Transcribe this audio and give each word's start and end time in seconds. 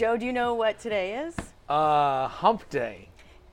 Joe, 0.00 0.16
do 0.16 0.24
you 0.24 0.32
know 0.32 0.54
what 0.54 0.80
today 0.80 1.18
is? 1.26 1.36
Uh, 1.68 2.26
hump 2.26 2.66
day. 2.70 3.10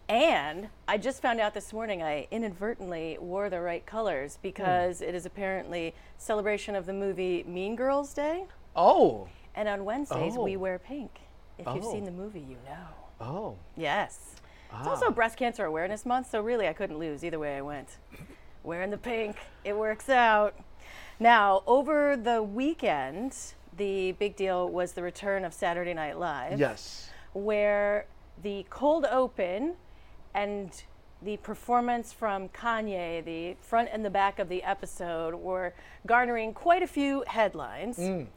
And 0.08 0.70
I 0.88 0.98
just 0.98 1.22
found 1.22 1.42
out 1.42 1.54
this 1.54 1.74
morning 1.74 2.02
I 2.02 2.26
inadvertently 2.32 3.18
wore 3.20 3.50
the 3.50 3.60
right 3.60 3.86
colors 3.86 4.40
because 4.42 5.02
it 5.02 5.14
is 5.14 5.26
apparently 5.26 5.94
celebration 6.18 6.74
of 6.74 6.86
the 6.86 6.94
movie 6.94 7.44
Mean 7.46 7.76
Girls 7.76 8.14
Day. 8.14 8.46
Oh. 8.78 9.28
And 9.56 9.68
on 9.68 9.84
Wednesdays 9.84 10.38
we 10.38 10.56
Oh. 10.56 10.60
wear 10.60 10.80
pink. 10.80 11.20
If 11.58 11.66
you've 11.68 11.84
Oh. 11.84 11.92
seen 11.92 12.06
the 12.06 12.12
movie, 12.12 12.40
you 12.40 12.56
know. 12.66 12.88
Oh. 13.20 13.56
Yes. 13.76 14.36
It's 14.70 14.88
Ah. 14.88 14.92
also 14.92 15.12
Breast 15.12 15.36
Cancer 15.36 15.66
Awareness 15.66 16.06
Month, 16.06 16.30
so 16.30 16.40
really 16.40 16.70
I 16.70 16.72
couldn't 16.72 16.98
lose 16.98 17.26
either 17.26 17.40
way 17.40 17.58
I 17.58 17.62
went. 17.62 17.98
Wearing 18.64 18.92
the 18.92 18.98
pink, 18.98 19.36
it 19.66 19.76
works 19.76 20.08
out. 20.08 20.56
Now, 21.20 21.64
over 21.68 22.16
the 22.16 22.42
weekend, 22.42 23.36
the 23.78 24.14
big 24.14 24.36
deal 24.36 24.70
was 24.70 24.94
the 24.94 25.04
return 25.04 25.46
of 25.46 25.54
Saturday 25.54 25.94
Night 25.94 26.18
Live. 26.20 26.60
Yes. 26.60 27.10
where 27.34 28.08
the 28.42 28.66
cold 28.70 29.06
open 29.06 29.76
and 30.34 30.84
the 31.22 31.38
performance 31.38 32.14
from 32.14 32.50
Kanye, 32.50 33.24
the 33.24 33.56
front 33.62 33.90
and 33.92 34.06
the 34.06 34.10
back 34.10 34.40
of 34.40 34.50
the 34.50 34.64
episode, 34.64 35.36
were 35.36 35.74
garnering 36.06 36.54
quite 36.54 36.84
a 36.84 36.88
few 36.88 37.24
headlines. 37.28 37.98
Mm. 37.98 38.28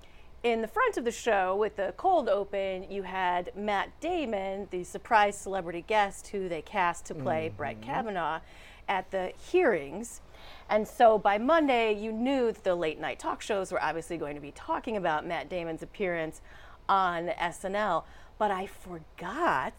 In 0.43 0.63
the 0.63 0.69
front 0.69 0.97
of 0.97 1.05
the 1.05 1.13
show, 1.13 1.55
with 1.55 1.77
the 1.77 1.93
cold 1.99 2.29
open, 2.29 2.91
you 2.91 3.03
had 3.03 3.51
Matt 3.55 3.89
Damon, 4.01 4.69
the 4.71 4.85
surprise 4.85 5.37
celebrity 5.37 5.85
guest 5.87 6.29
who 6.29 6.49
they 6.49 6.63
cast 6.63 7.05
to 7.07 7.15
play 7.15 7.53
Brett 7.55 7.77
mm-hmm. 7.77 7.91
Kavanaugh 7.91 8.41
at 8.89 9.11
the 9.11 9.33
hearings. 9.51 10.23
And 10.71 10.87
so 10.87 11.19
by 11.19 11.37
Monday, 11.37 11.93
you 11.93 12.13
knew 12.13 12.53
that 12.53 12.63
the 12.63 12.77
late 12.77 13.01
night 13.01 13.19
talk 13.19 13.43
shows 13.43 13.73
were 13.73 13.83
obviously 13.83 14.17
going 14.17 14.37
to 14.37 14.41
be 14.41 14.53
talking 14.53 14.97
about 14.97 15.27
Matt 15.27 15.49
Damon's 15.51 15.83
appearance 15.83 16.41
on 16.89 17.27
SNL. 17.41 18.05
But 18.39 18.53
I 18.53 18.67
forgot 18.67 19.75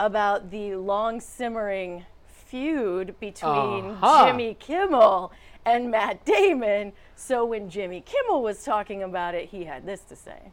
about 0.00 0.50
the 0.50 0.76
long 0.76 1.20
simmering 1.20 2.06
feud 2.26 3.14
between 3.20 3.90
Uh-huh. 3.90 4.26
Jimmy 4.26 4.54
Kimmel 4.58 5.32
and 5.66 5.90
Matt 5.90 6.24
Damon. 6.24 6.94
So 7.14 7.44
when 7.44 7.68
Jimmy 7.68 8.00
Kimmel 8.00 8.42
was 8.42 8.64
talking 8.64 9.02
about 9.02 9.34
it, 9.34 9.50
he 9.50 9.64
had 9.64 9.84
this 9.84 10.00
to 10.04 10.16
say. 10.16 10.50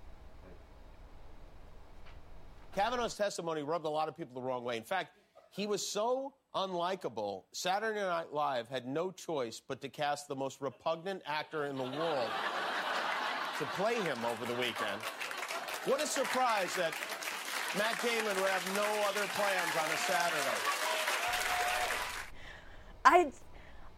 Kavanaugh's 2.75 3.15
testimony 3.15 3.63
rubbed 3.63 3.85
a 3.85 3.89
lot 3.89 4.09
of 4.09 4.17
people 4.17 4.39
the 4.39 4.45
wrong 4.45 4.63
way. 4.65 4.75
In 4.77 4.83
fact, 4.83 5.11
he 5.57 5.65
was 5.65 5.85
so 5.85 6.35
unlikable, 6.53 7.45
Saturday 7.51 7.99
Night 7.99 8.31
Live 8.31 8.69
had 8.69 8.85
no 8.85 9.09
choice 9.09 9.59
but 9.67 9.81
to 9.81 9.89
cast 9.89 10.27
the 10.27 10.35
most 10.35 10.61
repugnant 10.61 11.23
actor 11.25 11.65
in 11.65 11.75
the 11.75 11.83
world 11.83 12.29
to 13.57 13.65
play 13.75 13.95
him 13.95 14.19
over 14.23 14.45
the 14.45 14.53
weekend. 14.53 15.01
What 15.85 15.99
a 15.99 16.05
surprise 16.05 16.75
that 16.75 16.93
Matt 17.75 17.99
Damon 18.03 18.39
would 18.39 18.51
have 18.51 18.75
no 18.75 18.85
other 19.09 19.27
plans 19.33 19.75
on 19.81 19.89
a 19.91 19.97
Saturday. 19.97 20.61
I, 23.03 23.31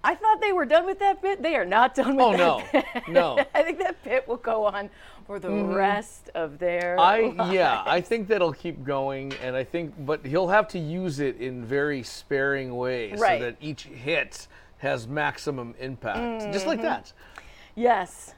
I 0.04 0.16
thought 0.16 0.40
they 0.40 0.54
were 0.54 0.66
done 0.66 0.86
with 0.86 1.00
that 1.00 1.22
bit. 1.22 1.42
They 1.42 1.56
are 1.56 1.66
not 1.66 1.94
done 1.94 2.16
with 2.16 2.26
Oh, 2.26 2.32
that 2.32 2.40
Oh 2.42 2.60
no. 2.60 2.64
bit. 2.72 3.08
No. 3.10 3.38
I 3.54 3.64
think 3.64 3.80
that 3.80 4.02
bit 4.04 4.28
will 4.28 4.38
go 4.38 4.66
on 4.66 4.90
for 5.28 5.40
the 5.40 5.52
rest 5.52 6.30
of 6.36 6.58
their 6.58 6.98
I 7.00 7.22
lives. 7.36 7.54
yeah, 7.54 7.84
I 7.86 8.00
think 8.02 8.28
that'll 8.28 8.54
keep 8.54 8.84
going, 8.84 9.34
and 9.44 9.56
I 9.56 9.64
think, 9.64 9.94
but 10.06 10.26
he'll 10.26 10.48
have 10.48 10.68
to 10.70 10.80
use 10.80 11.20
it 11.20 11.38
in 11.42 11.66
very 11.66 12.02
sparing 12.04 12.76
ways 12.78 13.20
Right. 13.20 13.40
so 13.42 13.46
that 13.46 13.58
each 13.62 13.84
hit 13.84 14.48
has 14.78 15.08
maximum 15.08 15.76
impact, 15.80 16.44
just 16.54 16.60
Mm-hmm. 16.60 16.68
like 16.70 16.82
that. 16.82 17.12
Yes. 17.76 18.34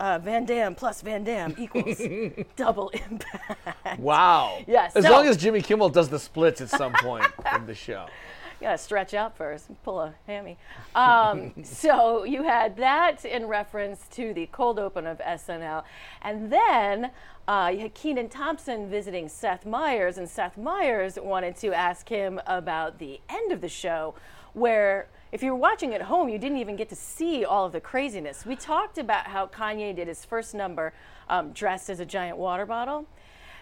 Uh, 0.00 0.16
Van 0.20 0.44
Damme 0.44 0.76
plus 0.76 1.02
Van 1.02 1.24
Damme 1.24 1.56
equals 1.58 2.00
double 2.56 2.88
impact. 2.90 3.98
Wow. 3.98 4.60
Yes, 4.68 4.94
As 4.94 5.04
so- 5.04 5.10
long 5.10 5.26
as 5.26 5.36
Jimmy 5.36 5.60
Kimmel 5.60 5.88
does 5.88 6.08
the 6.08 6.20
splits 6.20 6.60
at 6.60 6.70
some 6.70 6.92
point 6.92 7.26
in 7.56 7.66
the 7.66 7.74
show. 7.74 8.06
Gotta 8.60 8.78
stretch 8.78 9.14
out 9.14 9.36
first 9.36 9.68
and 9.68 9.82
pull 9.82 10.00
a 10.00 10.14
hammy. 10.26 10.58
Um, 10.94 11.52
so 11.62 12.24
you 12.24 12.42
had 12.42 12.76
that 12.78 13.24
in 13.24 13.46
reference 13.46 14.08
to 14.12 14.34
the 14.34 14.46
cold 14.46 14.78
open 14.78 15.06
of 15.06 15.18
SNL, 15.18 15.84
and 16.22 16.52
then 16.52 17.10
uh, 17.46 17.70
you 17.72 17.80
had 17.80 17.94
Kenan 17.94 18.28
Thompson 18.28 18.90
visiting 18.90 19.28
Seth 19.28 19.64
Meyers, 19.64 20.18
and 20.18 20.28
Seth 20.28 20.58
Meyers 20.58 21.18
wanted 21.20 21.56
to 21.56 21.72
ask 21.72 22.08
him 22.08 22.40
about 22.46 22.98
the 22.98 23.20
end 23.28 23.52
of 23.52 23.60
the 23.60 23.68
show, 23.68 24.14
where 24.52 25.08
if 25.30 25.42
you 25.42 25.52
were 25.52 25.58
watching 25.58 25.94
at 25.94 26.02
home, 26.02 26.28
you 26.28 26.38
didn't 26.38 26.58
even 26.58 26.76
get 26.76 26.88
to 26.88 26.96
see 26.96 27.44
all 27.44 27.66
of 27.66 27.72
the 27.72 27.80
craziness. 27.80 28.44
We 28.44 28.56
talked 28.56 28.98
about 28.98 29.26
how 29.28 29.46
Kanye 29.46 29.94
did 29.94 30.08
his 30.08 30.24
first 30.24 30.54
number 30.54 30.92
um, 31.28 31.52
dressed 31.52 31.90
as 31.90 32.00
a 32.00 32.06
giant 32.06 32.38
water 32.38 32.66
bottle. 32.66 33.06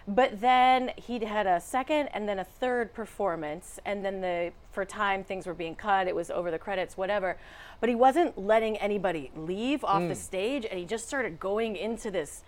But 0.09 0.39
then 0.39 0.91
he'd 0.95 1.23
had 1.23 1.47
a 1.47 1.59
second 1.59 2.07
and 2.13 2.29
then 2.29 2.39
a 2.39 2.45
third 2.45 2.93
performance, 2.93 3.77
and 3.85 4.05
then 4.05 4.21
the 4.21 4.53
for 4.71 4.85
time 4.85 5.23
things 5.23 5.45
were 5.45 5.53
being 5.53 5.75
cut. 5.75 6.07
It 6.07 6.15
was 6.15 6.31
over 6.31 6.49
the 6.49 6.59
credits, 6.59 6.95
whatever. 6.95 7.37
But 7.81 7.89
he 7.89 7.95
wasn't 7.95 8.37
letting 8.37 8.77
anybody 8.77 9.31
leave 9.35 9.83
off 9.83 10.01
Hmm. 10.03 10.07
the 10.07 10.15
stage, 10.15 10.65
and 10.65 10.79
he 10.79 10.85
just 10.85 11.07
started 11.07 11.39
going 11.41 11.75
into 11.75 12.09
this 12.09 12.43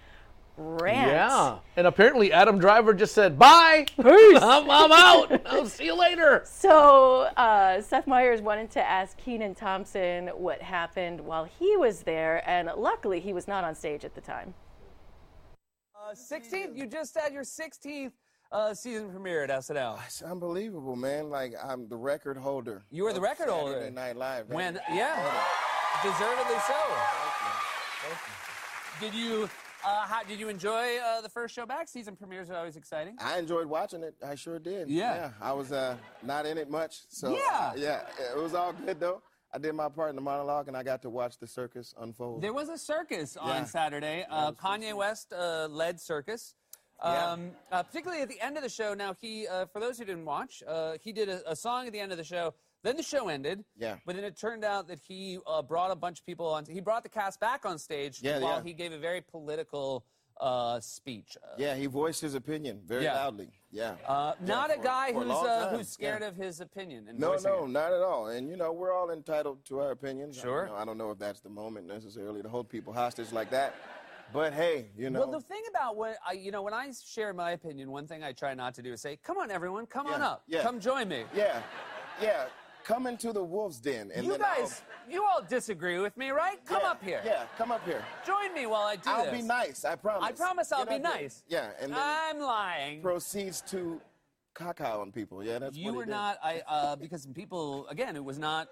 rant. 0.56 1.12
Yeah. 1.12 1.58
And 1.76 1.88
apparently 1.88 2.32
Adam 2.34 2.60
Driver 2.60 2.94
just 2.94 3.14
said, 3.14 3.38
bye. 3.40 3.86
Peace. 3.96 4.06
I'm, 4.42 4.70
I'm 4.70 4.92
out. 4.92 5.42
I'll 5.46 5.66
see 5.66 5.86
you 5.86 5.96
later. 5.98 6.42
So 6.46 7.24
uh, 7.36 7.82
Seth 7.82 8.08
Meyers 8.08 8.42
wanted 8.42 8.72
to 8.72 8.82
ask 8.86 9.18
Kenan 9.18 9.56
Thompson 9.56 10.28
what 10.30 10.62
happened 10.62 11.22
while 11.22 11.44
he 11.46 11.76
was 11.78 12.02
there, 12.04 12.42
and 12.50 12.70
luckily 12.78 13.20
he 13.20 13.34
was 13.34 13.48
not 13.48 13.64
on 13.66 13.76
stage 13.76 14.04
at 14.06 14.16
the 14.16 14.22
time. 14.22 14.54
Uh, 16.10 16.16
16th, 16.16 16.76
you 16.76 16.88
just 16.88 17.16
had 17.16 17.34
your 17.34 17.44
16th 17.44 18.12
uh, 18.52 18.74
season 18.74 19.12
premiere 19.12 19.44
at 19.44 19.50
SNL. 19.52 20.00
It's 20.08 20.24
unbelievable, 20.24 20.96
man. 20.96 21.30
Like 21.30 21.54
I'm 21.64 21.88
the 21.88 21.98
record 21.98 22.36
holder. 22.36 22.84
You 22.90 23.04
were 23.04 23.14
the 23.14 23.22
record 23.22 23.48
holder. 23.50 23.74
Saturday 23.74 23.94
Night 23.94 24.16
Live. 24.16 24.48
When, 24.48 24.80
yeah, 24.92 25.44
deservedly 26.02 26.58
so. 26.66 26.74
Thank 28.02 28.16
you. 28.16 28.16
Thank 28.16 28.20
you. 29.02 29.08
Did 29.12 29.14
you, 29.18 29.50
uh, 29.86 30.08
how, 30.08 30.24
did 30.24 30.40
you 30.40 30.50
enjoy 30.50 30.98
uh, 30.98 31.22
the 31.22 31.30
first 31.30 31.54
show 31.54 31.68
back? 31.68 31.88
Season 31.88 32.16
premieres 32.16 32.50
are 32.50 32.56
always 32.56 32.76
exciting. 32.76 33.16
I 33.20 33.38
enjoyed 33.38 33.68
watching 33.68 34.02
it. 34.02 34.16
I 34.26 34.34
sure 34.34 34.58
did. 34.58 34.90
Yeah. 34.90 35.30
I 35.40 35.54
was 35.54 35.72
uh, 35.72 35.96
not 36.24 36.48
in 36.48 36.58
it 36.58 36.72
much, 36.72 37.02
so 37.10 37.36
Yeah. 37.36 37.40
uh, 37.52 37.74
yeah, 37.78 38.02
it 38.36 38.42
was 38.42 38.56
all 38.56 38.74
good 38.74 39.00
though. 39.00 39.22
I 39.52 39.58
did 39.58 39.74
my 39.74 39.90
part 39.90 40.12
in 40.12 40.16
the 40.16 40.22
monologue, 40.22 40.68
and 40.68 40.78
I 40.78 40.84
got 40.84 41.02
to 41.02 41.10
watch 41.10 41.40
the 41.40 41.48
circus 41.48 41.94
unfold. 42.00 42.42
There 42.42 42.54
was 42.54 42.70
a 42.70 42.78
circus 42.78 43.36
on 43.36 43.66
Saturday. 43.66 44.26
Uh, 44.30 44.52
Kanye 44.52 44.94
West 44.94 45.34
uh, 45.34 45.68
led 45.70 46.00
circus. 46.00 46.54
Yeah. 47.04 47.32
Um, 47.32 47.52
uh, 47.72 47.82
particularly 47.82 48.22
at 48.22 48.30
the 48.30 48.40
end 48.42 48.58
of 48.58 48.64
the 48.64 48.70
show. 48.70 48.94
Now, 48.94 49.14
he, 49.14 49.48
uh, 49.48 49.66
for 49.68 49.80
those 49.80 49.98
who 49.98 50.06
didn't 50.06 50.26
watch, 50.26 50.62
uh, 50.68 50.98
he 51.02 51.14
did 51.14 51.30
a, 51.30 51.50
a 51.50 51.56
song 51.56 51.88
at 51.88 51.94
the 51.94 52.00
end 52.00 52.12
of 52.12 52.18
the 52.18 52.26
show. 52.26 52.54
Then 52.84 52.98
the 52.98 53.04
show 53.04 53.30
ended. 53.30 53.64
Yeah. 53.78 53.96
But 54.06 54.16
then 54.16 54.26
it 54.26 54.38
turned 54.38 54.64
out 54.66 54.88
that 54.90 55.00
he 55.00 55.40
uh, 55.48 55.62
brought 55.62 55.92
a 55.92 55.96
bunch 55.96 56.20
of 56.20 56.26
people 56.26 56.48
on. 56.48 56.66
He 56.66 56.82
brought 56.82 57.04
the 57.04 57.10
cast 57.10 57.40
back 57.40 57.66
on 57.66 57.78
stage 57.78 58.20
Yeah, 58.22 58.40
while 58.40 58.58
yeah. 58.58 58.64
he 58.64 58.74
gave 58.74 58.92
a 58.92 59.00
very 59.00 59.22
political 59.22 60.06
uh, 60.40 60.80
speech. 60.80 61.38
Uh, 61.44 61.56
yeah, 61.58 61.76
he 61.76 61.86
voiced 61.86 62.22
his 62.22 62.36
opinion 62.36 62.82
very 62.86 63.04
Yeah. 63.04 63.16
loudly. 63.16 63.50
Yeah. 63.72 63.96
uh, 64.08 64.34
Yeah, 64.40 64.48
not 64.48 64.74
a 64.76 64.80
guy 64.80 65.12
for 65.14 65.22
a 65.22 65.26
who's 65.26 65.34
uh, 65.34 65.70
who's 65.76 65.90
scared 65.90 66.22
Yeah. 66.22 66.28
of 66.30 66.36
his 66.36 66.60
opinion. 66.60 67.08
And 67.08 67.20
No, 67.20 67.36
no, 67.44 67.66
it. 67.66 67.70
not 67.70 67.92
at 67.94 68.02
all. 68.02 68.28
And 68.28 68.50
you 68.50 68.56
know, 68.58 68.72
we're 68.72 68.94
all 68.94 69.12
entitled 69.12 69.64
to 69.66 69.80
our 69.80 69.92
opinions. 69.92 70.38
I- 70.38 70.42
Sure. 70.42 70.64
you 70.66 70.70
know, 70.72 70.76
I 70.78 70.86
don't 70.86 70.98
know 70.98 71.12
if 71.12 71.20
that's 71.20 71.42
the 71.42 71.50
moment 71.50 71.88
necessarily 71.88 72.42
to 72.42 72.50
hold 72.50 72.70
people 72.70 72.94
hostage 72.94 73.32
like 73.32 73.50
that. 73.52 73.76
But 74.32 74.54
hey, 74.54 74.92
you 74.96 75.10
know. 75.10 75.20
Well, 75.22 75.32
the 75.32 75.42
thing 75.42 75.64
about 75.70 75.96
what 75.98 76.18
I, 76.26 76.34
you 76.34 76.52
know, 76.52 76.62
when 76.62 76.74
I 76.74 76.92
share 76.92 77.34
my 77.34 77.52
opinion, 77.52 77.90
one 77.92 78.06
thing 78.08 78.24
I 78.24 78.32
try 78.32 78.54
not 78.54 78.76
to 78.76 78.82
do 78.84 78.94
is 78.94 79.02
say, 79.02 79.18
"Come 79.18 79.38
on, 79.40 79.50
everyone, 79.50 79.88
come 79.88 80.06
on 80.06 80.22
up, 80.22 80.44
yeah. 80.48 80.62
come 80.62 80.80
join 80.80 81.08
me." 81.08 81.26
yeah, 81.34 81.64
yeah. 82.22 82.46
Come 82.84 83.06
into 83.08 83.32
the 83.34 83.44
wolf's 83.44 83.80
den, 83.80 84.12
and 84.14 84.26
you 84.26 84.32
then 84.32 84.42
I'll- 84.44 84.62
guys, 84.62 84.82
you 85.08 85.24
all 85.24 85.42
disagree 85.44 86.00
with 86.00 86.16
me, 86.18 86.32
right? 86.32 86.64
Come 86.66 86.82
Yeah, 86.82 86.90
up 86.92 87.04
here. 87.04 87.22
Yeah, 87.24 87.46
come 87.58 87.72
up 87.72 87.84
here. 87.86 88.04
Join 88.26 88.54
me 88.54 88.66
while 88.66 88.88
I 88.88 88.96
do 88.96 89.10
I'll 89.10 89.26
this. 89.26 89.34
be 89.34 89.42
nice. 89.42 89.86
I 89.86 89.96
promise. 89.96 90.28
I 90.28 90.32
promise 90.32 90.72
I'll 90.72 90.86
Get 90.86 91.02
be 91.02 91.06
up 91.08 91.14
here. 91.14 91.22
nice. 91.24 91.44
Yeah, 91.48 91.72
and 91.80 91.92
then 91.94 92.00
I'm 92.02 92.40
lying. 92.40 93.02
proceeds 93.02 93.62
to 93.70 94.02
caca 94.56 95.00
on 95.00 95.12
people. 95.12 95.44
Yeah, 95.44 95.60
that's 95.60 95.76
you 95.78 95.86
what 95.88 95.96
were 95.98 96.06
did. 96.06 96.12
not. 96.12 96.40
I 96.44 96.62
uh, 96.68 96.96
because 96.96 97.26
people 97.28 97.88
again, 97.90 98.16
it 98.16 98.24
was 98.24 98.40
not. 98.40 98.70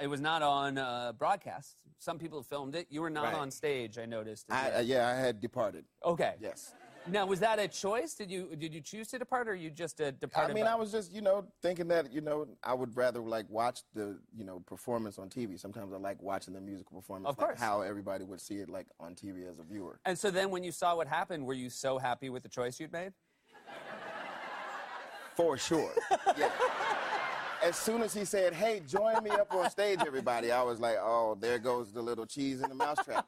It 0.00 0.06
was 0.06 0.20
not 0.20 0.42
on 0.42 0.78
uh, 0.78 1.12
broadcast. 1.12 1.76
Some 1.98 2.18
people 2.18 2.42
filmed 2.42 2.74
it. 2.74 2.86
You 2.88 3.02
were 3.02 3.10
not 3.10 3.24
Right. 3.24 3.34
on 3.34 3.50
stage. 3.50 3.98
I 3.98 4.06
noticed. 4.06 4.46
I, 4.50 4.70
uh, 4.70 4.80
yeah, 4.80 5.08
I 5.08 5.14
had 5.14 5.40
departed. 5.40 5.84
okay. 6.04 6.36
Yes. 6.40 6.72
Now, 7.06 7.24
was 7.26 7.40
that 7.40 7.58
a 7.58 7.66
choice? 7.66 8.14
Did 8.14 8.30
you 8.30 8.54
did 8.56 8.74
you 8.74 8.80
choose 8.80 9.08
to 9.08 9.18
depart, 9.18 9.48
or 9.48 9.54
you 9.54 9.70
just 9.70 10.00
uh, 10.00 10.12
I 10.36 10.52
mean, 10.52 10.64
by- 10.64 10.72
I 10.72 10.74
was 10.74 10.92
just, 10.92 11.10
you 11.12 11.22
know, 11.22 11.46
thinking 11.62 11.88
that, 11.88 12.12
you 12.12 12.20
know, 12.20 12.46
I 12.62 12.74
would 12.74 12.94
rather 12.96 13.20
like 13.20 13.46
watch 13.48 13.80
the, 13.94 14.18
you 14.36 14.44
know, 14.44 14.60
performance 14.66 15.18
on 15.18 15.28
TV. 15.30 15.58
Sometimes 15.58 15.92
I 15.92 15.96
like 15.96 16.20
watching 16.22 16.52
the 16.54 16.60
musical 16.60 17.00
performance, 17.00 17.30
Of 17.30 17.38
like 17.38 17.48
course. 17.48 17.58
how 17.60 17.80
everybody 17.80 18.24
would 18.24 18.40
see 18.40 18.56
it 18.56 18.68
like 18.68 18.86
on 19.00 19.14
TV 19.14 19.48
as 19.50 19.58
a 19.58 19.62
viewer. 19.64 19.98
And 20.04 20.18
so 20.18 20.30
then, 20.30 20.50
when 20.50 20.62
you 20.62 20.72
saw 20.72 20.94
what 20.94 21.08
happened, 21.08 21.46
were 21.46 21.54
you 21.54 21.70
so 21.70 21.96
happy 21.98 22.28
with 22.28 22.42
the 22.42 22.48
choice 22.50 22.78
you'd 22.78 22.92
made? 22.92 23.12
For 25.34 25.56
sure. 25.56 25.92
yeah. 26.36 26.50
As 27.62 27.76
soon 27.76 28.02
as 28.02 28.12
he 28.14 28.24
said, 28.24 28.52
"Hey, 28.54 28.80
join 28.86 29.22
me 29.22 29.30
up 29.30 29.52
on 29.54 29.68
stage, 29.70 30.00
everybody," 30.06 30.50
I 30.52 30.62
was 30.62 30.80
like, 30.80 30.96
"Oh, 30.98 31.36
there 31.40 31.58
goes 31.58 31.92
the 31.92 32.00
little 32.02 32.24
cheese 32.26 32.62
in 32.62 32.68
the 32.68 32.74
mousetrap." 32.74 33.26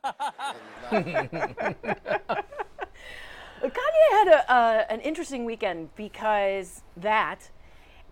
And, 3.63 3.73
like, 4.31 4.45
uh, 4.49 4.85
an 4.91 5.01
interesting 5.01 5.45
weekend 5.45 5.95
because 5.97 6.83
that, 6.97 7.51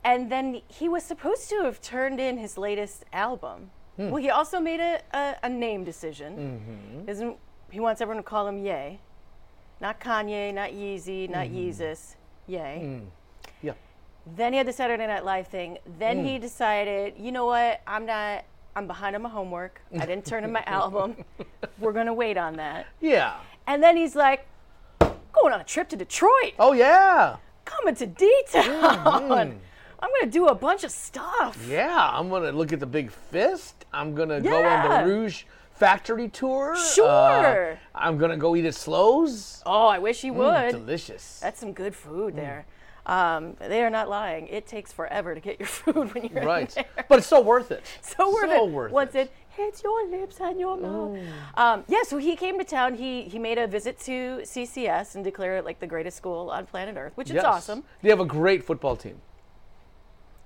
and 0.05 0.31
then 0.31 0.63
he 0.69 0.89
was 0.89 1.03
supposed 1.03 1.49
to 1.51 1.63
have 1.65 1.81
turned 1.81 2.21
in 2.21 2.39
his 2.39 2.57
latest 2.57 3.05
album. 3.13 3.71
Hmm. 3.97 4.11
Well, 4.11 4.23
he 4.23 4.31
also 4.31 4.61
made 4.61 4.81
a, 4.81 5.01
a, 5.13 5.37
a 5.43 5.49
name 5.49 5.85
decision. 5.85 6.37
Mm-hmm. 6.37 7.09
Isn't 7.09 7.37
he 7.71 7.81
wants 7.81 8.01
everyone 8.01 8.23
to 8.23 8.29
call 8.29 8.49
him 8.49 8.65
Ye, 8.65 8.99
not 9.81 10.01
Kanye, 10.01 10.53
not 10.53 10.71
Yeezy, 10.71 11.29
not 11.29 11.47
mm-hmm. 11.47 11.57
Yeezus, 11.57 12.17
Ye. 12.47 12.59
Hmm. 12.59 12.99
Yeah. 13.63 13.73
Then 14.37 14.53
he 14.53 14.59
had 14.59 14.67
the 14.67 14.73
Saturday 14.73 15.07
Night 15.07 15.25
Live 15.25 15.49
thing. 15.49 15.79
Then 15.99 16.25
he 16.25 16.37
hmm. 16.37 16.43
decided, 16.43 17.15
you 17.19 17.33
know 17.33 17.47
what? 17.47 17.81
I'm 17.87 18.07
not. 18.07 18.45
I'm 18.77 18.87
behind 18.87 19.17
on 19.17 19.23
my 19.23 19.29
homework. 19.29 19.83
I 19.99 20.07
didn't 20.07 20.25
turn 20.25 20.45
in 20.45 20.53
my 20.53 20.63
album. 20.67 21.17
We're 21.79 21.93
gonna 21.93 22.15
wait 22.15 22.37
on 22.37 22.55
that. 22.57 22.87
Yeah. 23.01 23.35
And 23.67 23.83
then 23.83 23.97
he's 23.97 24.15
like, 24.15 24.47
going 25.41 25.55
on 25.55 25.61
a 25.61 25.65
trip 25.65 25.89
to 25.91 25.97
Detroit, 25.97 26.55
Oh 26.59 26.73
yeah. 26.73 27.37
coming 27.65 27.95
to 27.97 28.07
D 28.07 28.43
Town. 28.51 29.59
I'm 30.03 30.09
gonna 30.19 30.31
do 30.31 30.47
a 30.47 30.55
bunch 30.55 30.83
of 30.85 30.91
stuff. 30.91 31.63
Yeah. 31.69 32.11
I'm 32.13 32.29
gonna 32.31 32.53
look 32.53 32.73
at 32.73 32.81
the 32.81 32.87
big 32.87 33.11
fist. 33.11 33.85
I'm 33.93 34.15
gonna 34.15 34.41
go 34.41 34.65
on 34.65 35.07
the 35.07 35.13
Rouge 35.13 35.45
factory 35.73 36.29
tour. 36.29 36.77
Sure. 36.95 37.73
Uh, 37.73 37.77
I'm 37.95 38.17
gonna 38.19 38.37
go 38.37 38.57
eat 38.57 38.65
at 38.65 38.75
Slows. 38.75 39.63
Oh, 39.67 39.87
I 39.87 39.99
wish 39.99 40.23
he 40.23 40.31
would. 40.31 40.71
Delicious. 40.73 41.39
That's 41.41 41.61
some 41.61 41.73
good 41.73 41.95
food 41.95 42.35
there. 42.35 42.65
Um, 43.07 43.57
they 43.59 43.83
are 43.83 43.91
not 43.91 44.09
lying. 44.09 44.47
It 44.49 44.67
takes 44.67 44.93
forever 44.93 45.35
to 45.35 45.41
get 45.41 45.59
your 45.59 45.67
food 45.81 46.15
when 46.15 46.25
you're 46.25 46.43
in 46.43 46.47
right. 46.47 46.69
there. 46.71 46.85
But 47.09 47.19
it's 47.19 47.27
so 47.27 47.41
worth 47.41 47.71
it. 47.71 47.83
so 48.03 48.33
worth 48.33 48.51
So 48.51 48.67
it. 48.67 48.71
worth 48.73 48.93
Once 48.93 49.15
it. 49.15 49.19
it 49.19 49.33
hits 49.65 49.83
your 49.83 50.09
lips 50.09 50.41
and 50.41 50.59
your 50.59 50.77
mouth. 50.77 51.19
Um, 51.57 51.85
yeah, 51.89 52.03
so 52.05 52.19
he 52.19 52.37
came 52.37 52.59
to 52.59 52.65
town. 52.65 52.95
He 52.95 53.23
he 53.23 53.39
made 53.39 53.59
a 53.59 53.67
visit 53.67 53.99
to 54.01 54.41
CCS 54.43 55.15
and 55.15 55.23
declared 55.25 55.59
it 55.61 55.65
like 55.65 55.79
the 55.81 55.87
greatest 55.87 56.17
school 56.17 56.51
on 56.51 56.67
planet 56.67 56.97
Earth, 56.97 57.13
which 57.17 57.31
Yes. 57.31 57.39
is 57.43 57.45
awesome. 57.45 57.85
They 58.03 58.09
have 58.11 58.21
a 58.21 58.25
great 58.41 58.65
football 58.65 58.97
team. 58.97 59.21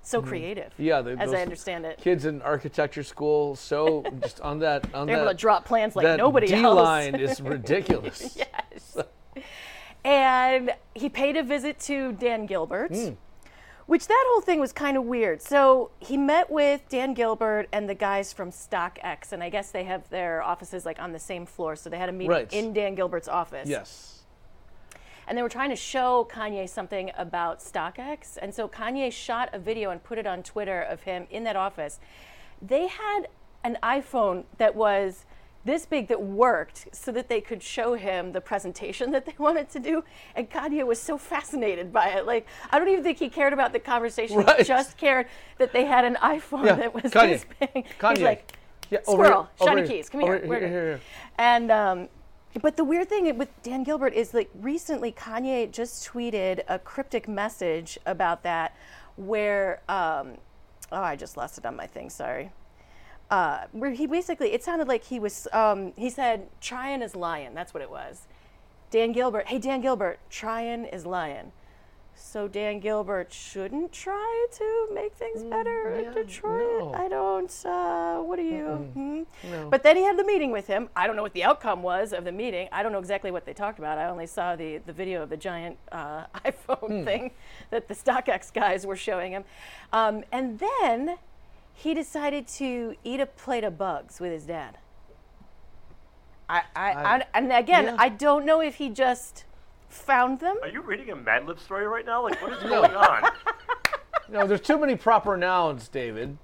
So 0.03 0.21
creative. 0.21 0.71
Mm-hmm. 0.75 0.83
Yeah, 0.91 1.01
they, 1.01 1.13
as 1.13 1.33
I 1.33 1.41
understand 1.41 1.87
it. 1.87 1.99
Kids 1.99 2.27
in 2.27 2.43
architecture 2.43 3.03
school, 3.03 3.57
so 3.57 4.05
just 4.23 4.39
on 4.43 4.59
that 4.59 4.85
on 4.95 5.07
They're 5.07 5.17
that 5.17 5.23
able 5.23 5.33
to 5.33 5.39
drop 5.39 5.65
plans 5.65 5.97
like 5.97 6.05
that 6.05 6.19
nobody 6.19 6.47
D 6.49 6.55
else. 6.57 6.77
line 6.77 7.15
is 7.15 7.41
ridiculous. 7.55 8.37
yes. 8.37 8.99
And 10.05 10.73
he 10.95 11.09
paid 11.09 11.37
a 11.37 11.43
visit 11.43 11.79
to 11.81 12.13
Dan 12.13 12.45
Gilbert, 12.47 12.93
Hmm. 12.95 13.13
Which 13.87 14.07
that 14.07 14.25
whole 14.29 14.41
thing 14.41 14.61
was 14.61 14.73
kind 14.73 14.97
of 14.97 15.05
weird. 15.05 15.43
So 15.43 15.91
he 15.99 16.17
met 16.17 16.51
with 16.51 16.89
Dan 16.89 17.13
Gilbert 17.15 17.69
and 17.73 17.89
the 17.89 17.95
guys 17.95 18.33
from 18.33 18.51
StockX, 18.51 19.33
and 19.33 19.43
I 19.43 19.51
guess 19.51 19.71
they 19.71 19.85
have 19.85 20.09
their 20.11 20.43
offices 20.43 20.87
like 20.87 20.99
on 21.01 21.13
the 21.13 21.19
same 21.19 21.45
floor. 21.47 21.77
So 21.77 21.91
they 21.91 21.99
had 21.99 22.09
a 22.09 22.13
meeting 22.13 22.31
Right. 22.31 22.53
in 22.53 22.73
Dan 22.73 22.95
Gilbert's 22.95 23.29
office. 23.29 23.69
Yes. 23.69 24.23
And 25.27 25.39
they 25.39 25.43
were 25.43 25.49
trying 25.49 25.71
to 25.71 25.77
show 25.77 26.29
Kanye 26.31 26.69
something 26.69 27.11
about 27.17 27.61
StockX. 27.61 28.37
And 28.41 28.55
so 28.55 28.69
Kanye 28.69 29.11
shot 29.11 29.49
a 29.53 29.59
video 29.59 29.91
and 29.91 30.03
put 30.03 30.19
it 30.19 30.27
on 30.27 30.43
Twitter 30.43 30.81
of 30.83 31.03
him 31.03 31.27
in 31.31 31.45
that 31.45 31.57
office. 31.57 31.99
They 32.61 32.89
had 32.89 33.29
an 33.63 33.79
iPhone 33.83 34.45
that 34.59 34.75
was 34.75 35.25
this 35.65 35.87
big 35.87 36.09
that 36.09 36.21
worked 36.23 36.89
so 36.93 37.11
that 37.13 37.29
they 37.29 37.41
could 37.41 37.63
show 37.63 37.95
him 37.95 38.33
the 38.33 38.41
presentation 38.41 39.11
that 39.13 39.27
they 39.27 39.35
wanted 39.39 39.71
to 39.71 39.81
do. 39.81 40.05
And 40.35 40.51
Kanye 40.51 40.87
was 40.87 41.01
so 41.01 41.19
fascinated 41.19 41.93
by 41.93 42.09
it. 42.09 42.27
Like, 42.27 42.47
I 42.71 42.79
don't 42.79 42.89
even 42.89 43.03
think 43.03 43.19
he 43.19 43.29
cared 43.29 43.53
about 43.53 43.73
the 43.73 43.81
conversation. 43.81 44.39
Right. 44.39 44.59
He 44.59 44.65
just 44.65 44.97
cared 44.97 45.27
that 45.59 45.73
they 45.73 45.85
had 45.85 46.05
an 46.05 46.17
iPhone 46.17 46.67
Yeah, 46.67 46.77
that 46.77 46.95
was 46.95 47.13
Kanye. 47.13 47.29
this 47.29 47.47
big. 47.61 47.87
Kanye. 47.99 48.11
He's 48.17 48.25
like, 48.25 48.53
Yeah, 48.91 48.99
over 49.07 49.23
here, 49.23 49.33
squirrel, 49.33 49.49
over 49.61 49.71
shiny 49.71 49.81
here, 49.83 49.97
keys, 49.97 50.09
come 50.09 50.21
here. 50.21 50.39
here, 50.39 50.49
where 50.49 50.59
here, 50.61 50.69
are 50.69 50.71
here, 50.71 50.83
you?" 50.83 50.89
here. 50.93 51.01
And 51.39 51.71
um, 51.71 52.09
but 52.63 52.77
the 52.77 52.85
weird 52.85 53.09
thing 53.09 53.37
with 53.37 53.49
Dan 53.63 53.83
Gilbert 53.83 54.15
is 54.15 54.33
like 54.33 54.49
recently 54.61 55.11
Kanye 55.11 55.71
just 55.71 56.09
tweeted 56.09 56.63
a 56.69 56.79
cryptic 56.79 57.27
message 57.27 57.99
about 58.07 58.43
that, 58.45 58.77
where 59.17 59.81
um, 59.89 60.35
oh 60.93 61.03
I 61.03 61.17
just 61.17 61.37
lost 61.37 61.59
it 61.59 61.67
on 61.67 61.75
my 61.75 61.87
thing. 61.87 62.11
Sorry. 62.11 62.53
Uh, 63.31 63.65
where 63.73 63.91
he 63.91 64.07
basically 64.07 64.53
it 64.53 64.63
sounded 64.63 64.87
like 64.87 65.05
he 65.05 65.19
was 65.19 65.49
um, 65.53 65.93
he 65.97 66.11
said 66.11 66.49
Tryon 66.61 67.03
is 67.03 67.17
lying. 67.17 67.55
That's 67.55 67.73
what 67.73 67.83
it 67.83 67.91
was. 67.91 68.27
Dan 68.91 69.13
Gilbert, 69.13 69.49
hey 69.49 69.59
Dan 69.59 69.81
Gilbert, 69.81 70.21
Tryon 70.31 70.85
is 70.85 71.07
lying. 71.07 71.53
So 72.17 72.49
Dan 72.49 72.81
Gilbert 72.81 73.33
shouldn't 73.33 73.93
try 73.93 74.47
to 74.53 74.89
make 74.95 75.15
things 75.15 75.43
better 75.43 75.91
in 75.91 76.05
yeah, 76.05 76.13
Detroit. 76.13 76.81
no. 76.81 76.95
I 76.95 77.09
don't. 77.09 77.65
Uh, 77.65 78.19
what 78.21 78.39
are 78.39 78.43
you? 78.43 78.67
Hmm? 78.95 79.69
But 79.69 79.83
then 79.83 79.97
he 79.97 80.03
had 80.03 80.17
the 80.17 80.25
meeting 80.25 80.51
with 80.51 80.67
him. 80.67 80.89
I 80.95 81.07
don't 81.07 81.17
know 81.17 81.23
what 81.23 81.33
the 81.33 81.45
outcome 81.45 81.83
was 81.83 82.13
of 82.13 82.25
the 82.25 82.33
meeting. 82.33 82.69
I 82.73 82.83
don't 82.83 82.93
know 82.93 82.99
exactly 82.99 83.31
what 83.31 83.45
they 83.45 83.53
talked 83.53 83.79
about. 83.79 83.99
I 83.99 84.09
only 84.09 84.27
saw 84.27 84.57
the, 84.57 84.79
the 84.79 84.93
video 84.93 85.23
of 85.23 85.29
the 85.29 85.37
giant 85.37 85.77
uh, 85.91 86.27
iPhone 86.45 87.05
thing 87.05 87.33
that 87.71 87.89
the 87.89 87.95
StockX 87.95 88.53
guys 88.53 88.87
were 88.87 88.97
showing 88.97 89.33
him. 89.33 89.45
Um, 89.93 90.25
and 90.31 90.61
then 90.61 91.19
he 91.75 91.93
decided 91.93 92.49
to 92.49 92.97
eat 93.05 93.21
a 93.21 93.27
plate 93.27 93.65
of 93.65 93.77
bugs 93.77 94.21
with 94.21 94.33
his 94.33 94.47
dad. 94.47 94.79
I, 96.49 96.63
I, 96.75 96.93
I, 96.93 97.25
and 97.35 97.53
again, 97.53 97.85
yeah. 97.85 97.97
I 97.99 98.09
don't 98.09 98.47
know 98.47 98.61
if 98.61 98.77
he 98.77 98.89
just 98.89 99.45
found 99.89 100.41
them. 100.41 100.57
Are 100.63 100.69
you 100.69 100.81
reading 100.83 101.11
a 101.11 101.17
Mad 101.17 101.47
Lib 101.47 101.59
story 101.59 101.87
right 101.87 102.07
now? 102.07 102.23
Like, 102.23 102.41
what 102.41 102.53
is 102.53 102.63
going 102.63 102.95
on? 102.95 103.31
No, 104.27 104.47
there's 104.47 104.63
too 104.63 104.79
many 104.79 104.97
proper 104.97 105.37
nouns, 105.37 105.87
David. 105.89 106.39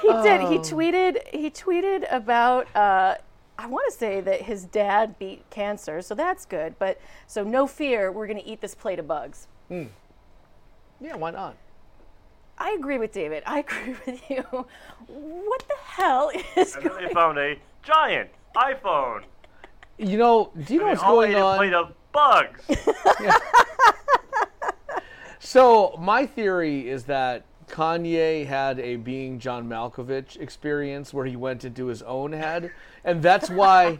He 0.00 0.08
did. 0.08 0.40
Oh. 0.40 0.50
He 0.50 0.58
tweeted. 0.58 1.18
He 1.32 1.50
tweeted 1.50 2.12
about. 2.12 2.66
Uh, 2.74 3.14
I 3.56 3.66
want 3.66 3.90
to 3.92 3.96
say 3.96 4.20
that 4.20 4.42
his 4.42 4.64
dad 4.64 5.18
beat 5.20 5.48
cancer, 5.50 6.02
so 6.02 6.16
that's 6.16 6.44
good. 6.44 6.74
But 6.80 7.00
so 7.28 7.44
no 7.44 7.68
fear, 7.68 8.10
we're 8.10 8.26
going 8.26 8.40
to 8.40 8.44
eat 8.44 8.60
this 8.60 8.74
plate 8.74 8.98
of 8.98 9.06
bugs. 9.06 9.46
Yeah, 9.70 9.86
why 11.16 11.30
not? 11.30 11.56
I 12.62 12.76
agree 12.78 12.98
with 12.98 13.12
David. 13.12 13.42
I 13.44 13.58
agree 13.66 13.96
with 14.06 14.30
you. 14.30 14.42
What 15.08 15.64
the 15.68 15.74
hell 15.84 16.30
is 16.56 16.74
And 16.76 16.84
then 16.84 16.92
going? 16.92 17.08
they 17.08 17.12
found 17.12 17.38
a 17.38 17.56
giant 17.82 18.30
iPhone. 18.56 19.22
You 19.98 20.16
know, 20.16 20.50
do 20.66 20.74
you 20.74 20.80
know 20.80 20.86
They 20.86 20.90
what's 20.92 21.02
all 21.02 21.16
going 21.16 21.32
ate 21.32 21.36
a 21.38 21.42
on? 21.42 21.56
plate 21.58 21.74
of 21.74 21.92
bugs. 22.12 22.60
So 25.44 25.96
my 25.98 26.24
theory 26.24 26.88
is 26.88 27.04
that 27.04 27.44
Kanye 27.68 28.46
had 28.46 28.78
a 28.78 28.96
being 28.96 29.38
John 29.38 29.68
Malkovich 29.68 30.40
experience 30.40 31.12
where 31.12 31.26
he 31.26 31.36
went 31.36 31.64
into 31.64 31.86
his 31.86 32.00
own 32.02 32.32
head, 32.32 32.70
and 33.04 33.20
that's 33.22 33.50
why 33.50 33.98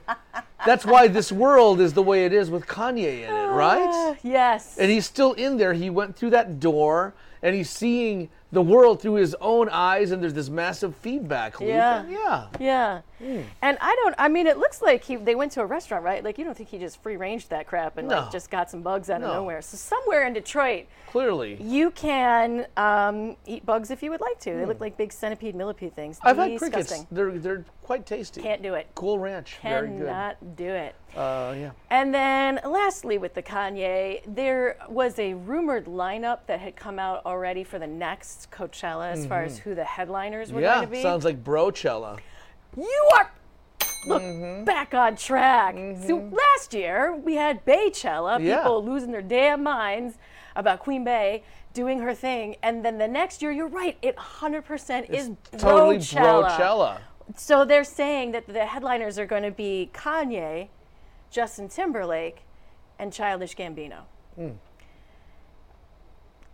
that's 0.64 0.86
why 0.86 1.08
this 1.08 1.32
world 1.32 1.80
is 1.80 1.92
the 1.94 2.02
way 2.02 2.24
it 2.26 2.32
is 2.32 2.48
with 2.48 2.66
Kanye 2.66 3.24
in 3.28 3.34
it, 3.34 3.48
right? 3.48 4.16
Yes. 4.22 4.78
And 4.78 4.90
he's 4.90 5.04
still 5.04 5.32
in 5.34 5.56
there. 5.58 5.72
He 5.74 5.90
went 5.90 6.16
through 6.16 6.30
that 6.30 6.60
door, 6.60 7.12
and 7.42 7.54
he's 7.56 7.68
seeing 7.68 8.30
the 8.52 8.62
world 8.62 9.00
through 9.00 9.14
his 9.14 9.34
own 9.40 9.68
eyes, 9.70 10.10
and 10.10 10.22
there's 10.22 10.34
this 10.34 10.50
massive 10.50 10.94
feedback 10.96 11.58
loop. 11.58 11.70
Yeah. 11.70 12.06
Yeah. 12.06 12.46
yeah. 12.60 13.00
Hmm. 13.18 13.40
And 13.62 13.78
I 13.80 13.94
don't. 14.02 14.14
I 14.18 14.28
mean, 14.28 14.46
it 14.46 14.58
looks 14.58 14.82
like 14.82 15.02
he. 15.04 15.16
They 15.16 15.34
went 15.34 15.52
to 15.52 15.62
a 15.62 15.66
restaurant, 15.66 16.04
right? 16.04 16.22
Like 16.22 16.38
you 16.38 16.44
don't 16.44 16.56
think 16.56 16.68
he 16.68 16.78
just 16.78 17.02
free 17.02 17.16
ranged 17.16 17.50
that 17.50 17.66
crap 17.66 17.96
and 17.96 18.08
No. 18.08 18.20
like 18.20 18.32
just 18.32 18.50
got 18.50 18.70
some 18.70 18.82
bugs 18.82 19.08
out 19.10 19.22
of 19.22 19.32
nowhere. 19.32 19.62
So 19.62 19.76
somewhere 19.76 20.26
in 20.26 20.32
Detroit, 20.34 20.86
Clearly. 21.12 21.58
You 21.60 21.90
can 21.90 22.66
um, 22.76 23.36
eat 23.46 23.66
bugs 23.66 23.90
if 23.90 24.02
you 24.02 24.10
would 24.10 24.20
like 24.22 24.40
to. 24.40 24.54
They 24.54 24.64
look 24.64 24.80
like 24.80 24.96
big 24.96 25.12
centipede 25.12 25.54
millipede 25.54 25.94
things. 25.94 26.18
Hmm. 26.18 26.28
I've 26.28 26.36
had 26.36 26.50
Disgusting. 26.58 26.70
crickets. 26.82 27.06
They're 27.10 27.38
they're 27.38 27.64
quite 27.82 28.06
tasty. 28.06 28.40
Can't 28.42 28.62
do 28.62 28.74
it. 28.74 28.86
Cool 28.94 29.18
Ranch. 29.18 29.58
Very 29.62 29.88
good. 29.88 30.06
Cannot 30.06 30.56
do 30.56 30.68
it. 30.68 30.94
Uh, 31.16 31.54
yeah. 31.56 31.70
And 31.90 32.14
then 32.14 32.60
lastly, 32.64 33.18
with 33.18 33.34
the 33.34 33.42
Kanye, 33.42 34.22
there 34.26 34.78
was 34.88 35.18
a 35.18 35.34
rumored 35.34 35.84
lineup 35.84 36.46
that 36.46 36.60
had 36.60 36.76
come 36.76 36.98
out 36.98 37.24
already 37.26 37.62
for 37.64 37.78
the 37.78 37.86
next 37.86 38.41
Coachella 38.46 39.12
as 39.12 39.26
far 39.26 39.42
as 39.42 39.58
who 39.58 39.74
the 39.74 39.84
headliners 39.84 40.52
were 40.52 40.60
Mm-hmm. 40.60 40.64
Yeah. 40.64 40.74
going 40.76 40.86
to 40.86 40.92
be. 40.92 41.02
Sounds 41.02 41.24
like 41.24 41.42
Brochella. 41.44 42.18
you 42.76 43.08
are 43.16 43.30
look 44.06 44.22
Mm-hmm. 44.22 44.64
back 44.64 44.94
on 44.94 45.14
track. 45.16 45.74
So 46.06 46.16
last 46.32 46.74
year 46.74 47.14
we 47.14 47.36
had 47.36 47.64
Beychella, 47.64 48.42
Yeah. 48.44 48.58
people 48.58 48.84
losing 48.84 49.12
their 49.12 49.22
damn 49.22 49.62
minds 49.62 50.16
about 50.56 50.80
Queen 50.80 51.04
Bey 51.04 51.44
doing 51.72 52.00
her 52.00 52.12
thing, 52.14 52.56
and 52.62 52.84
then 52.84 52.98
the 52.98 53.08
next 53.08 53.40
year, 53.40 53.50
you're 53.50 53.66
right, 53.68 53.96
it 54.02 54.14
100% 54.16 55.08
is 55.08 55.30
Totally 55.56 55.96
Brochella. 55.96 56.50
Brochella. 56.50 56.98
So 57.36 57.64
they're 57.64 57.84
saying 57.84 58.32
that 58.32 58.46
the 58.46 58.66
headliners 58.66 59.18
are 59.18 59.24
going 59.24 59.44
to 59.44 59.50
be 59.50 59.88
Kanye, 59.94 60.68
Justin 61.30 61.68
Timberlake, 61.68 62.42
and 62.98 63.10
Childish 63.12 63.56
Gambino. 63.56 64.00
Hmm. 64.34 64.50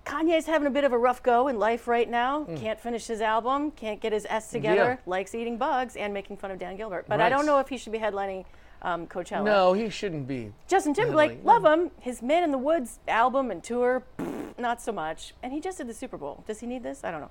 Kanye's 0.09 0.47
having 0.47 0.67
a 0.67 0.71
bit 0.71 0.85
of 0.85 0.93
a 0.93 0.99
rough 0.99 1.23
go 1.23 1.49
in 1.49 1.59
life 1.59 1.87
right 1.87 2.09
now. 2.09 2.45
Can't 2.57 2.81
finish 2.81 3.07
his 3.07 3.21
album, 3.21 3.71
can't 3.73 4.01
get 4.01 4.13
his 4.13 4.27
S 4.29 4.51
together. 4.51 4.99
Yeah. 4.99 5.11
likes 5.11 5.35
eating 5.35 5.59
bugs 5.59 5.97
and 5.97 6.15
making 6.15 6.39
fun 6.39 6.51
of 6.51 6.59
Dan 6.59 6.77
Gilbert. 6.77 7.05
But 7.07 7.21
I 7.21 7.29
don't 7.29 7.45
know 7.45 7.59
if 7.59 7.69
he 7.69 7.77
should 7.77 7.93
be 7.93 7.99
headlining 7.99 8.45
um, 8.81 9.07
Coachella. 9.07 9.45
No, 9.45 9.75
he 9.75 9.91
shouldn't 9.91 10.27
be. 10.27 10.53
Justin 10.67 10.95
Timberlake, 10.95 11.45
love 11.45 11.65
him. 11.65 11.91
His 12.01 12.23
Man 12.23 12.43
in 12.43 12.51
the 12.51 12.59
Woods 12.59 13.01
album 13.07 13.51
and 13.51 13.63
tour, 13.63 14.03
pfft, 14.19 14.59
not 14.59 14.81
so 14.81 14.93
much. 14.93 15.35
And 15.43 15.53
he 15.53 15.61
just 15.61 15.79
did 15.79 15.89
the 15.89 15.95
Super 15.95 16.17
Bowl. 16.17 16.43
Does 16.47 16.61
he 16.61 16.67
need 16.67 16.83
this? 16.83 17.05
I 17.05 17.11
don't 17.11 17.21
know. 17.21 17.31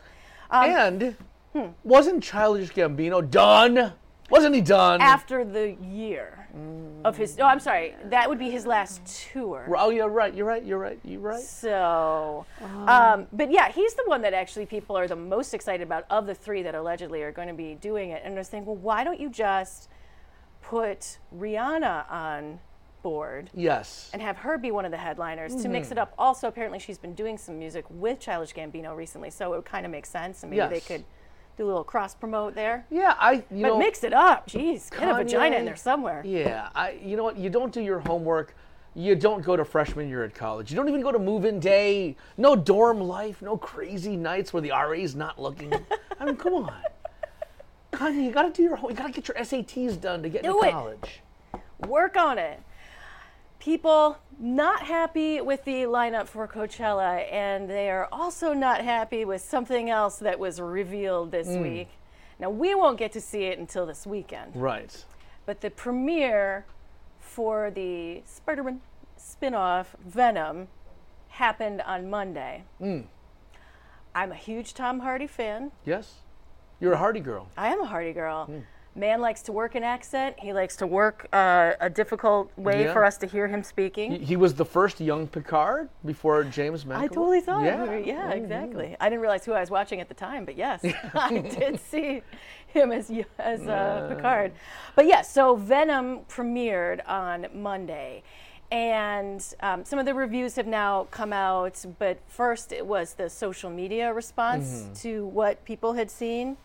Um, 0.51 0.69
and 0.69 1.15
hmm. 1.53 1.67
wasn't 1.83 2.23
Childish 2.23 2.71
Gambino 2.71 3.27
done? 3.27 3.93
Wasn't 4.29 4.53
he 4.53 4.61
done? 4.61 5.01
After 5.01 5.43
the 5.43 5.75
year. 5.81 6.36
Of 7.05 7.15
his. 7.17 7.37
Oh, 7.39 7.45
I'm 7.45 7.59
sorry. 7.59 7.95
That 8.05 8.27
would 8.29 8.39
be 8.39 8.49
his 8.49 8.65
last 8.65 9.01
tour. 9.31 9.65
Oh 9.77 9.89
yeah, 9.89 10.03
right. 10.09 10.33
You're 10.33 10.45
right. 10.45 10.63
You're 10.63 10.79
right. 10.79 10.99
You're 11.03 11.19
right. 11.21 11.41
So, 11.41 12.45
um, 12.87 13.27
but 13.31 13.51
yeah, 13.51 13.71
he's 13.71 13.93
the 13.93 14.03
one 14.05 14.21
that 14.23 14.33
actually 14.33 14.65
people 14.65 14.97
are 14.97 15.07
the 15.07 15.15
most 15.15 15.53
excited 15.53 15.85
about 15.85 16.05
of 16.09 16.25
the 16.25 16.35
three 16.35 16.63
that 16.63 16.75
allegedly 16.75 17.21
are 17.23 17.31
going 17.31 17.47
to 17.47 17.53
be 17.53 17.75
doing 17.75 18.09
it. 18.09 18.21
And 18.25 18.35
they're 18.35 18.43
saying, 18.43 18.65
well, 18.65 18.75
why 18.75 19.03
don't 19.03 19.19
you 19.19 19.29
just 19.29 19.89
put 20.61 21.17
Rihanna 21.35 22.11
on 22.11 22.59
board 23.03 23.49
Yes. 23.53 24.09
and 24.11 24.21
have 24.21 24.37
her 24.37 24.57
be 24.57 24.71
one 24.71 24.83
of 24.83 24.91
the 24.91 24.97
headliners 24.97 25.53
to 25.53 25.59
Mm-hmm. 25.63 25.71
mix 25.71 25.91
it 25.91 25.97
up? 25.97 26.13
Also, 26.17 26.47
apparently, 26.47 26.79
she's 26.79 26.97
been 26.97 27.13
doing 27.13 27.37
some 27.37 27.57
music 27.59 27.85
with 27.89 28.19
Childish 28.19 28.53
Gambino 28.53 28.95
recently, 28.95 29.29
so 29.29 29.53
it 29.53 29.55
would 29.57 29.65
kind 29.65 29.85
of 29.85 29.91
make 29.91 30.05
sense, 30.05 30.43
and 30.43 30.49
maybe 30.49 30.67
they 30.67 30.75
Yes. 30.75 30.87
could 30.87 31.03
do 31.57 31.65
a 31.65 31.67
little 31.67 31.83
cross 31.83 32.13
promote 32.13 32.53
there. 32.55 32.85
Yeah, 32.91 33.15
I 33.19 33.31
you 33.33 33.43
But 33.49 33.67
know 33.67 33.77
mix 33.79 34.03
it 34.03 34.13
up, 34.13 34.47
jeez, 34.47 34.91
get 34.91 35.09
a 35.09 35.15
vagina 35.15 35.55
in 35.57 35.65
there 35.65 35.75
somewhere. 35.75 36.21
Yeah, 36.25 36.69
I 36.75 36.91
you 37.03 37.17
know 37.17 37.23
what? 37.23 37.37
You 37.37 37.49
don't 37.49 37.73
do 37.73 37.81
your 37.81 37.99
homework. 37.99 38.55
You 38.93 39.15
don't 39.15 39.43
go 39.43 39.55
to 39.55 39.63
freshman 39.65 40.07
year 40.09 40.23
at 40.23 40.33
college. 40.33 40.71
You 40.71 40.75
don't 40.77 40.87
even 40.89 41.01
go 41.01 41.11
to 41.11 41.19
move-in 41.19 41.59
day. 41.59 42.15
No 42.37 42.55
dorm 42.55 42.99
life. 42.99 43.41
No 43.43 43.55
crazy 43.57 44.15
nights 44.15 44.53
where 44.53 44.61
the 44.61 44.71
RA's 44.71 45.15
not 45.15 45.39
looking. 45.39 45.71
I 46.19 46.25
mean, 46.25 46.35
come 46.35 46.53
on, 46.55 46.73
Kanye, 47.91 48.23
you 48.23 48.31
got 48.31 48.43
to 48.43 48.51
do 48.51 48.63
your. 48.63 48.77
You 48.89 48.93
got 48.95 49.07
to 49.07 49.11
get 49.13 49.27
your 49.27 49.37
SATs 49.37 49.99
done 49.99 50.21
to 50.23 50.29
get 50.29 50.43
Do 50.43 50.57
into 50.57 50.67
it. 50.67 50.71
college. 50.71 51.21
work 51.87 52.17
on 52.17 52.37
it. 52.37 52.59
People 53.77 54.17
not 54.39 54.83
happy 54.83 55.41
with 55.41 55.65
the 55.65 55.83
lineup 55.83 56.27
for 56.27 56.47
Coachella, 56.47 57.29
and 57.29 57.69
they 57.69 57.89
are 57.89 58.07
also 58.13 58.53
not 58.53 58.79
happy 58.79 59.25
with 59.25 59.41
something 59.41 59.89
else 59.89 60.19
that 60.19 60.39
was 60.39 60.61
revealed 60.61 61.31
this 61.31 61.49
Mm. 61.49 61.61
week. 61.63 61.89
Now, 62.39 62.49
we 62.49 62.73
won't 62.73 62.97
get 62.97 63.11
to 63.11 63.19
see 63.19 63.43
it 63.43 63.59
until 63.59 63.85
this 63.85 64.07
weekend, 64.07 64.55
Right. 64.55 65.03
but 65.45 65.59
the 65.59 65.69
premiere 65.69 66.63
for 67.19 67.69
the 67.69 68.21
Spider 68.25 68.63
Man 68.63 68.79
spin 69.17 69.53
off, 69.53 69.97
Venom, 69.99 70.69
happened 71.31 71.81
on 71.81 72.09
Monday. 72.09 72.63
Mm. 72.79 73.07
I'm 74.15 74.31
a 74.31 74.35
huge 74.35 74.75
Tom 74.75 75.01
Hardy 75.01 75.27
fan. 75.27 75.73
Yes. 75.83 76.21
You're 76.79 76.93
a 76.93 76.97
Hardy 76.99 77.19
girl. 77.19 77.49
I 77.57 77.67
am 77.73 77.81
a 77.81 77.85
Hardy 77.87 78.13
girl. 78.13 78.45
Hmm. 78.45 78.59
Man 78.97 79.21
likes 79.21 79.43
to 79.43 79.51
work 79.51 79.75
an 79.75 79.83
accent. 79.83 80.35
He 80.39 80.53
likes 80.53 80.75
to 80.77 80.87
work 80.87 81.27
uh, 81.31 81.73
a 81.79 81.87
difficult 81.87 82.51
way 82.57 82.85
Yeah. 82.85 82.93
for 82.93 83.05
us 83.05 83.15
to 83.19 83.27
hear 83.27 83.47
him 83.47 83.61
speaking. 83.61 84.11
He, 84.13 84.17
he 84.25 84.35
was 84.35 84.55
the 84.55 84.65
first 84.65 84.99
young 84.99 85.27
Picard 85.27 85.89
before 86.03 86.43
James 86.43 86.83
McAvoy. 86.83 86.95
I 86.97 87.07
totally 87.07 87.41
thought. 87.41 87.63
Yeah. 87.63 87.85
Yeah, 87.85 87.97
yeah, 87.97 88.31
exactly. 88.31 88.97
I 88.99 89.07
didn't 89.09 89.21
realize 89.21 89.45
who 89.45 89.53
I 89.53 89.59
was 89.59 89.69
watching 89.69 90.01
at 90.01 90.07
the 90.09 90.15
time, 90.15 90.45
but 90.45 90.57
yes, 90.57 90.83
I 91.13 91.37
did 91.37 91.79
see 91.79 92.23
him 92.65 92.91
as 92.91 93.11
as 93.37 93.67
uh, 93.67 94.07
Picard. 94.15 94.53
But 94.95 95.05
yeah, 95.05 95.21
so 95.21 95.55
Venom 95.55 96.21
premiered 96.27 97.07
on 97.07 97.45
Monday, 97.53 98.23
and 98.71 99.45
um, 99.59 99.85
some 99.85 99.99
of 99.99 100.05
the 100.07 100.13
reviews 100.15 100.55
have 100.55 100.65
now 100.67 101.07
come 101.11 101.31
out. 101.33 101.85
But 101.99 102.17
first, 102.27 102.71
it 102.71 102.85
was 102.85 103.13
the 103.13 103.29
social 103.29 103.69
media 103.69 104.11
response 104.11 104.65
Mm-hmm. 104.67 104.93
to 105.03 105.25
what 105.27 105.63
people 105.65 105.93
had 105.93 106.09
seen. 106.09 106.57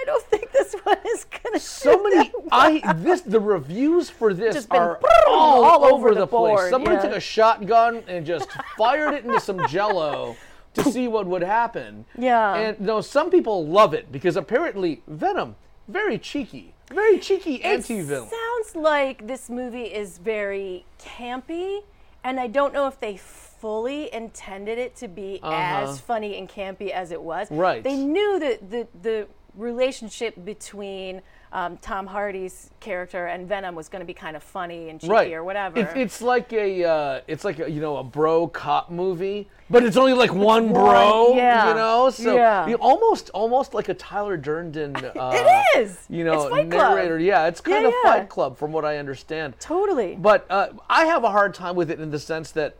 I 0.00 0.04
don't 0.06 0.22
think 0.24 0.52
this 0.52 0.74
one 0.84 0.98
is 1.14 1.24
gonna. 1.24 1.58
so 1.58 2.02
many 2.02 2.32
i 2.52 2.92
this 2.96 3.22
the 3.22 3.40
reviews 3.40 4.08
for 4.10 4.32
this 4.34 4.66
are 4.70 5.00
all, 5.26 5.64
all 5.64 5.84
over, 5.84 6.08
over 6.08 6.14
the, 6.14 6.20
the 6.20 6.26
place 6.26 6.70
somebody 6.70 6.96
yeah. 6.96 7.02
took 7.02 7.12
a 7.12 7.20
shotgun 7.20 8.02
and 8.06 8.24
just 8.26 8.48
fired 8.78 9.14
it 9.14 9.24
into 9.24 9.40
some 9.40 9.66
jello 9.68 10.36
to 10.74 10.84
see 10.84 11.08
what 11.08 11.26
would 11.26 11.42
happen 11.42 12.04
Yeah. 12.18 12.54
and 12.54 12.80
no 12.80 13.00
some 13.00 13.30
people 13.30 13.66
love 13.66 13.94
it 13.94 14.12
because 14.12 14.36
apparently 14.36 15.02
venom 15.08 15.56
very 15.88 16.18
cheeky 16.18 16.74
very 16.92 17.18
cheeky 17.18 17.62
anti-venom 17.64 18.24
It 18.24 18.30
sounds 18.30 18.76
like 18.76 19.26
this 19.26 19.50
movie 19.50 19.84
is 19.84 20.18
very 20.18 20.84
campy, 21.00 21.80
and 22.22 22.38
I 22.38 22.46
don't 22.46 22.72
know 22.72 22.86
if 22.86 23.00
they 23.00 23.16
fully 23.16 24.12
intended 24.14 24.78
it 24.78 24.94
to 24.96 25.08
be 25.08 25.40
as 25.42 25.98
funny 26.00 26.38
and 26.38 26.48
campy 26.48 26.90
as 26.90 27.10
it 27.10 27.20
was. 27.20 27.50
Uh-huh. 27.50 27.60
Right. 27.60 27.82
They 27.82 27.96
knew 27.96 28.38
that 28.38 28.70
the 28.70 28.86
the 29.02 29.26
relationship 29.56 30.44
between 30.44 31.22
um, 31.52 31.78
Tom 31.78 32.06
Hardy's 32.06 32.70
character 32.80 33.26
and 33.26 33.48
Venom 33.48 33.74
was 33.74 33.88
going 33.88 34.00
to 34.00 34.06
be 34.06 34.12
kind 34.12 34.36
of 34.36 34.42
funny 34.42 34.90
and 34.90 35.00
cheeky 35.00 35.12
right 35.12 35.32
or 35.32 35.44
whatever. 35.44 35.80
It- 35.80 35.96
it's 35.96 36.20
like 36.20 36.52
a 36.52 36.84
uh, 36.84 37.20
it's 37.26 37.44
like 37.44 37.58
a, 37.60 37.70
you 37.70 37.80
know 37.80 37.96
a 37.96 38.04
bro 38.04 38.48
cop 38.48 38.90
movie 38.90 39.48
but 39.70 39.82
it's 39.84 39.96
only 39.96 40.12
like 40.12 40.32
one 40.34 40.70
one, 40.70 40.72
bro 40.72 41.34
yeah, 41.36 41.68
you 41.70 41.74
know 41.74 42.10
so 42.10 42.36
yeah. 42.36 42.74
almost 42.80 43.30
almost 43.30 43.74
like 43.74 43.88
a 43.88 43.94
tyler 43.94 44.36
durden 44.36 44.94
uh, 45.16 45.30
it 45.34 45.78
is. 45.78 46.04
you 46.08 46.24
know 46.24 46.42
It's 46.42 46.50
Fight 46.50 46.70
Club. 46.70 46.90
narrator 46.96 47.18
yeah 47.18 47.46
it's 47.46 47.60
kind 47.60 47.82
Yeah, 47.82 47.88
of 47.88 47.94
yeah. 48.04 48.12
fight 48.12 48.28
club 48.28 48.56
from 48.56 48.72
what 48.72 48.84
i 48.84 48.98
understand 48.98 49.54
totally. 49.58 50.16
But 50.20 50.46
uh, 50.50 50.68
I 50.90 51.06
have 51.06 51.24
a 51.24 51.30
hard 51.30 51.54
time 51.54 51.74
with 51.76 51.90
it 51.90 51.98
in 52.00 52.10
the 52.10 52.18
sense 52.18 52.50
that 52.52 52.76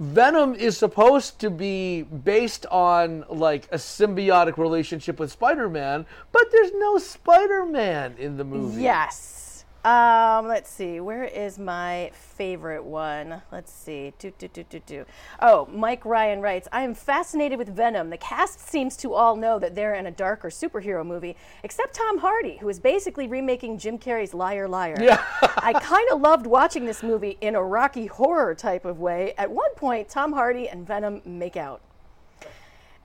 Venom 0.00 0.54
is 0.54 0.76
supposed 0.76 1.40
to 1.40 1.50
be 1.50 2.02
based 2.02 2.66
on 2.66 3.24
like 3.28 3.66
a 3.72 3.76
symbiotic 3.76 4.56
relationship 4.56 5.18
with 5.18 5.32
Spider-Man, 5.32 6.06
but 6.30 6.44
there's 6.52 6.72
no 6.74 6.98
Spider-Man 6.98 8.14
in 8.18 8.36
the 8.36 8.44
movie. 8.44 8.82
Yes. 8.82 9.47
Um, 9.84 10.48
let's 10.48 10.68
see. 10.68 10.98
Where 11.00 11.24
is 11.24 11.58
my 11.58 12.10
favorite 12.12 12.84
one? 12.84 13.42
Let's 13.52 13.72
see. 13.72 14.12
Do, 14.18 14.32
do, 14.36 14.48
do, 14.48 14.64
do, 14.64 14.80
do. 14.80 15.04
Oh, 15.40 15.68
Mike 15.72 16.04
Ryan 16.04 16.40
writes 16.40 16.68
I 16.72 16.82
am 16.82 16.94
fascinated 16.94 17.58
with 17.58 17.68
Venom. 17.68 18.10
The 18.10 18.16
cast 18.16 18.60
seems 18.60 18.96
to 18.98 19.14
all 19.14 19.36
know 19.36 19.58
that 19.58 19.74
they're 19.74 19.94
in 19.94 20.06
a 20.06 20.10
darker 20.10 20.48
superhero 20.48 21.06
movie, 21.06 21.36
except 21.62 21.94
Tom 21.94 22.18
Hardy, 22.18 22.56
who 22.58 22.68
is 22.68 22.80
basically 22.80 23.28
remaking 23.28 23.78
Jim 23.78 23.98
Carrey's 23.98 24.34
Liar 24.34 24.68
Liar. 24.68 24.96
Yeah. 25.00 25.22
I 25.58 25.72
kind 25.72 26.08
of 26.10 26.20
loved 26.20 26.46
watching 26.46 26.84
this 26.84 27.02
movie 27.02 27.38
in 27.40 27.54
a 27.54 27.62
Rocky 27.62 28.06
horror 28.06 28.54
type 28.54 28.84
of 28.84 28.98
way. 28.98 29.32
At 29.38 29.50
one 29.50 29.74
point, 29.76 30.08
Tom 30.08 30.32
Hardy 30.32 30.68
and 30.68 30.86
Venom 30.86 31.22
make 31.24 31.56
out. 31.56 31.80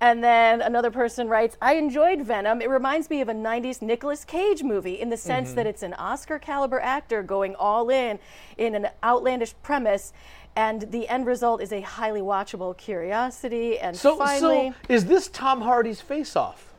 And 0.03 0.21
then 0.21 0.61
another 0.61 0.91
person 0.91 1.29
writes, 1.29 1.55
I 1.61 1.75
enjoyed 1.75 2.25
Venom. 2.25 2.61
It 2.61 2.69
reminds 2.69 3.09
me 3.09 3.21
of 3.21 3.29
a 3.29 3.33
90s 3.33 3.81
Nicolas 3.81 4.25
Cage 4.25 4.61
movie 4.61 4.99
in 4.99 5.09
the 5.09 5.15
sense 5.15 5.53
that 5.53 5.65
it's 5.65 5.81
an 5.81 5.93
Oscar 5.93 6.37
caliber 6.39 6.77
actor 6.81 7.23
going 7.23 7.55
all 7.55 7.89
in 7.89 8.19
in 8.57 8.75
an 8.75 8.89
outlandish 9.01 9.53
premise. 9.63 10.11
And 10.57 10.81
the 10.91 11.07
end 11.07 11.25
result 11.25 11.61
is 11.61 11.71
a 11.71 11.79
highly 11.79 12.19
watchable 12.19 12.75
curiosity. 12.75 13.79
And 13.79 13.95
So, 13.95 14.17
finally, 14.17 14.71
so 14.71 14.93
is 14.93 15.05
this 15.05 15.29
Tom 15.29 15.61
Hardy's 15.61 16.01
Face 16.01 16.35
Off? 16.35 16.73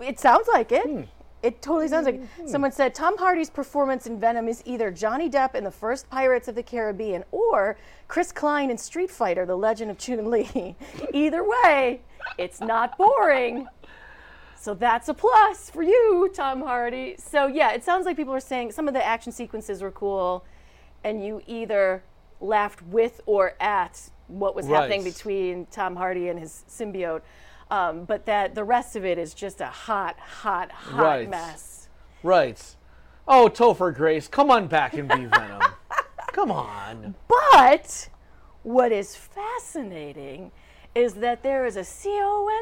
it 0.00 0.20
sounds 0.20 0.46
like 0.52 0.70
it. 0.70 0.86
Hmm. 0.86 1.02
It 1.42 1.62
totally 1.62 1.88
sounds 1.88 2.06
like 2.06 2.16
it. 2.16 2.48
Someone 2.48 2.70
said 2.70 2.94
Tom 2.94 3.16
Hardy's 3.16 3.48
performance 3.48 4.06
in 4.06 4.20
Venom 4.20 4.46
is 4.46 4.62
either 4.66 4.90
Johnny 4.90 5.30
Depp 5.30 5.54
in 5.54 5.64
the 5.64 5.70
first 5.70 6.10
Pirates 6.10 6.48
of 6.48 6.54
the 6.54 6.62
Caribbean 6.62 7.24
or 7.30 7.78
Chris 8.08 8.30
Klein 8.30 8.70
in 8.70 8.76
Street 8.76 9.10
Fighter: 9.10 9.46
The 9.46 9.56
Legend 9.56 9.90
of 9.90 9.98
Chun 9.98 10.30
Li. 10.30 10.76
either 11.14 11.42
way, 11.48 12.02
it's 12.36 12.60
not 12.60 12.98
boring. 12.98 13.66
So 14.60 14.74
that's 14.74 15.08
a 15.08 15.14
plus 15.14 15.70
for 15.70 15.82
you, 15.82 16.30
Tom 16.34 16.60
Hardy. 16.60 17.14
So 17.16 17.46
yeah, 17.46 17.72
it 17.72 17.82
sounds 17.82 18.04
like 18.04 18.16
people 18.16 18.34
are 18.34 18.40
saying 18.40 18.72
some 18.72 18.86
of 18.86 18.92
the 18.92 19.04
action 19.04 19.32
sequences 19.32 19.80
were 19.80 19.90
cool, 19.90 20.44
and 21.02 21.24
you 21.24 21.40
either 21.46 22.02
laughed 22.42 22.82
with 22.82 23.22
or 23.24 23.54
at 23.60 24.10
what 24.28 24.54
was 24.54 24.66
happening 24.66 25.02
between 25.02 25.66
Tom 25.70 25.96
Hardy 25.96 26.28
and 26.28 26.38
his 26.38 26.64
symbiote. 26.68 27.22
Um, 27.70 28.04
but 28.04 28.26
that 28.26 28.54
the 28.54 28.64
rest 28.64 28.96
of 28.96 29.04
it 29.04 29.16
is 29.18 29.32
just 29.34 29.60
a 29.60 29.66
hot, 29.66 30.18
hot, 30.18 30.70
hot 30.72 31.02
Right. 31.02 31.28
mess. 31.30 31.88
Right. 32.22 32.60
Oh, 33.28 33.48
Topher 33.48 33.94
Grace, 33.94 34.26
come 34.26 34.50
on 34.50 34.66
back 34.66 34.94
and 34.94 35.08
be 35.08 35.24
Venom. 35.26 35.62
come 36.32 36.50
on. 36.50 37.14
But 37.28 38.08
what 38.64 38.90
is 38.92 39.14
fascinating 39.14 40.50
is 40.94 41.14
that 41.14 41.42
there 41.44 41.64
is 41.64 41.76
a 41.76 41.84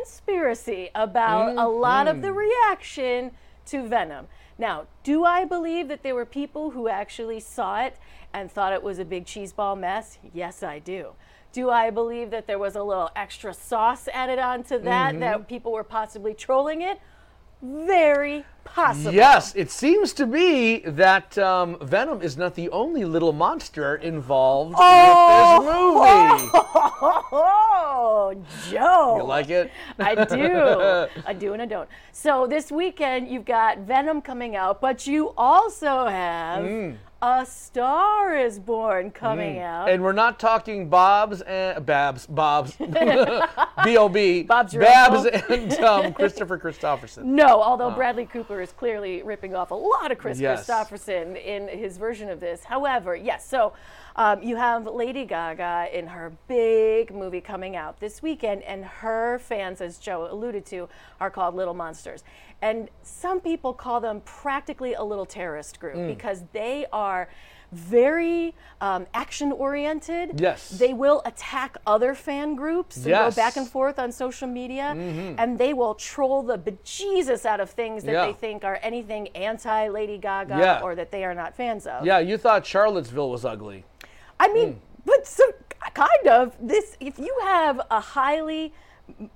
conspiracy 0.09 0.91
about 0.95 1.57
a 1.57 1.67
lot 1.67 2.07
of 2.09 2.23
the 2.23 2.33
reaction 2.33 3.31
to 3.67 3.87
Venom. 3.87 4.27
Now, 4.59 4.87
do 5.05 5.25
I 5.25 5.45
believe 5.45 5.89
that 5.89 6.03
there 6.03 6.15
were 6.15 6.27
people 6.27 6.71
who 6.71 6.89
actually 6.89 7.41
saw 7.41 7.81
it 7.83 7.97
and 8.35 8.51
thought 8.51 8.73
it 8.73 8.83
was 8.83 8.99
a 8.99 9.05
big 9.05 9.25
cheeseball 9.25 9.79
mess? 9.79 10.19
Yes, 10.35 10.63
I 10.63 10.79
do. 10.79 11.13
Do 11.53 11.71
I 11.71 11.91
believe 11.91 12.31
that 12.31 12.47
there 12.47 12.59
was 12.59 12.77
a 12.77 12.83
little 12.83 13.11
extra 13.17 13.55
sauce 13.55 14.09
added 14.13 14.39
onto 14.39 14.79
that, 14.81 15.19
that 15.21 15.49
people 15.49 15.73
were 15.73 15.85
possibly 15.85 16.35
trolling 16.35 16.83
it? 16.83 17.01
Very 17.61 18.45
possible. 18.65 19.13
Yes, 19.13 19.53
it 19.57 19.71
seems 19.71 20.13
to 20.13 20.27
be 20.27 20.79
that 20.81 21.37
um, 21.39 21.77
Venom 21.81 22.23
is 22.23 22.37
not 22.37 22.55
the 22.55 22.69
only 22.71 23.05
little 23.05 23.33
monster 23.33 23.97
involved 23.97 24.71
with 24.71 24.79
this 24.79 25.59
movie. 25.65 26.51
Oh, 27.03 28.45
Joe. 28.71 29.17
You 29.17 29.25
like 29.25 29.51
it? 29.51 29.73
I 29.99 30.25
do. 30.25 31.09
I 31.27 31.33
do 31.33 31.53
and 31.53 31.61
I 31.61 31.67
don't. 31.67 31.89
So 32.13 32.47
this 32.47 32.71
weekend 32.71 33.29
you've 33.29 33.45
got 33.45 33.79
Venom 33.79 34.23
coming 34.23 34.55
out, 34.55 34.81
but 34.81 35.09
you 35.09 35.33
also 35.37 36.07
have 36.07 36.65
A 37.21 37.45
Star 37.45 38.37
is 38.37 38.61
Born 38.61 39.11
coming 39.11 39.59
out. 39.59 39.89
Mm. 39.89 39.95
And 39.95 40.03
we're 40.05 40.13
not 40.13 40.39
talking 40.39 40.89
Bob's 40.89 41.41
and 41.41 41.85
Babs, 41.85 42.27
Bob's, 42.29 42.77
B.O.B. 43.85 44.45
Bob's 44.45 44.75
Babs 44.75 45.27
and 45.49 45.73
um, 45.81 46.13
Christopher 46.13 46.59
Kristofferson. 46.59 47.25
No, 47.39 47.61
although 47.63 47.91
Bradley 47.91 48.25
Cooper 48.25 48.61
is 48.61 48.71
clearly 48.73 49.23
ripping 49.23 49.55
off 49.55 49.71
a 49.73 49.75
lot 49.75 50.13
of 50.13 50.19
Kris 50.19 50.39
Yes. 50.39 50.67
Kristofferson 50.67 51.43
in 51.45 51.67
his 51.69 51.97
version 51.99 52.29
of 52.29 52.39
this. 52.41 52.65
However, 52.65 53.15
yes, 53.17 53.49
so 53.49 53.73
um, 54.17 54.43
you 54.43 54.57
have 54.57 54.87
Lady 54.87 55.25
Gaga 55.25 55.89
in 55.97 56.09
her 56.09 56.33
big 56.49 57.15
movie 57.15 57.41
coming 57.41 57.77
out 57.77 58.01
this 58.01 58.23
weekend, 58.23 58.63
and 58.63 58.85
her 58.85 59.39
fans, 59.39 59.81
as 59.81 59.99
Joe 59.99 60.29
alluded 60.31 60.67
to, 60.67 60.89
are 61.21 61.31
called 61.31 61.55
Little 61.55 61.75
Monsters. 61.75 62.25
And 62.61 62.89
some 63.03 63.41
people 63.41 63.73
call 63.73 64.01
them 64.01 64.21
practically 64.25 64.95
a 64.95 65.03
little 65.03 65.27
terrorist 65.27 65.79
group 65.79 65.95
Mm. 65.97 66.09
because 66.09 66.43
they 66.53 66.87
are 66.93 67.29
very 67.71 68.55
um, 68.81 69.07
action 69.13 69.53
oriented. 69.53 70.41
Yes. 70.41 70.71
They 70.71 70.95
will 70.95 71.21
attack 71.27 71.77
other 71.87 72.15
fan 72.15 72.55
groups 72.55 72.97
and 72.97 73.07
Yes. 73.07 73.35
go 73.35 73.41
back 73.43 73.57
and 73.59 73.69
forth 73.69 73.99
on 73.99 74.11
social 74.11 74.49
media, 74.49 74.95
and 75.39 75.59
they 75.59 75.75
will 75.75 75.95
troll 75.95 76.43
the 76.43 76.57
bejesus 76.59 77.45
out 77.45 77.61
of 77.61 77.71
things 77.71 78.05
that 78.05 78.13
Yeah. 78.13 78.27
they 78.27 78.33
think 78.33 78.65
are 78.65 78.79
anything 78.83 79.29
anti 79.37 79.89
Lady 79.89 80.17
Gaga 80.17 80.57
Yeah. 80.59 80.81
or 80.83 80.95
that 80.95 81.11
they 81.11 81.25
are 81.25 81.35
not 81.35 81.55
fans 81.55 81.87
of. 81.87 82.07
Yeah, 82.07 82.19
you 82.21 82.39
thought 82.39 82.65
Charlottesville 82.65 83.31
was 83.31 83.45
ugly. 83.45 83.85
I 84.41 84.49
mean, 84.49 84.73
Hmm. 84.75 84.79
but 85.05 85.27
some 85.27 85.51
kind 85.95 86.27
of 86.29 86.57
this. 86.61 86.97
If 87.01 87.19
you 87.19 87.37
have 87.43 87.81
a 87.91 88.01
highly 88.01 88.73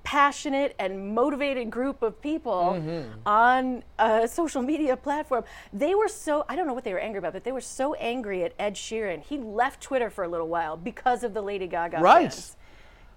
passionate 0.03 0.75
and 0.79 1.13
motivated 1.15 1.69
group 1.69 2.01
of 2.01 2.21
people 2.21 2.73
Mm-hmm. 2.73 3.09
on 3.25 3.83
a 3.99 4.27
social 4.27 4.61
media 4.61 4.95
platform, 4.97 5.43
they 5.71 5.95
were 5.95 6.07
so. 6.07 6.45
I 6.49 6.55
don't 6.55 6.67
know 6.67 6.73
what 6.73 6.83
they 6.83 6.93
were 6.93 6.99
angry 6.99 7.19
about, 7.19 7.33
but 7.33 7.43
they 7.43 7.51
were 7.51 7.61
so 7.61 7.93
angry 7.95 8.43
at 8.43 8.53
Ed 8.59 8.75
Sheeran. 8.75 9.21
He 9.23 9.37
left 9.37 9.81
Twitter 9.81 10.09
for 10.09 10.23
a 10.23 10.27
little 10.27 10.47
while 10.47 10.77
because 10.77 11.23
of 11.23 11.33
the 11.33 11.41
Lady 11.41 11.67
Gaga 11.67 11.97
Right. 11.99 12.31
fans. 12.31 12.55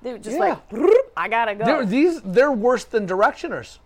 They 0.02 0.12
were 0.12 0.18
just 0.18 0.36
Yeah. 0.38 0.58
like, 0.72 0.90
I 1.16 1.28
gotta 1.28 1.54
go. 1.54 1.64
They're, 1.64 1.86
these 1.86 2.20
they're 2.22 2.52
worse 2.52 2.84
than 2.84 3.06
directioners. 3.06 3.78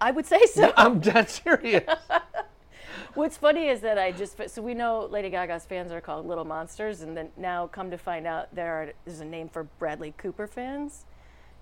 I 0.00 0.10
would 0.10 0.26
say 0.26 0.46
so. 0.46 0.72
I'm 0.76 1.00
dead 1.00 1.28
serious. 1.28 1.84
What's 3.14 3.36
funny 3.36 3.68
is 3.68 3.80
that 3.80 3.98
I 3.98 4.12
just 4.12 4.40
so 4.50 4.62
we 4.62 4.72
know 4.72 5.06
Lady 5.10 5.30
Gaga's 5.30 5.64
fans 5.64 5.90
are 5.92 6.00
called 6.00 6.26
Little 6.26 6.44
Monsters, 6.44 7.00
and 7.02 7.16
then 7.16 7.28
now 7.36 7.66
come 7.66 7.90
to 7.90 7.98
find 7.98 8.26
out 8.26 8.54
there 8.54 8.72
are, 8.82 8.92
there's 9.04 9.20
a 9.20 9.24
name 9.24 9.48
for 9.48 9.64
Bradley 9.78 10.14
Cooper 10.16 10.46
fans. 10.46 11.04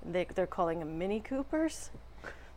They, 0.05 0.26
they're 0.35 0.47
calling 0.47 0.78
them 0.78 0.99
Mini 0.99 1.21
Coopers, 1.21 1.90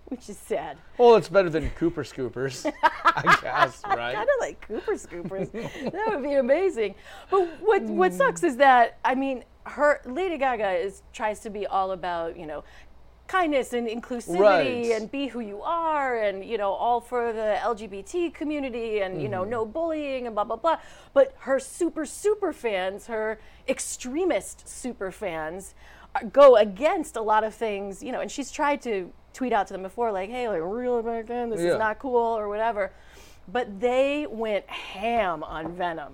which 0.06 0.30
is 0.30 0.38
sad. 0.38 0.78
well, 0.98 1.16
it's 1.16 1.30
better 1.30 1.50
than 1.50 1.70
Cooper 1.72 2.04
Scoopers, 2.04 2.72
I 2.84 3.38
guess, 3.42 3.82
right? 3.88 4.16
Kind 4.16 4.30
of 4.30 4.40
like 4.40 4.62
Cooper 4.62 4.94
Scoopers. 4.94 5.52
that 5.92 6.06
would 6.08 6.24
be 6.24 6.34
amazing. 6.34 6.96
But 7.30 7.48
what 7.62 7.84
what 7.84 8.12
hmm. 8.12 8.18
sucks 8.18 8.44
is 8.44 8.58
that 8.58 9.00
I 9.04 9.16
mean, 9.16 9.44
her 9.66 10.02
Lady 10.06 10.38
Gaga 10.38 10.72
is 10.72 11.02
tries 11.14 11.40
to 11.42 11.50
be 11.50 11.66
all 11.66 11.92
about 11.92 12.38
you 12.38 12.46
know 12.46 12.64
kindness 13.32 13.72
and 13.72 13.88
inclusivity 13.88 14.40
Right. 14.40 14.92
and 14.92 15.10
be 15.10 15.28
who 15.28 15.40
you 15.40 15.62
are 15.62 16.22
and 16.22 16.44
you 16.44 16.58
know 16.58 16.74
all 16.74 17.00
for 17.00 17.32
the 17.32 17.58
LGBT 17.62 18.34
community 18.34 19.00
and 19.00 19.22
you 19.22 19.30
know 19.30 19.44
mm-hmm. 19.44 19.52
no 19.52 19.66
bullying 19.66 20.26
and 20.26 20.36
blah 20.36 20.44
blah 20.44 20.58
blah. 20.58 20.80
But 21.14 21.34
her 21.40 21.58
super 21.58 22.06
super 22.06 22.52
fans, 22.52 23.08
her 23.08 23.40
extremist 23.70 24.68
super 24.68 25.12
fans, 25.12 25.74
go 26.32 26.56
against 26.58 27.16
a 27.16 27.22
lot 27.22 27.44
of 27.44 27.54
things. 27.54 28.02
You 28.04 28.12
know, 28.12 28.22
and 28.22 28.30
she's 28.32 28.52
tried 28.52 28.82
to 28.84 29.12
tweet 29.34 29.54
out 29.54 29.68
to 29.68 29.74
them 29.74 29.82
before 29.84 30.12
like, 30.12 30.30
hey, 30.30 30.48
like 30.50 31.06
back 31.06 31.28
then, 31.28 31.50
this 31.50 31.62
Yeah. 31.62 31.74
is 31.74 31.78
not 31.80 32.00
cool 32.00 32.18
or 32.18 32.48
whatever. 32.50 32.92
But 33.48 33.80
they 33.80 34.28
went 34.30 34.68
ham 34.70 35.44
on 35.44 35.74
Venom. 35.76 36.14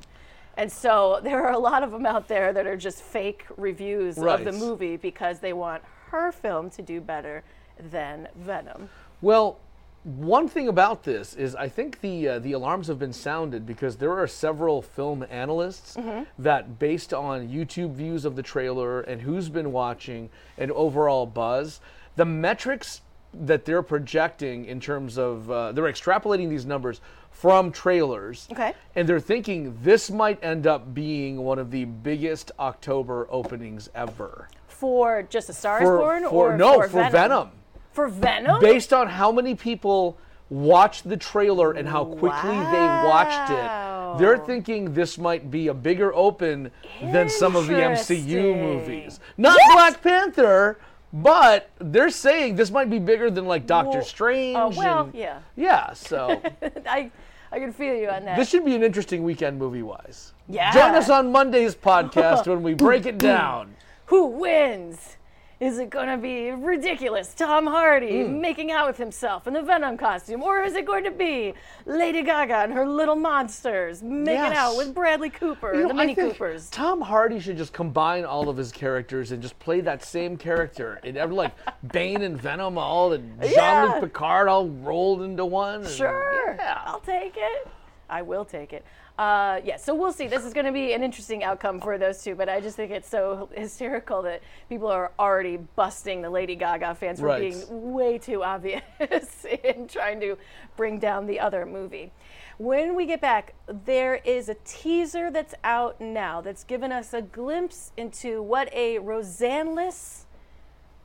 And 0.56 0.72
so 0.72 1.20
there 1.22 1.46
are 1.46 1.52
a 1.52 1.60
lot 1.60 1.84
of 1.84 1.92
them 1.92 2.06
out 2.06 2.28
there 2.28 2.52
that 2.54 2.66
are 2.66 2.78
just 2.78 3.02
fake 3.04 3.46
reviews 3.58 4.18
of 4.18 4.44
the 4.44 4.52
movie 4.52 4.98
because 4.98 5.40
they 5.40 5.54
want 5.54 5.84
her 6.10 6.32
film 6.32 6.70
to 6.72 6.82
do 6.82 7.00
better 7.00 7.44
than 7.80 8.28
Venom. 8.36 8.90
Well, 9.22 9.60
one 10.08 10.48
thing 10.48 10.70
about 10.70 11.04
this 11.04 11.34
is 11.34 11.54
I 11.54 11.68
think 11.68 12.00
the 12.00 12.28
uh, 12.30 12.40
the 12.40 12.54
alarms 12.54 12.88
have 12.88 12.98
been 12.98 13.12
sounded 13.12 13.66
because 13.66 13.98
there 13.98 14.18
are 14.18 14.26
several 14.26 14.82
film 14.82 15.26
analysts 15.30 15.98
that, 16.40 16.80
based 16.80 17.14
on 17.14 17.50
YouTube 17.50 17.94
views 17.94 18.24
of 18.24 18.38
the 18.38 18.44
trailer 18.44 19.02
and 19.02 19.22
who's 19.22 19.50
been 19.50 19.74
watching 19.74 20.30
and 20.58 20.72
overall 20.72 21.26
buzz, 21.26 21.82
the 22.16 22.24
metrics 22.24 23.02
that 23.34 23.66
they're 23.66 23.84
projecting 23.84 24.64
in 24.66 24.80
terms 24.80 25.18
of 25.18 25.52
uh, 25.52 25.74
they're 25.74 25.84
extrapolating 25.84 26.50
these 26.50 26.66
numbers 26.66 27.02
from 27.30 27.70
trailers. 27.70 28.48
Okay. 28.50 28.74
And 28.96 29.10
they're 29.10 29.20
thinking 29.20 29.78
this 29.84 30.10
might 30.10 30.42
end 30.42 30.68
up 30.68 30.94
being 30.94 31.38
one 31.38 31.60
of 31.60 31.70
the 31.70 31.84
biggest 31.84 32.54
October 32.60 33.28
openings 33.30 33.90
ever. 33.94 34.48
For 34.70 35.24
just 35.24 35.50
a 35.50 35.54
Star 35.54 35.80
is 35.80 35.84
For, 35.84 35.98
Born 35.98 36.24
for 36.24 36.54
or 36.54 36.58
no, 36.58 36.82
for, 36.82 36.88
for 36.88 37.10
Venom 37.10 37.52
For 37.98 38.08
Venom? 38.08 38.62
based 38.62 38.94
on 38.94 39.08
how 39.08 39.32
many 39.32 39.56
people 39.56 40.20
watched 40.52 41.10
the 41.10 41.18
trailer 41.18 41.72
and 41.72 41.88
how 41.88 42.06
quickly 42.06 42.52
they 42.52 42.86
watched 43.10 43.50
it, 43.52 44.20
they're 44.20 44.38
thinking 44.38 44.94
this 44.94 45.18
might 45.18 45.50
be 45.50 45.70
a 45.70 45.74
bigger 45.74 46.14
open 46.14 46.70
than 47.02 47.28
some 47.28 47.56
of 47.56 47.66
the 47.66 47.74
MCU 47.74 48.56
movies. 48.56 49.20
Not 49.36 49.58
Black 49.74 50.04
Panther, 50.04 50.78
but 51.12 51.72
they're 51.80 52.12
saying 52.12 52.56
this 52.56 52.70
might 52.70 52.92
be 52.92 53.00
bigger 53.00 53.32
than 53.32 53.48
like 53.48 53.66
Doctor 53.66 53.90
Well, 53.90 54.02
oh, 54.02 54.04
Strange. 54.04 54.58
oh, 54.60 54.70
well, 54.78 55.06
and- 55.06 55.16
yeah. 55.16 55.40
Yeah, 55.56 55.94
so 55.94 56.40
I, 56.86 57.10
I 57.52 57.58
can 57.58 57.74
feel 57.74 57.96
you 57.96 58.10
on 58.10 58.26
that. 58.26 58.38
this 58.38 58.48
should 58.48 58.64
be 58.64 58.76
an 58.76 58.84
interesting 58.84 59.24
weekend 59.24 59.58
movie 59.58 59.82
wise. 59.82 60.34
Yeah. 60.48 60.72
Join 60.72 60.94
us 60.94 61.10
on 61.10 61.32
Monday's 61.32 61.74
podcast 61.74 62.46
when 62.52 62.62
we 62.62 62.76
break 62.76 63.08
it 63.08 63.18
down. 63.18 63.74
Who 64.06 64.28
wins? 64.28 65.17
Is 65.60 65.80
it 65.80 65.90
going 65.90 66.08
to 66.08 66.18
be 66.18 66.52
ridiculous 66.52 67.34
Tom 67.34 67.66
Hardy 67.66 68.24
Hmm. 68.24 68.40
making 68.40 68.72
out 68.72 68.86
with 68.88 68.98
himself 68.98 69.48
in 69.48 69.54
the 69.54 69.62
Venom 69.64 69.98
costume? 69.98 70.44
Or 70.44 70.62
is 70.62 70.76
it 70.76 70.86
going 70.86 71.04
to 71.06 71.10
be 71.12 71.56
Lady 71.88 72.22
Gaga 72.22 72.58
and 72.58 72.74
her 72.74 72.86
little 72.86 73.16
monsters 73.16 74.04
making 74.04 74.36
Yes. 74.36 74.56
out 74.56 74.78
with 74.78 74.94
Bradley 74.94 75.32
Cooper 75.32 75.74
You 75.74 75.80
and 75.80 75.82
know, 75.84 75.88
the 75.88 75.94
Mini 75.96 76.14
Coopers? 76.14 76.70
Tom 76.70 77.02
Hardy 77.02 77.40
should 77.40 77.58
just 77.58 77.74
combine 77.74 78.24
all 78.24 78.50
of 78.50 78.58
his 78.58 78.72
characters 78.72 79.32
and 79.32 79.42
just 79.42 79.58
play 79.58 79.82
that 79.82 80.04
same 80.04 80.38
character. 80.38 81.00
And 81.04 81.18
ever 81.18 81.34
like 81.34 81.54
Bane 81.92 82.22
and 82.22 82.40
Venom 82.40 82.78
all 82.78 83.14
and 83.14 83.42
Jean-Luc 83.42 83.56
Yeah. 83.56 84.00
Picard 84.00 84.48
all 84.48 84.68
rolled 84.68 85.24
into 85.24 85.44
one. 85.44 85.80
and- 85.82 85.88
Sure. 85.90 86.56
Yeah. 86.60 86.82
I'll 86.86 87.00
take 87.00 87.34
it. 87.36 87.68
I 88.10 88.22
will 88.22 88.46
take 88.46 88.74
it. 88.74 88.86
Uh, 89.18 89.60
yeah, 89.66 89.78
so 89.78 89.96
we'll 89.96 90.14
see. 90.14 90.28
This 90.28 90.46
is 90.46 90.54
going 90.54 90.68
to 90.68 90.72
be 90.72 90.94
an 90.94 91.02
interesting 91.02 91.44
outcome 91.44 91.82
for 91.82 91.98
those 91.98 92.24
two, 92.24 92.36
but 92.36 92.48
I 92.50 92.62
just 92.62 92.76
think 92.76 92.92
it's 92.92 93.10
so 93.10 93.50
hysterical 93.56 94.22
that 94.22 94.44
people 94.70 94.90
are 94.90 95.12
already 95.18 95.58
busting 95.76 96.22
the 96.22 96.30
Lady 96.30 96.56
Gaga 96.56 96.94
fans 96.94 97.20
for 97.20 97.26
Right. 97.26 97.40
being 97.52 97.92
way 97.94 98.20
too 98.20 98.44
obvious 98.44 98.84
in 99.64 99.88
trying 99.88 100.20
to 100.20 100.38
bring 100.76 101.00
down 101.00 101.26
the 101.26 101.40
other 101.40 101.66
movie. 101.66 102.12
When 102.60 102.96
we 102.96 103.08
get 103.08 103.20
back, 103.20 103.56
there 103.86 104.16
is 104.24 104.50
a 104.50 104.56
teaser 104.66 105.32
that's 105.32 105.56
out 105.64 106.00
now 106.00 106.42
that's 106.42 106.64
given 106.64 106.92
us 106.92 107.12
a 107.14 107.22
glimpse 107.24 107.92
into 107.98 108.44
what 108.44 108.72
a 108.72 109.00
Roseanne-less 109.00 110.26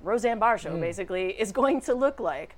Roseanne 0.03 0.39
Barr 0.39 0.59
show, 0.59 0.77
basically, 0.79 1.31
is 1.41 1.51
going 1.53 1.81
to 1.83 1.95
look 1.95 2.21
like. 2.21 2.57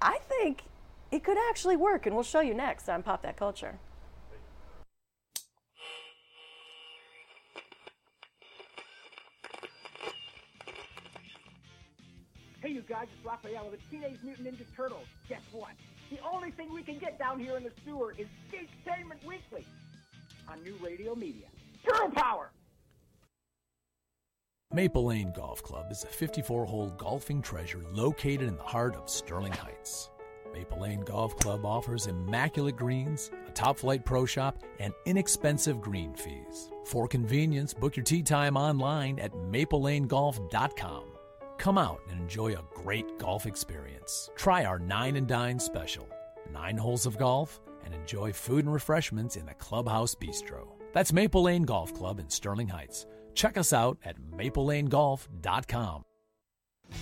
I 0.00 0.18
think 0.28 0.64
it 1.10 1.24
could 1.24 1.38
actually 1.48 1.76
work, 1.76 2.06
and 2.06 2.14
we'll 2.14 2.22
show 2.24 2.40
you 2.40 2.54
next 2.54 2.88
on 2.88 3.02
Pop 3.02 3.22
That 3.22 3.36
Culture. 3.36 3.78
Hey, 12.62 12.72
you 12.72 12.82
guys, 12.82 13.06
it's 13.16 13.24
Raphael 13.24 13.70
with 13.70 13.80
the 13.80 13.96
Teenage 13.96 14.18
Mutant 14.22 14.46
Ninja 14.46 14.66
Turtles. 14.76 15.06
Guess 15.30 15.40
what? 15.50 15.70
The 16.10 16.18
only 16.30 16.50
thing 16.50 16.70
we 16.74 16.82
can 16.82 16.98
get 16.98 17.18
down 17.18 17.40
here 17.40 17.56
in 17.56 17.62
the 17.62 17.70
sewer 17.86 18.14
is 18.18 18.26
Geektainment 18.52 19.26
Weekly 19.26 19.64
on 20.46 20.62
new 20.62 20.74
radio 20.84 21.14
media. 21.14 21.46
Turtle 21.82 22.10
Power! 22.10 22.50
Maple 24.72 25.06
Lane 25.06 25.32
Golf 25.34 25.62
Club 25.62 25.90
is 25.90 26.04
a 26.04 26.08
54 26.08 26.66
hole 26.66 26.90
golfing 26.98 27.40
treasure 27.40 27.80
located 27.92 28.42
in 28.42 28.56
the 28.56 28.62
heart 28.62 28.94
of 28.94 29.08
Sterling 29.08 29.52
Heights. 29.52 30.10
Maple 30.52 30.80
Lane 30.80 31.00
Golf 31.00 31.36
Club 31.38 31.64
offers 31.64 32.08
immaculate 32.08 32.76
greens, 32.76 33.30
a 33.48 33.52
top 33.52 33.78
flight 33.78 34.04
pro 34.04 34.26
shop, 34.26 34.62
and 34.80 34.92
inexpensive 35.06 35.80
green 35.80 36.12
fees. 36.12 36.70
For 36.84 37.08
convenience, 37.08 37.72
book 37.72 37.96
your 37.96 38.04
tee 38.04 38.22
time 38.22 38.58
online 38.58 39.18
at 39.18 39.32
maplelanegolf.com. 39.32 41.09
Come 41.60 41.76
out 41.76 42.00
and 42.10 42.18
enjoy 42.18 42.54
a 42.54 42.64
great 42.72 43.18
golf 43.18 43.44
experience. 43.44 44.30
Try 44.34 44.64
our 44.64 44.78
Nine 44.78 45.16
and 45.16 45.28
Dine 45.28 45.60
special 45.60 46.08
nine 46.50 46.78
holes 46.78 47.04
of 47.04 47.18
golf 47.18 47.60
and 47.84 47.92
enjoy 47.92 48.32
food 48.32 48.64
and 48.64 48.72
refreshments 48.72 49.36
in 49.36 49.44
the 49.44 49.52
Clubhouse 49.52 50.14
Bistro. 50.14 50.68
That's 50.94 51.12
Maple 51.12 51.42
Lane 51.42 51.64
Golf 51.64 51.92
Club 51.92 52.18
in 52.18 52.30
Sterling 52.30 52.68
Heights. 52.68 53.04
Check 53.34 53.58
us 53.58 53.74
out 53.74 53.98
at 54.06 54.16
maplelanegolf.com. 54.18 56.02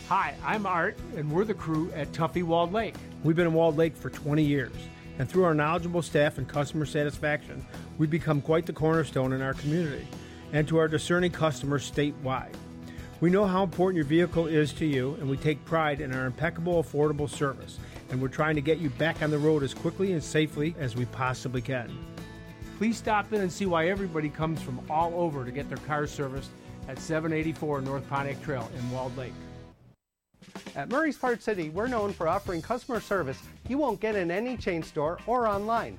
Hi, 0.09 0.35
I'm 0.45 0.67
Art, 0.67 0.99
and 1.17 1.31
we're 1.31 1.45
the 1.45 1.55
crew 1.55 1.93
at 1.95 2.11
Tuffy 2.11 2.43
Walled 2.43 2.73
Lake. 2.73 2.97
We've 3.23 3.37
been 3.37 3.47
in 3.47 3.55
Walled 3.55 3.77
Lake 3.77 3.97
for 3.97 4.11
20 4.11 4.43
years. 4.43 4.73
and 5.21 5.29
through 5.29 5.45
our 5.45 5.55
knowledgeable 5.55 6.03
staff 6.03 6.37
and 6.37 6.49
customer 6.49 6.85
satisfaction, 6.85 7.65
we've 7.97 8.11
become 8.11 8.41
quite 8.41 8.67
the 8.67 8.73
cornerstone 8.73 9.33
in 9.33 9.41
our 9.41 9.55
community 9.55 10.07
and 10.53 10.67
to 10.67 10.79
our 10.79 10.89
discerning 10.89 11.31
customers 11.31 11.89
statewide. 11.91 12.55
We 13.21 13.31
know 13.31 13.47
how 13.47 13.65
important 13.65 13.97
your 13.97 14.05
vehicle 14.05 14.47
is 14.47 14.73
to 14.75 14.87
you, 14.87 15.15
and 15.15 15.29
we 15.29 15.37
take 15.37 15.65
pride 15.65 16.01
in 16.01 16.15
our 16.15 16.27
impeccable, 16.27 16.81
affordable 16.81 17.29
service, 17.29 17.81
and 18.11 18.23
we're 18.23 18.29
trying 18.29 18.55
to 18.55 18.61
get 18.61 18.79
you 18.79 18.91
back 18.91 19.23
on 19.23 19.31
the 19.33 19.39
road 19.39 19.65
as 19.65 19.75
quickly 19.75 20.13
and 20.13 20.23
safely 20.23 20.77
as 20.79 20.95
we 20.95 21.05
possibly 21.07 21.61
can. 21.61 21.91
Please 22.77 22.97
stop 22.97 23.33
in 23.33 23.41
and 23.41 23.51
see 23.51 23.67
why 23.67 23.89
everybody 23.89 24.29
comes 24.29 24.63
from 24.63 24.81
all 24.89 25.13
over 25.15 25.45
to 25.45 25.51
get 25.51 25.69
their 25.69 25.79
cars 25.79 26.13
serviced 26.13 26.51
at 26.87 27.01
784 27.01 27.81
North 27.81 28.09
Pontiac 28.09 28.41
Trail 28.41 28.71
in 28.79 28.91
Walled 28.93 29.17
Lake. 29.17 29.33
At 30.77 30.89
Murray's 30.89 31.19
Part 31.19 31.43
City, 31.43 31.71
we're 31.71 31.89
known 31.89 32.13
for 32.13 32.29
offering 32.29 32.63
customer 32.63 33.01
service 33.01 33.41
you 33.69 33.79
won't 33.79 33.99
get 33.99 34.15
in 34.15 34.31
any 34.31 34.57
chain 34.57 34.81
store 34.81 35.19
or 35.27 35.49
online. 35.49 35.99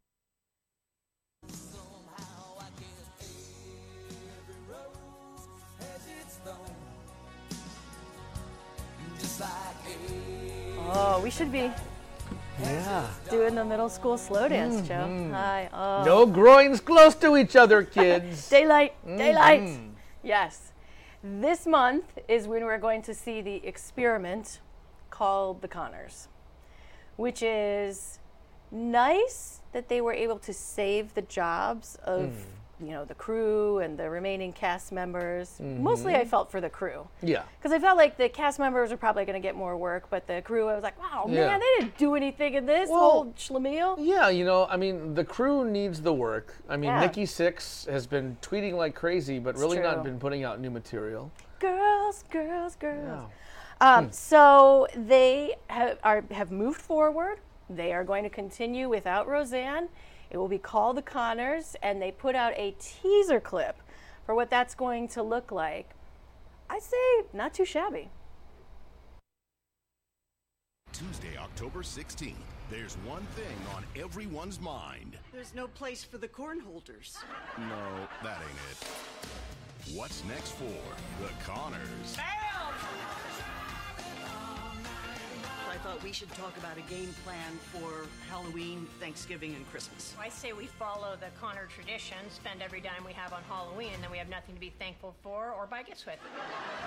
Oh, 10.93 11.21
we 11.23 11.29
should 11.29 11.51
be 11.51 11.71
Yeah. 12.61 13.07
doing 13.29 13.55
the 13.55 13.63
middle 13.65 13.89
school 13.89 14.17
slow 14.17 14.47
dance, 14.47 14.87
Joe. 14.87 15.05
Mhm. 15.07 15.31
Hi. 15.31 15.69
Oh. 15.73 16.03
No 16.03 16.25
groins 16.25 16.79
close 16.81 17.15
to 17.15 17.37
each 17.37 17.55
other, 17.55 17.83
kids. 17.83 18.49
Daylight, 18.57 18.93
daylight. 19.05 19.61
Mhm. 19.61 19.91
Yes. 20.23 20.73
This 21.23 21.65
month 21.65 22.17
is 22.27 22.47
when 22.47 22.65
we're 22.65 22.77
going 22.79 23.01
to 23.03 23.13
see 23.13 23.41
the 23.41 23.65
experiment 23.65 24.59
called 25.09 25.61
the 25.61 25.67
Connors, 25.67 26.27
which 27.15 27.41
is 27.43 28.19
nice 28.71 29.61
that 29.71 29.87
they 29.87 30.01
were 30.01 30.13
able 30.13 30.39
to 30.39 30.53
save 30.53 31.13
the 31.13 31.21
jobs 31.21 31.95
of 32.03 32.21
Mm. 32.21 32.45
You 32.81 32.87
know 32.93 33.05
the 33.05 33.13
crew 33.13 33.77
and 33.77 33.95
the 33.97 34.09
remaining 34.09 34.51
cast 34.53 34.91
members. 34.91 35.59
Mostly, 35.59 36.13
Mhm. 36.13 36.21
I 36.21 36.25
felt 36.25 36.49
for 36.49 36.59
the 36.59 36.69
crew. 36.69 37.07
Yeah. 37.21 37.43
Because 37.59 37.71
I 37.71 37.77
felt 37.79 37.95
like 37.95 38.17
the 38.17 38.27
cast 38.27 38.57
members 38.57 38.91
are 38.91 38.97
probably 38.97 39.23
going 39.23 39.39
to 39.39 39.47
get 39.47 39.55
more 39.55 39.77
work, 39.77 40.05
but 40.09 40.25
the 40.25 40.41
crew, 40.41 40.67
I 40.67 40.73
was 40.73 40.81
like, 40.83 40.99
wow, 40.99 41.25
Yeah. 41.29 41.45
man, 41.47 41.59
they 41.59 41.65
didn't 41.85 41.97
do 41.99 42.15
anything 42.15 42.55
in 42.55 42.65
this 42.65 42.89
Well, 42.89 42.99
whole 42.99 43.25
schlemiel. 43.37 43.97
Yeah, 43.99 44.29
you 44.29 44.45
know, 44.45 44.65
I 44.67 44.77
mean, 44.77 45.13
the 45.13 45.23
crew 45.23 45.69
needs 45.69 46.01
the 46.01 46.11
work. 46.13 46.55
I 46.67 46.75
mean, 46.75 46.89
Yeah. 46.89 47.01
Nikki 47.01 47.25
Sixx 47.25 47.87
has 47.87 48.07
been 48.07 48.35
tweeting 48.41 48.73
like 48.73 48.95
crazy, 48.95 49.37
but 49.37 49.51
It's 49.51 49.59
really 49.59 49.77
true. 49.77 49.85
not 49.85 50.03
been 50.03 50.19
putting 50.19 50.43
out 50.43 50.59
new 50.59 50.71
material. 50.71 51.29
Girls, 51.59 52.23
girls, 52.31 52.75
girls. 52.77 53.05
Yeah. 53.07 53.25
Um, 53.97 54.05
Hmm. 54.05 54.11
So 54.11 54.87
they 54.95 55.55
have, 55.67 55.99
are, 56.03 56.23
have 56.31 56.49
moved 56.51 56.81
forward. 56.81 57.39
They 57.69 57.93
are 57.93 58.03
going 58.03 58.23
to 58.23 58.29
continue 58.29 58.89
without 58.89 59.27
Roseanne. 59.27 59.87
It 60.31 60.37
will 60.37 60.47
be 60.47 60.57
called 60.57 60.95
The 60.95 61.01
Connors, 61.01 61.75
and 61.83 62.01
they 62.01 62.09
put 62.09 62.35
out 62.35 62.53
a 62.55 62.73
teaser 62.79 63.41
clip 63.41 63.81
for 64.25 64.33
what 64.33 64.49
that's 64.49 64.73
going 64.73 65.09
to 65.09 65.21
look 65.21 65.51
like. 65.51 65.89
I 66.69 66.79
say 66.79 67.25
not 67.33 67.53
too 67.53 67.65
shabby. 67.65 68.09
Tuesday, 70.93 71.37
October 71.37 71.81
16th. 71.81 72.35
There's 72.69 72.95
one 73.05 73.23
thing 73.35 73.57
on 73.75 73.83
everyone's 74.01 74.61
mind. 74.61 75.17
There's 75.33 75.53
no 75.53 75.67
place 75.67 76.01
for 76.05 76.17
the 76.17 76.29
corn 76.29 76.61
holders. 76.61 77.17
No, 77.57 78.07
that 78.23 78.37
ain't 78.37 78.59
it. 78.71 79.97
What's 79.97 80.23
next 80.23 80.51
for 80.51 80.63
the 80.63 81.29
Connors? 81.43 82.17
I 82.17 82.41
thought 85.83 86.01
we 86.03 86.11
should 86.11 86.29
talk 86.35 86.55
about 86.57 86.77
a 86.77 86.81
game 86.93 87.13
plan 87.25 87.51
for 87.71 88.05
Halloween, 88.29 88.87
Thanksgiving, 88.99 89.55
and 89.55 89.69
Christmas. 89.71 90.13
I 90.19 90.29
say 90.29 90.53
we 90.53 90.65
follow 90.67 91.15
the 91.19 91.27
Connor 91.39 91.67
tradition, 91.75 92.17
spend 92.29 92.61
every 92.61 92.81
dime 92.81 93.03
we 93.05 93.13
have 93.13 93.33
on 93.33 93.41
Halloween, 93.49 93.89
and 93.93 94.03
then 94.03 94.11
we 94.11 94.17
have 94.19 94.29
nothing 94.29 94.53
to 94.55 94.61
be 94.61 94.71
thankful 94.79 95.15
for 95.23 95.51
or 95.57 95.65
buy 95.65 95.81
gifts 95.83 96.05
with. 96.05 96.17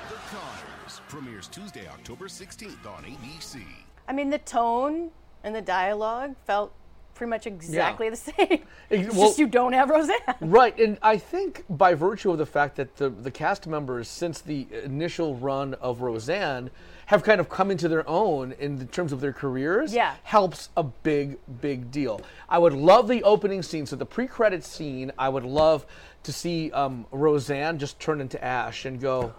The 0.09 0.15
Connors 0.37 1.01
premieres 1.09 1.49
Tuesday, 1.49 1.89
October 1.89 2.27
16th 2.29 2.87
on 2.87 3.05
ABC. 3.05 3.63
I 4.07 4.13
mean, 4.13 4.31
the 4.31 4.39
tone 4.39 5.11
and 5.43 5.55
the 5.55 5.63
dialogue 5.63 6.37
felt 6.47 6.73
pretty 7.15 7.31
much 7.31 7.47
exactly 7.47 8.11
the 8.11 8.17
same. 8.17 8.35
Ex- 8.39 8.63
It's 8.91 9.15
well- 9.15 9.27
just 9.29 9.39
you 9.41 9.47
don't 9.49 9.73
have 9.73 9.91
Roseanne. 9.91 10.19
Right, 10.41 10.79
and 10.79 10.99
I 11.03 11.17
think 11.19 11.65
by 11.69 11.95
virtue 11.95 12.31
of 12.31 12.39
the 12.39 12.47
fact 12.47 12.77
that 12.77 12.97
the, 12.97 13.09
the 13.11 13.31
cast 13.31 13.67
members, 13.67 14.09
since 14.09 14.41
the 14.41 14.67
initial 14.85 15.35
run 15.35 15.75
of 15.75 16.01
Roseanne, 16.01 16.71
have 17.07 17.23
kind 17.23 17.41
of 17.41 17.49
come 17.49 17.71
into 17.71 17.89
their 17.89 18.09
own 18.09 18.53
in 18.53 18.77
the 18.79 18.85
terms 18.85 19.13
of 19.13 19.21
their 19.21 19.33
careers, 19.33 19.95
Yeah. 19.95 20.15
helps 20.23 20.71
a 20.77 20.83
big, 20.83 21.39
big 21.61 21.91
deal. 21.91 22.21
I 22.49 22.59
would 22.59 22.73
love 22.73 23.09
the 23.09 23.23
opening 23.25 23.63
scene, 23.63 23.87
so 23.87 23.97
the 23.97 24.07
pre-credit 24.07 24.65
scene. 24.65 25.13
I 25.19 25.29
would 25.29 25.45
love 25.45 25.85
to 26.23 26.33
see 26.33 26.71
um, 26.73 27.07
Roseanne 27.11 27.79
just 27.79 28.01
turn 28.01 28.21
into 28.21 28.43
ash 28.43 28.85
and 28.87 29.01
go, 29.01 29.35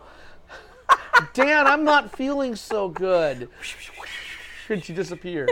Dan, 1.34 1.66
I'm 1.66 1.84
not 1.84 2.16
feeling 2.16 2.56
so 2.56 2.88
good, 2.90 3.50
and 4.70 4.84
she 4.84 4.94
disappears, 4.94 5.50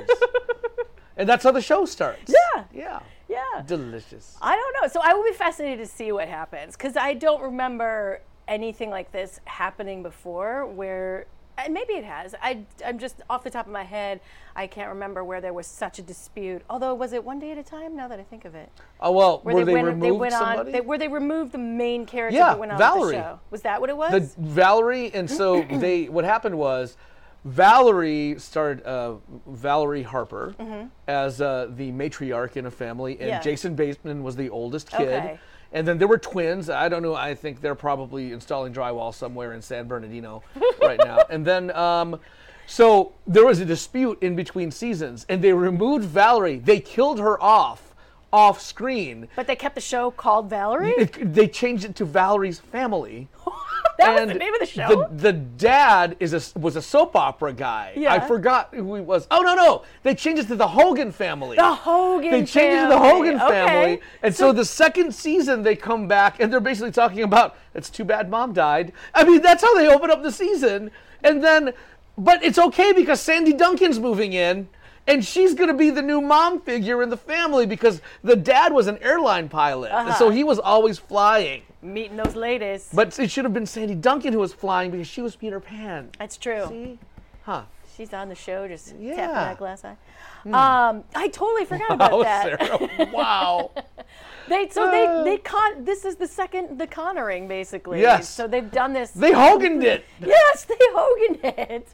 and 1.17 1.28
that's 1.28 1.43
how 1.43 1.52
the 1.52 1.62
show 1.62 1.86
starts. 1.86 2.32
Yeah. 2.56 2.63
Yeah. 2.73 2.99
Yeah. 3.30 3.63
Delicious. 3.65 4.38
I 4.41 4.56
don't 4.56 4.82
know. 4.82 4.88
So 4.89 4.99
I 5.04 5.13
will 5.13 5.23
be 5.23 5.32
fascinated 5.34 5.80
to 5.88 5.91
see 5.91 6.12
what 6.12 6.28
happens 6.28 6.76
because 6.76 6.95
I 6.95 7.13
don't 7.15 7.41
remember 7.41 8.21
anything 8.47 8.89
like 8.91 9.12
this 9.12 9.39
happening 9.45 10.04
before 10.04 10.65
where. 10.67 11.26
And 11.57 11.73
maybe 11.73 11.93
it 11.93 12.03
has. 12.03 12.33
I, 12.41 12.59
I'm 12.85 12.97
just 12.97 13.21
off 13.29 13.43
the 13.43 13.49
top 13.51 13.67
of 13.67 13.71
my 13.71 13.83
head. 13.83 14.19
I 14.55 14.65
can't 14.67 14.89
remember 14.89 15.23
where 15.23 15.39
there 15.39 15.53
was 15.53 15.67
such 15.67 15.99
a 15.99 16.01
dispute. 16.01 16.63
Although, 16.69 16.95
was 16.95 17.13
it 17.13 17.23
one 17.23 17.39
day 17.39 17.51
at 17.51 17.57
a 17.59 17.63
time? 17.63 17.95
Now 17.95 18.07
that 18.07 18.19
I 18.19 18.23
think 18.23 18.45
of 18.45 18.55
it, 18.55 18.69
Oh 18.99 19.11
well, 19.11 19.39
where 19.43 19.55
were 19.55 19.65
they, 19.65 19.73
went, 19.73 19.85
removed 19.85 20.03
they 20.03 20.11
went 20.11 20.33
somebody? 20.33 20.59
on, 20.59 20.71
they, 20.71 20.81
where 20.81 20.97
they 20.97 21.07
removed 21.07 21.51
the 21.51 21.57
main 21.59 22.05
character 22.05 22.37
Yeah, 22.37 22.47
that 22.47 22.59
went 22.59 22.71
on 22.71 22.77
Valerie. 22.79 23.15
the 23.15 23.21
show. 23.21 23.39
Was 23.51 23.61
that 23.61 23.79
what 23.81 23.89
it 23.91 23.97
was? 23.97 24.11
the 24.11 24.41
Valerie, 24.41 25.13
and 25.13 25.29
so 25.29 25.61
they. 25.71 26.09
What 26.09 26.25
happened 26.25 26.57
was, 26.57 26.97
Valerie 27.45 28.35
started 28.39 28.83
uh, 28.85 29.15
Valerie 29.47 30.03
Harper 30.03 30.55
Mhm. 30.59 30.89
as 31.07 31.39
uh, 31.41 31.67
the 31.75 31.91
matriarch 31.91 32.57
in 32.57 32.65
a 32.65 32.71
family, 32.71 33.17
and 33.19 33.29
Yeah. 33.29 33.39
Jason 33.41 33.75
Bateman 33.75 34.23
was 34.23 34.35
the 34.35 34.49
oldest 34.49 34.89
kid. 34.89 35.01
Okay. 35.07 35.39
And 35.73 35.88
then 35.88 35.97
there 35.97 36.07
were 36.07 36.19
twins. 36.19 36.69
I 36.69 36.88
don't 36.88 37.01
know. 37.01 37.15
I 37.15 37.36
think 37.36 37.59
they're 37.59 37.75
probably 37.75 38.31
installing 38.31 38.73
drywall 38.73 39.13
somewhere 39.13 39.53
in 39.53 39.62
San 39.62 39.88
Bernardino 39.88 40.43
right 40.81 40.99
now. 41.03 41.19
And 41.29 41.43
then, 41.43 41.71
um, 41.75 42.19
so 42.67 43.12
there 43.27 43.45
was 43.45 43.59
a 43.59 43.65
dispute 43.65 44.21
in 44.21 44.36
between 44.36 44.71
seasons, 44.71 45.25
and 45.27 45.43
they 45.43 45.51
removed 45.51 46.05
Valerie. 46.05 46.59
They 46.59 46.79
killed 46.79 47.19
her 47.19 47.41
off, 47.41 47.92
off 48.33 48.59
screen. 48.59 49.27
but 49.35 49.45
they 49.47 49.55
kept 49.55 49.75
the 49.75 49.81
show 49.81 50.09
called 50.11 50.49
Valerie. 50.49 50.89
It- 50.97 51.33
they 51.33 51.47
changed 51.47 51.85
it 51.85 51.95
to 51.97 52.05
Valerie's 52.05 52.59
Family. 52.59 53.29
that 53.99 54.19
was 54.19 54.27
the 54.33 54.39
name 54.39 54.53
of 54.53 54.59
the 54.59 54.65
show. 54.65 55.07
The, 55.11 55.15
the 55.15 55.33
dad 55.33 56.17
is 56.19 56.33
a, 56.33 56.59
was 56.59 56.75
a 56.75 56.81
soap 56.81 57.15
opera 57.15 57.53
guy. 57.53 57.93
Yeah. 57.95 58.11
I 58.11 58.19
forgot 58.19 58.69
who 58.73 58.95
he 58.95 59.01
was. 59.01 59.27
Oh 59.29 59.41
no 59.41 59.53
no! 59.53 59.83
They 60.01 60.15
changed 60.15 60.43
it 60.43 60.47
to 60.47 60.55
the 60.55 60.67
Hogan 60.67 61.11
family. 61.11 61.57
The 61.57 61.75
Hogan 61.75 62.31
They 62.31 62.39
changed 62.43 62.57
it 62.57 62.81
to 62.83 62.87
the. 62.89 62.99
Hogan 62.99 63.35
Okay. 63.35 63.47
family, 63.47 64.01
and 64.23 64.35
so, 64.35 64.51
the 64.51 64.65
second 64.65 65.13
season 65.13 65.61
they 65.61 65.75
come 65.75 66.07
back 66.07 66.39
and 66.39 66.51
they're 66.51 66.59
basically 66.59 66.91
talking 66.91 67.21
about 67.21 67.55
it's 67.75 67.89
too 67.89 68.03
bad 68.03 68.29
mom 68.29 68.51
died. 68.53 68.93
I 69.13 69.23
mean 69.23 69.41
that's 69.41 69.61
how 69.61 69.75
they 69.75 69.87
open 69.87 70.09
up 70.09 70.23
the 70.23 70.31
season, 70.31 70.89
and 71.23 71.43
then 71.43 71.73
but 72.17 72.43
it's 72.43 72.57
okay 72.57 72.93
because 72.93 73.21
Sandy 73.21 73.53
Duncan's 73.53 73.99
moving 73.99 74.33
in. 74.33 74.67
And 75.05 75.23
she's 75.23 75.53
going 75.53 75.67
to 75.67 75.73
be 75.73 75.89
the 75.89 76.01
new 76.01 76.21
mom 76.21 76.61
figure 76.61 77.03
in 77.03 77.09
the 77.09 77.17
family 77.17 77.65
because 77.65 78.01
the 78.23 78.35
dad 78.37 78.71
was 78.71 78.87
an 78.87 78.97
airline 79.01 79.49
pilot. 79.49 79.89
So 79.89 79.95
Uh-huh. 79.97 80.29
he 80.29 80.43
was 80.43 80.59
always 80.59 80.97
flying. 80.97 81.63
Meeting 81.81 82.15
those 82.15 82.35
ladies. 82.35 82.89
But 82.93 83.19
it 83.19 83.29
should 83.29 83.43
have 83.43 83.53
been 83.53 83.65
Sandy 83.65 83.95
Duncan 83.95 84.31
who 84.31 84.39
was 84.39 84.53
flying 84.53 84.91
because 84.91 85.07
she 85.07 85.21
was 85.21 85.35
Peter 85.35 85.59
Pan. 85.59 86.09
That's 86.17 86.37
true. 86.37 86.65
See? 86.69 86.99
Huh. 87.43 87.63
she's 87.97 88.13
on 88.13 88.29
the 88.29 88.35
show, 88.35 88.67
just 88.69 88.87
tapping 88.91 89.05
Yeah. 89.05 89.27
that 89.33 89.57
glass 89.57 89.83
eye. 89.83 89.97
Hmm. 90.43 90.53
Um, 90.53 91.03
I 91.15 91.29
totally 91.29 91.65
forgot 91.65 91.89
Wow, 91.91 91.95
about 91.95 92.23
that. 92.23 92.60
Sarah, 92.67 93.10
wow. 93.13 93.71
they 94.49 94.67
so 94.69 94.91
they 94.91 95.21
they 95.23 95.38
con. 95.38 95.86
This 95.86 96.03
is 96.03 96.17
the 96.17 96.27
second 96.27 96.77
the 96.77 96.86
Connoring 96.86 97.47
basically. 97.47 98.01
Yes. 98.01 98.27
So 98.27 98.45
they've 98.47 98.69
done 98.69 98.91
this. 98.91 99.12
They 99.12 99.32
Hoganed 99.32 99.84
it. 99.86 100.03
Yes, 100.19 100.65
they 100.65 100.75
Hoganed 100.79 101.39
it. 101.60 101.88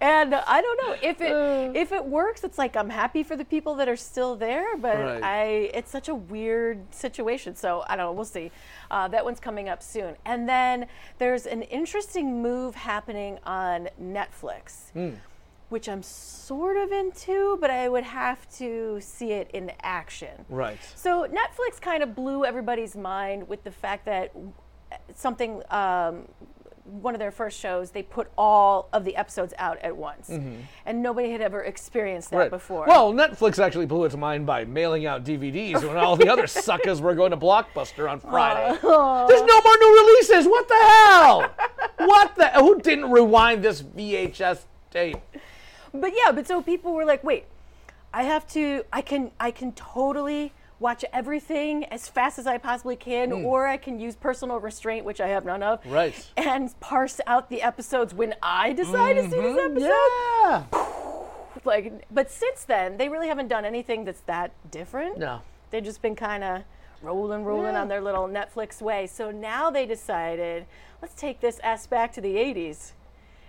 And 0.00 0.34
uh, 0.34 0.42
I 0.48 0.60
don't 0.62 0.78
know 0.84 0.96
if 1.00 1.20
it 1.20 1.30
Uh. 1.32 1.72
if 1.78 1.92
it 1.92 2.04
works. 2.04 2.42
It's 2.42 2.58
like 2.58 2.76
I'm 2.76 2.90
happy 2.90 3.22
for 3.22 3.36
the 3.36 3.44
people 3.44 3.76
that 3.76 3.88
are 3.88 3.96
still 3.96 4.34
there, 4.34 4.76
but 4.76 4.96
Right. 4.98 5.22
I 5.22 5.44
it's 5.72 5.90
such 5.92 6.08
a 6.08 6.14
weird 6.14 6.92
situation. 6.92 7.54
So 7.54 7.84
I 7.86 7.94
don't 7.94 8.06
know. 8.06 8.12
We'll 8.12 8.24
see. 8.24 8.50
Uh, 8.90 9.06
that 9.08 9.24
one's 9.24 9.38
coming 9.40 9.68
up 9.68 9.80
soon. 9.80 10.16
And 10.24 10.48
then 10.48 10.86
there's 11.18 11.46
an 11.46 11.62
interesting 11.62 12.42
move 12.42 12.74
happening 12.74 13.38
on 13.46 13.88
Netflix 14.02 14.90
Hmm. 14.92 15.10
Which 15.72 15.88
I'm 15.88 16.02
sort 16.02 16.76
of 16.76 16.92
into, 16.92 17.56
but 17.58 17.70
I 17.70 17.88
would 17.88 18.04
have 18.04 18.46
to 18.58 18.98
see 19.00 19.32
it 19.32 19.50
in 19.54 19.72
action. 19.82 20.44
Right. 20.50 20.78
So 20.94 21.26
Netflix 21.26 21.80
kind 21.80 22.02
of 22.02 22.14
blew 22.14 22.44
everybody's 22.44 22.94
mind 22.94 23.48
with 23.48 23.64
the 23.64 23.70
fact 23.70 24.04
that 24.04 24.32
something, 25.14 25.62
um, 25.70 26.28
one 26.84 27.14
of 27.14 27.20
their 27.20 27.30
first 27.30 27.58
shows, 27.58 27.90
they 27.92 28.02
put 28.02 28.28
all 28.36 28.90
of 28.92 29.04
the 29.04 29.16
episodes 29.16 29.54
out 29.56 29.78
at 29.78 29.96
once, 29.96 30.28
Mhm. 30.28 30.58
and 30.84 31.02
nobody 31.02 31.30
had 31.30 31.40
ever 31.40 31.62
experienced 31.62 32.30
that 32.32 32.36
Right. 32.36 32.50
before. 32.50 32.84
Well, 32.86 33.12
Netflix 33.14 33.58
actually 33.58 33.86
blew 33.86 34.04
its 34.04 34.14
mind 34.16 34.44
by 34.44 34.66
mailing 34.66 35.06
out 35.06 35.24
DVDs 35.24 35.82
when 35.82 35.96
all 35.96 36.16
the 36.16 36.28
other 36.28 36.46
suckers 36.66 37.00
were 37.00 37.14
going 37.14 37.30
to 37.30 37.36
Blockbuster 37.38 38.10
on 38.10 38.20
Friday. 38.20 38.68
There's 38.72 38.82
no 38.82 39.60
more 39.62 39.76
new 39.78 40.00
releases. 40.06 40.46
What 40.46 40.68
the 40.68 40.74
hell? 40.74 41.50
what 41.96 42.34
the? 42.34 42.48
Who 42.60 42.78
didn't 42.80 43.10
rewind 43.10 43.62
this 43.62 43.80
VHS 43.80 44.66
tape? 44.90 45.16
But 45.94 46.12
yeah, 46.16 46.32
but 46.32 46.46
so 46.46 46.62
people 46.62 46.92
were 46.94 47.04
like, 47.04 47.22
wait, 47.22 47.44
I 48.14 48.22
have 48.24 48.46
to, 48.48 48.84
I 48.92 49.02
can, 49.02 49.30
I 49.38 49.50
can 49.50 49.72
totally 49.72 50.52
watch 50.80 51.04
everything 51.12 51.84
as 51.84 52.08
fast 52.08 52.38
as 52.38 52.46
I 52.46 52.58
possibly 52.58 52.96
can, 52.96 53.30
Hmm. 53.30 53.44
or 53.46 53.68
I 53.68 53.76
can 53.76 54.00
use 54.00 54.16
personal 54.16 54.58
restraint, 54.58 55.04
which 55.04 55.20
I 55.20 55.28
have 55.28 55.44
none 55.44 55.62
of, 55.62 55.78
Right. 55.86 56.14
and 56.36 56.74
parse 56.80 57.20
out 57.26 57.48
the 57.50 57.62
episodes 57.62 58.12
when 58.12 58.34
I 58.42 58.72
decide 58.72 59.14
to 59.14 59.22
see 59.22 59.28
this 59.40 59.56
Mhm, 59.56 60.64
episode. 60.66 60.66
Like, 61.64 62.06
but 62.10 62.28
since 62.30 62.64
then, 62.64 62.96
they 62.96 63.08
really 63.08 63.28
haven't 63.28 63.46
done 63.46 63.64
anything 63.64 64.04
that's 64.04 64.22
that 64.22 64.50
different. 64.72 65.18
No. 65.18 65.42
They've 65.70 65.84
just 65.84 66.02
been 66.02 66.16
kind 66.16 66.42
of 66.42 66.62
rolling, 67.02 67.44
rolling 67.44 67.76
on 67.76 67.86
their 67.86 68.00
little 68.00 68.26
Netflix 68.26 68.82
way. 68.82 69.06
So 69.06 69.30
now 69.30 69.70
they 69.70 69.86
decided, 69.86 70.66
let's 71.00 71.14
take 71.14 71.40
this 71.40 71.60
S 71.62 71.86
back 71.86 72.12
to 72.14 72.20
the 72.20 72.34
80s 72.36 72.92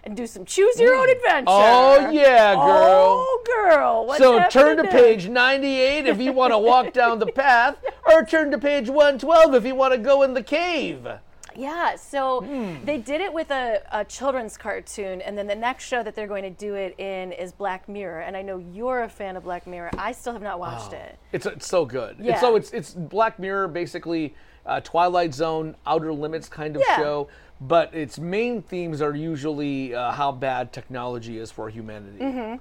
and 0.03 0.17
do 0.17 0.27
some 0.27 0.43
choose 0.45 0.79
your 0.79 0.95
own 0.95 1.09
adventure. 1.09 1.45
Oh 1.47 2.09
yeah, 2.11 2.55
girl. 2.55 2.63
Oh, 2.65 3.43
girl. 3.45 4.05
What's 4.05 4.19
so 4.19 4.47
turn 4.49 4.77
to 4.77 4.83
page 4.83 5.27
98 5.29 6.05
if 6.07 6.19
you 6.19 6.33
want 6.33 6.51
to 6.51 6.57
walk 6.59 6.93
down 6.93 7.19
the 7.19 7.27
path, 7.27 7.77
or 8.07 8.25
turn 8.25 8.51
to 8.51 8.57
page 8.57 8.87
112 8.89 9.55
if 9.55 9.65
you 9.65 9.75
want 9.75 9.93
to 9.93 9.97
go 9.97 10.23
in 10.23 10.33
the 10.33 10.43
cave. 10.43 11.07
Yeah, 11.55 11.95
so 11.97 12.41
Hmm. 12.41 12.83
they 12.83 12.97
did 12.97 13.21
it 13.21 13.31
with 13.31 13.51
a, 13.51 13.81
a 13.91 14.03
children's 14.03 14.57
cartoon, 14.57 15.21
and 15.21 15.37
then 15.37 15.45
the 15.45 15.53
next 15.55 15.83
show 15.85 16.01
that 16.01 16.15
they're 16.15 16.25
going 16.27 16.41
to 16.43 16.49
do 16.49 16.73
it 16.73 16.99
in 16.99 17.31
is 17.31 17.51
Black 17.51 17.87
Mirror. 17.87 18.21
And 18.21 18.35
I 18.35 18.41
know 18.41 18.57
you're 18.57 19.03
a 19.03 19.09
fan 19.09 19.37
of 19.37 19.43
Black 19.43 19.67
Mirror. 19.67 19.91
I 19.95 20.13
still 20.13 20.33
have 20.33 20.41
not 20.41 20.59
watched 20.59 20.93
Oh, 20.93 20.97
it. 20.97 21.19
It's, 21.31 21.45
it's 21.45 21.67
so 21.67 21.85
good. 21.85 22.15
Yeah. 22.19 22.31
It's, 22.31 22.41
so 22.41 22.55
it's 22.55 22.71
it's 22.71 22.93
Black 22.95 23.37
Mirror, 23.37 23.67
basically 23.67 24.33
uh, 24.65 24.79
Twilight 24.81 25.35
Zone, 25.35 25.75
Outer 25.85 26.11
Limits 26.11 26.49
kind 26.49 26.75
of 26.75 26.81
Yeah. 26.87 26.97
show, 26.97 27.27
but 27.67 27.93
its 27.93 28.17
main 28.19 28.61
themes 28.61 29.01
are 29.01 29.15
usually 29.15 29.93
uh, 29.95 30.11
how 30.11 30.31
bad 30.31 30.71
technology 30.73 31.37
is 31.37 31.51
for 31.51 31.69
humanity. 31.69 32.19
hmm 32.19 32.55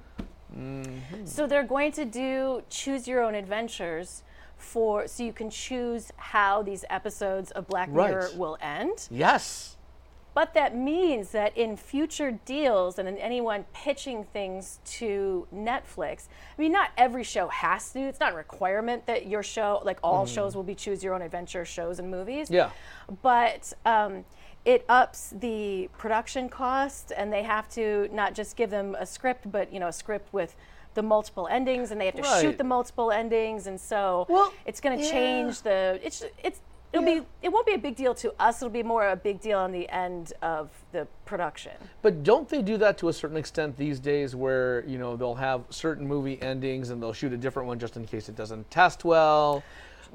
Mhm. 0.55 1.27
So 1.27 1.47
they're 1.47 1.63
going 1.63 1.91
to 1.93 2.05
do 2.05 2.61
choose 2.69 3.07
your 3.07 3.23
own 3.23 3.33
adventures 3.33 4.21
for 4.55 5.07
so 5.07 5.23
you 5.23 5.33
can 5.33 5.49
choose 5.49 6.11
how 6.15 6.61
these 6.61 6.85
episodes 6.91 7.49
of 7.51 7.67
Black 7.67 7.89
Right. 7.91 8.11
Mirror 8.11 8.29
will 8.37 8.57
end. 8.61 9.07
Yes. 9.09 9.77
But 10.35 10.53
that 10.53 10.75
means 10.75 11.29
that 11.31 11.55
in 11.57 11.75
future 11.77 12.31
deals 12.45 12.97
and 12.99 13.07
in 13.07 13.17
anyone 13.17 13.65
pitching 13.73 14.23
things 14.25 14.79
to 14.99 15.47
Netflix, 15.53 16.27
I 16.57 16.61
mean, 16.61 16.71
not 16.71 16.89
every 16.97 17.23
show 17.23 17.47
has 17.49 17.91
to. 17.93 17.99
It's 18.01 18.19
not 18.19 18.33
a 18.33 18.35
requirement 18.35 19.05
that 19.07 19.25
your 19.27 19.43
show, 19.43 19.81
like 19.83 19.99
all 20.03 20.25
Mhm. 20.25 20.33
shows, 20.35 20.55
will 20.55 20.63
be 20.63 20.75
choose 20.75 21.03
your 21.03 21.13
own 21.15 21.21
adventure 21.23 21.65
shows 21.65 21.97
and 21.99 22.09
movies. 22.11 22.49
Yeah. 22.51 22.69
But 23.21 23.73
um, 23.85 24.25
it 24.65 24.85
ups 24.87 25.33
the 25.39 25.89
production 25.97 26.47
cost, 26.49 27.11
and 27.15 27.31
they 27.31 27.43
have 27.43 27.67
to 27.69 28.09
not 28.13 28.33
just 28.33 28.55
give 28.55 28.69
them 28.69 28.95
a 28.97 29.05
script, 29.05 29.51
but 29.51 29.73
you 29.73 29.79
know, 29.79 29.87
a 29.87 29.93
script 29.93 30.33
with 30.33 30.55
the 30.93 31.01
multiple 31.01 31.47
endings, 31.47 31.91
and 31.91 31.99
they 31.99 32.05
have 32.05 32.15
to 32.15 32.21
Right. 32.21 32.41
shoot 32.41 32.57
the 32.57 32.63
multiple 32.63 33.11
endings, 33.11 33.67
and 33.67 33.79
so 33.79 34.51
it's 34.65 34.79
going 34.79 34.97
to 34.97 35.03
yeah. 35.03 35.11
change 35.11 35.61
the. 35.61 35.99
It's 36.03 36.23
it's 36.43 36.61
it'll 36.93 37.05
be 37.05 37.25
it 37.41 37.49
won't 37.51 37.65
be 37.65 37.73
a 37.73 37.77
big 37.77 37.95
deal 37.95 38.13
to 38.15 38.33
us. 38.39 38.61
It'll 38.61 38.71
be 38.71 38.83
more 38.83 39.09
a 39.09 39.15
big 39.15 39.41
deal 39.41 39.57
on 39.57 39.71
the 39.71 39.89
end 39.89 40.33
of 40.41 40.69
the 40.91 41.07
production. 41.25 41.73
But 42.01 42.23
don't 42.23 42.47
they 42.47 42.61
do 42.61 42.77
that 42.77 42.97
to 42.99 43.09
a 43.09 43.13
certain 43.13 43.37
extent 43.37 43.75
these 43.75 43.99
days 43.99 44.35
where, 44.35 44.85
you 44.85 44.97
know, 44.97 45.15
they'll 45.17 45.35
have 45.35 45.63
certain 45.71 46.07
movie 46.07 46.41
endings 46.41 46.91
and 46.91 47.01
they'll 47.01 47.13
shoot 47.13 47.33
a 47.33 47.37
different 47.37 47.67
one 47.67 47.79
just 47.79 47.97
in 47.97 48.05
case 48.05 48.29
it 48.29 48.35
doesn't 48.35 48.69
test 48.69 49.03
well? 49.03 49.63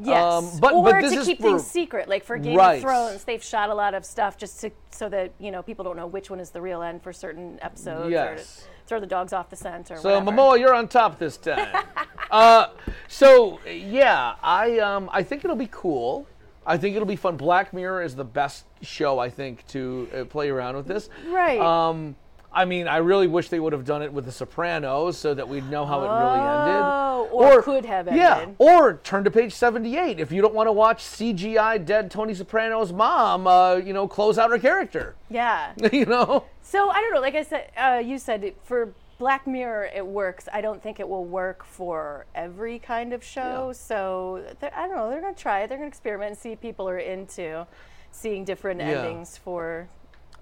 Yes, 0.00 0.32
Um, 0.32 0.50
but, 0.60 0.72
or 0.74 0.84
but 0.84 1.00
this 1.02 1.12
to 1.14 1.20
is 1.20 1.26
keep 1.26 1.38
for, 1.38 1.42
things 1.44 1.66
secret. 1.66 2.08
Like 2.08 2.24
for 2.24 2.38
Game 2.38 2.56
Right. 2.56 2.76
of 2.76 2.82
Thrones, 2.82 3.24
they've 3.24 3.42
shot 3.42 3.70
a 3.70 3.74
lot 3.74 3.94
of 3.94 4.04
stuff 4.04 4.36
just 4.36 4.60
to 4.60 4.70
so 4.90 5.08
that 5.08 5.32
you 5.38 5.50
know 5.50 5.62
people 5.62 5.84
don't 5.84 5.96
know 5.96 6.06
which 6.06 6.30
one 6.30 6.40
is 6.40 6.50
the 6.50 6.60
real 6.60 6.82
end 6.82 7.02
for 7.02 7.12
certain 7.12 7.58
episodes, 7.62 8.06
or 8.06 8.10
Yes. 8.10 8.66
throw 8.86 9.00
the 9.00 9.06
dogs 9.06 9.32
off 9.32 9.50
the 9.50 9.56
scent, 9.56 9.90
or 9.90 9.94
whatever. 9.94 10.02
So 10.02 10.18
whatever. 10.20 10.36
Momoa, 10.36 10.58
you're 10.60 10.74
on 10.74 10.88
top 10.88 11.18
this 11.18 11.36
time. 11.36 11.84
uh, 12.30 12.68
so 13.08 13.60
yeah, 13.68 14.34
I 14.42 14.78
um, 14.78 15.10
I 15.12 15.22
think 15.22 15.44
it'll 15.44 15.56
be 15.56 15.68
cool. 15.70 16.26
I 16.66 16.76
think 16.76 16.94
it'll 16.96 17.06
be 17.06 17.16
fun. 17.16 17.36
Black 17.36 17.72
Mirror 17.72 18.02
is 18.02 18.14
the 18.14 18.24
best 18.24 18.66
show 18.82 19.18
I 19.18 19.30
think 19.30 19.66
to 19.68 20.08
uh, 20.14 20.24
play 20.26 20.50
around 20.50 20.76
with 20.76 20.86
this. 20.86 21.08
Right. 21.28 21.58
Um, 21.58 22.14
I 22.52 22.64
mean, 22.64 22.88
I 22.88 22.96
really 22.98 23.26
wish 23.26 23.48
they 23.50 23.60
would 23.60 23.72
have 23.72 23.84
done 23.84 24.02
it 24.02 24.12
with 24.12 24.24
The 24.24 24.32
Sopranos 24.32 25.18
so 25.18 25.34
that 25.34 25.48
we'd 25.48 25.68
know 25.70 25.84
how 25.84 26.00
it 26.00 26.08
really 26.08 26.38
ended. 26.40 26.82
Oh, 26.82 27.28
or 27.30 27.62
could 27.62 27.84
have 27.84 28.08
ended. 28.08 28.22
Yeah, 28.22 28.46
or 28.58 28.94
turn 29.04 29.24
to 29.24 29.30
page 29.30 29.52
78 29.52 30.18
if 30.18 30.32
you 30.32 30.40
don't 30.40 30.54
want 30.54 30.66
to 30.66 30.72
watch 30.72 31.04
CGI 31.04 31.84
dead 31.84 32.10
Tony 32.10 32.34
Soprano's 32.34 32.92
mom. 32.92 33.46
Uh, 33.46 33.74
you 33.76 33.92
know, 33.92 34.08
close 34.08 34.38
out 34.38 34.50
her 34.50 34.58
character. 34.58 35.14
Yeah. 35.28 35.72
you 35.92 36.06
know. 36.06 36.44
So 36.62 36.88
I 36.90 37.00
don't 37.00 37.12
know. 37.14 37.20
Like 37.20 37.34
I 37.34 37.42
said, 37.42 37.70
uh, 37.76 38.02
you 38.04 38.18
said 38.18 38.54
for 38.64 38.92
Black 39.18 39.46
Mirror 39.46 39.90
it 39.94 40.06
works. 40.06 40.48
I 40.52 40.60
don't 40.60 40.82
think 40.82 41.00
it 41.00 41.08
will 41.08 41.24
work 41.26 41.64
for 41.64 42.24
every 42.34 42.78
kind 42.78 43.12
of 43.12 43.22
show. 43.22 43.72
So 43.74 44.42
I 44.62 44.86
don't 44.86 44.96
know. 44.96 45.10
They're 45.10 45.20
gonna 45.20 45.34
try 45.34 45.60
it. 45.62 45.68
They're 45.68 45.78
gonna 45.78 45.88
experiment 45.88 46.30
and 46.30 46.38
see 46.38 46.52
if 46.52 46.60
people 46.60 46.88
are 46.88 46.98
into 46.98 47.66
seeing 48.10 48.44
different 48.44 48.80
Yeah. 48.80 49.02
endings 49.02 49.36
for. 49.36 49.88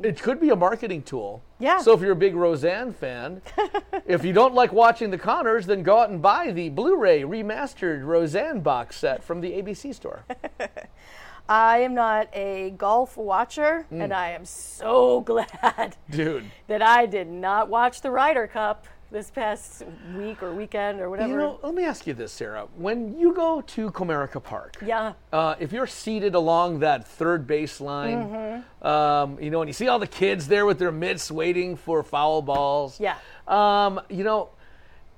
It 0.01 0.21
could 0.23 0.41
be 0.41 0.51
a 0.51 0.57
marketing 0.57 1.03
tool. 1.03 1.43
Yeah. 1.59 1.79
So 1.79 1.95
if 1.95 2.01
you're 2.03 2.13
a 2.13 2.17
big 2.17 2.35
Roseanne 2.37 2.93
fan, 2.93 3.41
if 4.07 4.25
you 4.25 4.33
don't 4.35 4.55
like 4.55 4.73
watching 4.73 5.11
the 5.11 5.17
Connors, 5.19 5.65
then 5.67 5.83
go 5.83 5.99
out 6.01 6.11
and 6.11 6.21
buy 6.21 6.51
the 6.51 6.69
Blu-ray 6.69 7.23
remastered 7.23 8.05
Roseanne 8.05 8.61
box 8.61 8.97
set 8.97 9.25
from 9.25 9.41
the 9.41 9.53
ABC 9.53 9.95
store. 9.95 10.25
I 11.49 11.79
am 11.79 11.95
not 11.95 12.29
a 12.35 12.71
golf 12.77 13.17
watcher, 13.17 13.87
Mm. 13.93 14.03
and 14.05 14.13
I 14.13 14.31
am 14.31 14.45
so 14.45 15.21
glad 15.27 15.97
Dude. 16.11 16.51
that 16.67 16.83
I 16.83 17.07
did 17.07 17.29
not 17.29 17.69
watch 17.69 18.01
the 18.01 18.11
Ryder 18.11 18.49
Cup 18.49 18.87
this 19.11 19.31
past 19.31 19.85
week 20.17 20.43
or 20.43 20.53
weekend 20.55 21.01
or 21.01 21.09
whatever. 21.09 21.31
You 21.31 21.37
know, 21.39 21.61
let 21.63 21.75
me 21.75 21.85
ask 21.85 22.07
you 22.07 22.15
this, 22.15 22.33
Sarah. 22.33 22.67
When 22.77 23.17
you 23.19 23.33
go 23.33 23.61
to 23.61 23.91
Comerica 23.93 24.43
Park, 24.43 24.77
yeah. 24.85 25.13
uh, 25.33 25.55
if 25.61 25.73
you're 25.73 25.87
seated 25.87 26.35
along 26.35 26.81
that 26.81 27.07
third 27.07 27.47
base 27.47 27.81
line, 27.81 28.63
Mhm. 28.83 28.87
um, 28.87 29.39
you 29.41 29.51
know, 29.51 29.61
and 29.63 29.69
you 29.69 29.73
see 29.73 29.89
all 29.89 29.99
the 29.99 30.07
kids 30.07 30.49
there 30.49 30.67
with 30.67 30.79
their 30.79 30.93
mitts 30.93 31.31
waiting 31.31 31.77
for 31.77 32.03
foul 32.03 32.43
balls. 32.43 32.99
Yeah. 33.01 33.17
Um, 33.47 34.01
you 34.09 34.25
know, 34.25 34.51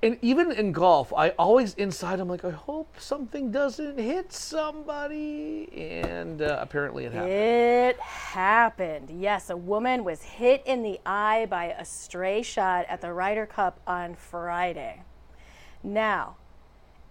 and 0.01 0.17
even 0.21 0.51
in 0.51 0.71
golf, 0.71 1.11
I 1.13 1.29
always 1.31 1.73
inside 1.73 2.21
I'm 2.21 2.29
like, 2.29 2.45
I 2.45 2.51
hope 2.51 2.95
something 2.99 3.51
doesn't 3.51 3.99
hit 3.99 4.31
somebody, 4.31 5.69
and 5.73 6.41
uh, 6.41 6.57
apparently 6.61 7.05
it 7.05 7.11
happened. 7.11 7.33
It 7.33 7.99
happened. 7.99 9.09
Yes, 9.09 9.49
a 9.49 9.57
woman 9.57 10.05
was 10.05 10.21
hit 10.21 10.63
in 10.65 10.83
the 10.83 11.01
eye 11.05 11.47
by 11.49 11.65
a 11.77 11.83
stray 11.83 12.41
shot 12.41 12.85
at 12.87 13.01
the 13.01 13.11
Ryder 13.11 13.45
Cup 13.45 13.81
on 13.85 14.15
Friday. 14.15 15.03
Now, 15.83 16.37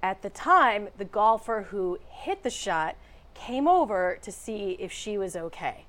at 0.02 0.22
the 0.22 0.30
time, 0.30 0.88
the 0.96 1.04
golfer 1.04 1.66
who 1.70 1.98
hit 2.08 2.42
the 2.42 2.50
shot 2.50 2.96
came 3.34 3.68
over 3.68 4.18
to 4.22 4.32
see 4.32 4.76
if 4.80 4.90
she 4.92 5.18
was 5.18 5.36
okay. 5.36 5.84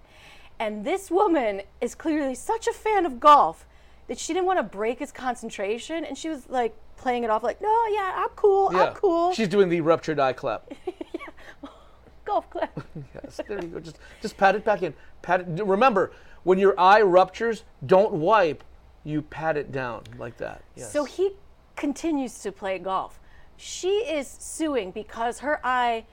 And 0.59 0.83
this 0.83 1.09
woman 1.09 1.61
is 1.79 1.95
clearly 1.95 2.35
such 2.35 2.67
a 2.67 2.73
fan 2.73 3.05
of 3.05 3.21
golf 3.21 3.65
that 4.09 4.17
she 4.17 4.33
didn't 4.33 4.47
want 4.47 4.59
to 4.59 4.63
break 4.63 4.99
his 4.99 5.11
concentration 5.11 6.03
and 6.03 6.17
she 6.17 6.27
was 6.27 6.49
like 6.49 6.75
playing 6.99 7.23
it 7.23 7.29
off 7.29 7.43
like, 7.43 7.61
"No, 7.61 7.85
yeah, 7.91 8.13
I'm 8.15 8.29
cool. 8.35 8.71
Yeah. 8.73 8.83
I'm 8.83 8.93
cool." 8.93 9.33
She's 9.33 9.47
doing 9.47 9.69
the 9.69 9.81
ruptured 9.81 10.19
eye 10.19 10.33
clap. 10.33 10.71
golf 12.25 12.49
clap. 12.49 12.77
yes, 13.15 13.41
there 13.47 13.61
you 13.61 13.67
go. 13.69 13.79
Just 13.79 13.97
just 14.21 14.37
pat 14.37 14.55
it 14.55 14.63
back 14.63 14.83
in. 14.83 14.93
Pat 15.21 15.41
it. 15.41 15.65
Remember, 15.65 16.11
when 16.43 16.59
your 16.59 16.79
eye 16.79 17.01
ruptures, 17.01 17.63
don't 17.85 18.13
wipe. 18.13 18.63
you 19.03 19.21
pat 19.21 19.57
it 19.57 19.71
down 19.71 20.03
like 20.17 20.37
that. 20.37 20.61
Yes. 20.75 20.91
So 20.91 21.05
he 21.05 21.31
continues 21.75 22.39
to 22.39 22.51
play 22.51 22.77
golf. 22.77 23.19
She 23.57 23.89
is 23.89 24.27
suing 24.39 24.91
because 24.91 25.39
her 25.39 25.59
eye 25.65 26.05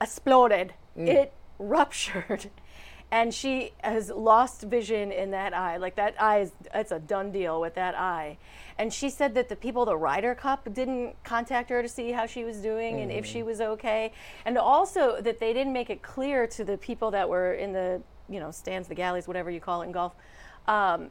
exploded. 0.00 0.74
Mm. 0.98 1.08
It 1.08 1.32
ruptured. 1.58 2.50
And 3.10 3.32
she 3.32 3.72
has 3.84 4.10
lost 4.10 4.62
vision 4.62 5.12
in 5.12 5.30
that 5.30 5.54
eye. 5.54 5.76
Like 5.76 5.94
that 5.96 6.20
eye 6.20 6.40
is 6.40 6.52
it's 6.74 6.90
a 6.90 6.98
done 6.98 7.30
deal 7.30 7.60
with 7.60 7.74
that 7.76 7.96
eye. 7.96 8.38
And 8.78 8.92
she 8.92 9.10
said 9.10 9.34
that 9.34 9.48
the 9.48 9.56
people 9.56 9.84
the 9.84 9.96
Ryder 9.96 10.34
Cup 10.34 10.72
didn't 10.74 11.14
contact 11.24 11.70
her 11.70 11.82
to 11.82 11.88
see 11.88 12.10
how 12.10 12.26
she 12.26 12.44
was 12.44 12.58
doing 12.58 13.00
and 13.00 13.12
if 13.12 13.24
she 13.24 13.42
was 13.42 13.60
okay. 13.60 14.12
And 14.44 14.58
also 14.58 15.20
that 15.20 15.38
they 15.38 15.52
didn't 15.52 15.72
make 15.72 15.88
it 15.88 16.02
clear 16.02 16.46
to 16.48 16.64
the 16.64 16.76
people 16.76 17.10
that 17.12 17.28
were 17.28 17.54
in 17.54 17.72
the, 17.72 18.02
you 18.28 18.40
know, 18.40 18.50
stands, 18.50 18.88
the 18.88 18.94
galleys, 18.94 19.28
whatever 19.28 19.50
you 19.50 19.60
call 19.60 19.82
it 19.82 19.86
in 19.86 19.92
golf, 19.92 20.14
um, 20.66 21.10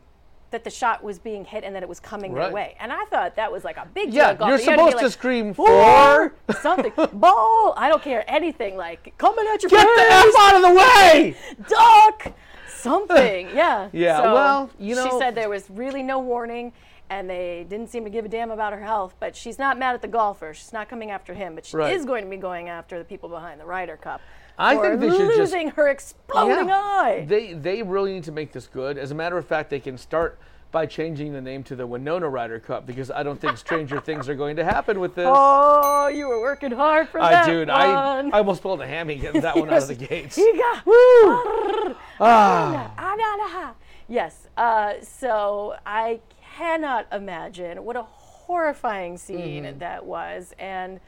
that 0.56 0.64
the 0.64 0.70
shot 0.70 1.04
was 1.04 1.20
being 1.20 1.44
hit 1.44 1.66
and 1.66 1.76
that 1.76 1.84
it 1.84 1.90
was 1.90 2.00
coming 2.00 2.32
Right. 2.32 2.46
their 2.46 2.54
way. 2.54 2.76
And 2.80 2.90
I 2.94 3.04
thought 3.12 3.36
that 3.36 3.52
was 3.52 3.66
like 3.66 3.76
a 3.76 3.86
big 3.94 4.14
Yeah, 4.14 4.34
deal. 4.34 4.48
you're 4.48 4.58
You 4.58 4.64
supposed 4.64 4.98
to 5.00 5.04
like, 5.04 5.12
scream, 5.12 5.54
"Four." 5.54 6.34
something, 6.62 6.94
ball. 7.14 7.74
I 7.76 7.90
don't 7.90 8.02
care 8.02 8.24
anything. 8.28 8.78
Like 8.78 9.14
coming 9.18 9.46
at 9.54 9.62
your 9.62 9.70
Get 9.70 9.86
the 9.86 10.02
F 10.02 10.34
out 10.40 10.56
of 10.56 10.62
the 10.62 10.74
way! 10.74 11.36
duck, 11.68 12.34
something. 12.70 13.50
Yeah. 13.54 13.90
Yeah, 13.92 14.22
So 14.22 14.34
well, 14.34 14.70
you 14.80 14.96
know, 14.96 15.10
she 15.10 15.20
said 15.20 15.36
there 15.36 15.50
was 15.50 15.70
really 15.70 16.04
no 16.04 16.20
warning. 16.20 16.72
And 17.10 17.30
they 17.30 17.66
didn't 17.70 17.90
seem 17.90 18.04
to 18.04 18.10
give 18.10 18.26
a 18.26 18.28
damn 18.28 18.50
about 18.50 18.74
her 18.74 18.82
health, 18.82 19.14
but 19.20 19.36
she's 19.36 19.60
not 19.60 19.78
mad 19.78 19.94
at 19.94 20.02
the 20.02 20.08
golfer. 20.08 20.54
She's 20.56 20.74
not 20.74 20.90
coming 20.90 21.12
after 21.12 21.34
him, 21.36 21.54
but 21.56 21.66
she 21.66 21.78
Right. 21.78 21.94
is 21.94 22.04
going 22.06 22.24
to 22.24 22.30
be 22.30 22.38
going 22.38 22.68
after 22.68 22.98
the 22.98 23.04
people 23.06 23.30
behind 23.30 23.60
the 23.62 23.66
Ryder 23.66 23.98
Cup. 23.98 24.22
I 24.58 24.76
think 24.76 25.00
they 25.02 25.10
should 25.10 25.18
just- 25.28 25.38
losing 25.38 25.70
her 25.72 25.88
exploding 25.88 26.68
Yeah. 26.70 26.76
eye. 26.82 27.26
They 27.28 27.54
they 27.54 27.84
really 27.84 28.14
need 28.14 28.24
to 28.24 28.32
make 28.32 28.54
this 28.54 28.68
good. 28.68 28.98
As 28.98 29.12
a 29.12 29.16
matter 29.16 29.38
of 29.38 29.46
fact, 29.46 29.70
they 29.70 29.80
can 29.80 29.98
start 29.98 30.40
by 30.72 30.86
changing 30.86 31.32
the 31.32 31.42
name 31.42 31.64
to 31.64 31.76
the 31.76 31.86
Winona 31.88 32.28
Ryder 32.28 32.60
Cup 32.60 32.86
because 32.86 33.10
I 33.12 33.22
don't 33.24 33.40
think 33.40 33.58
stranger 33.58 34.00
things 34.10 34.28
are 34.28 34.36
going 34.36 34.56
to 34.56 34.64
happen 34.66 35.00
with 35.00 35.14
this. 35.16 35.28
Oh, 35.30 36.08
you 36.08 36.28
were 36.28 36.40
working 36.42 36.72
hard 36.72 37.08
for 37.10 37.20
I 37.22 37.32
that 37.32 37.46
dude, 37.46 37.70
I 37.70 38.16
one. 38.16 38.34
I 38.34 38.38
almost 38.40 38.62
pulled 38.62 38.82
a 38.82 38.88
hammy 38.88 39.16
getting 39.16 39.42
that 39.42 39.56
one 39.56 39.70
out 39.70 39.84
of 39.84 39.88
the 39.90 39.96
gates. 40.08 40.38
You 40.38 40.54
got 40.58 40.86
Woo! 40.86 41.96
Ah. 42.20 43.74
Yes. 44.08 44.48
Uh, 44.56 44.94
so 45.02 45.76
I 45.86 46.20
cannot 46.58 47.08
imagine 47.12 47.84
what 47.84 47.96
a 47.96 48.04
horrifying 48.04 49.18
scene 49.18 49.64
Mm-hmm. 49.64 49.80
that 49.80 50.06
was, 50.06 50.54
and 50.60 51.00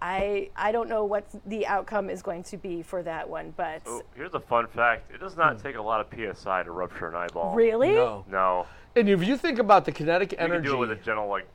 I 0.00 0.50
I 0.56 0.70
don't 0.72 0.88
know 0.88 1.04
what 1.04 1.26
the 1.46 1.66
outcome 1.66 2.08
is 2.10 2.22
going 2.22 2.44
to 2.44 2.56
be 2.56 2.82
for 2.82 3.02
that 3.02 3.28
one, 3.28 3.52
but 3.56 3.82
Oh, 3.86 4.02
here's 4.14 4.34
a 4.34 4.40
fun 4.40 4.66
fact. 4.68 5.10
It 5.12 5.18
does 5.20 5.36
not 5.36 5.60
take 5.62 5.76
a 5.76 5.82
lot 5.82 6.00
of 6.00 6.06
PSI 6.36 6.62
to 6.62 6.70
rupture 6.70 7.08
an 7.08 7.16
eyeball. 7.16 7.54
Really? 7.54 7.94
No. 7.94 8.24
No. 8.30 8.66
And 8.96 9.08
if 9.08 9.24
you 9.26 9.36
think 9.36 9.58
about 9.58 9.84
the 9.84 9.92
kinetic 9.92 10.32
You 10.32 10.38
energy, 10.38 10.62
can 10.68 10.70
do 10.72 10.76
it 10.76 10.88
with 10.88 10.90
a 10.92 10.96
gentle, 11.02 11.26
like, 11.28 11.46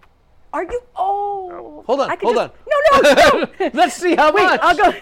are 0.51 0.63
you? 0.63 0.79
Oh, 0.95 1.83
hold 1.87 2.01
on, 2.01 2.09
hold 2.21 2.35
just- 2.35 2.37
on. 2.37 2.51
No, 2.67 3.11
no, 3.11 3.49
no. 3.59 3.69
Let's 3.73 3.95
see 3.95 4.15
how 4.15 4.31
Wait, 4.33 4.43
much. 4.43 4.59
I'll 4.61 4.75
go. 4.77 4.93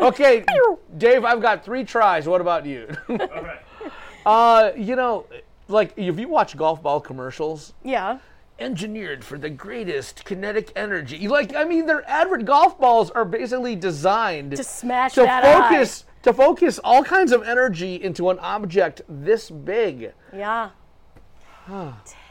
okay, 0.08 0.44
Dave, 0.98 1.24
I've 1.24 1.42
got 1.42 1.64
three 1.64 1.84
tries. 1.84 2.26
What 2.28 2.40
about 2.40 2.64
you? 2.64 2.88
All 3.08 3.16
right. 3.18 3.60
uh, 4.24 4.72
you 4.76 4.96
know, 4.96 5.26
like 5.72 5.94
if 5.96 6.18
you 6.18 6.28
watch 6.28 6.56
golf 6.56 6.82
ball 6.82 7.00
commercials, 7.00 7.72
yeah. 7.82 8.18
engineered 8.58 9.24
for 9.24 9.38
the 9.38 9.50
greatest 9.50 10.24
kinetic 10.24 10.72
energy. 10.76 11.26
Like, 11.28 11.54
I 11.54 11.64
mean, 11.64 11.86
their 11.86 12.08
advert 12.08 12.44
golf 12.44 12.78
balls 12.78 13.10
are 13.10 13.24
basically 13.24 13.76
designed 13.76 14.52
To 14.52 14.64
smash 14.64 15.14
to 15.14 15.22
that 15.22 15.42
focus 15.42 16.04
to 16.22 16.32
focus 16.32 16.78
all 16.84 17.02
kinds 17.02 17.32
of 17.32 17.42
energy 17.42 17.96
into 17.96 18.30
an 18.30 18.38
object 18.38 19.02
this 19.08 19.50
big. 19.50 20.12
Yeah. 20.32 20.70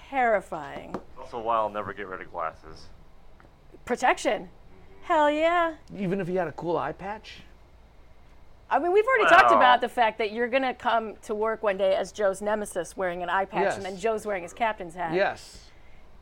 Terrifying. 0.10 0.96
also 1.20 1.40
why 1.40 1.56
I'll 1.56 1.70
never 1.70 1.94
get 1.94 2.08
rid 2.08 2.22
of 2.22 2.32
glasses. 2.32 2.88
Protection. 3.86 4.50
Hell 5.04 5.32
yeah. 5.32 5.76
Even 5.98 6.22
if 6.22 6.30
you 6.30 6.38
had 6.38 6.48
a 6.48 6.54
cool 6.54 6.78
eye 6.78 6.92
patch. 6.92 7.44
I 8.72 8.80
mean, 8.80 8.94
we've 8.94 9.06
already 9.06 9.26
talked 9.36 9.52
about 9.52 9.82
the 9.82 9.90
fact 9.90 10.18
that 10.20 10.32
you're 10.32 10.48
going 10.48 10.64
to 10.64 10.74
come 10.74 11.16
to 11.24 11.36
work 11.36 11.62
one 11.62 11.76
day 11.78 11.94
as 11.96 12.12
Joe's 12.14 12.42
nemesis 12.42 12.96
wearing 12.96 13.22
an 13.22 13.30
eye 13.30 13.44
patch, 13.46 13.64
Yes. 13.64 13.76
and 13.76 13.86
then 13.86 13.98
Joe's 13.98 14.26
wearing 14.26 14.44
his 14.44 14.54
captain's 14.54 14.96
hat. 14.96 15.14
Yes. 15.14 15.70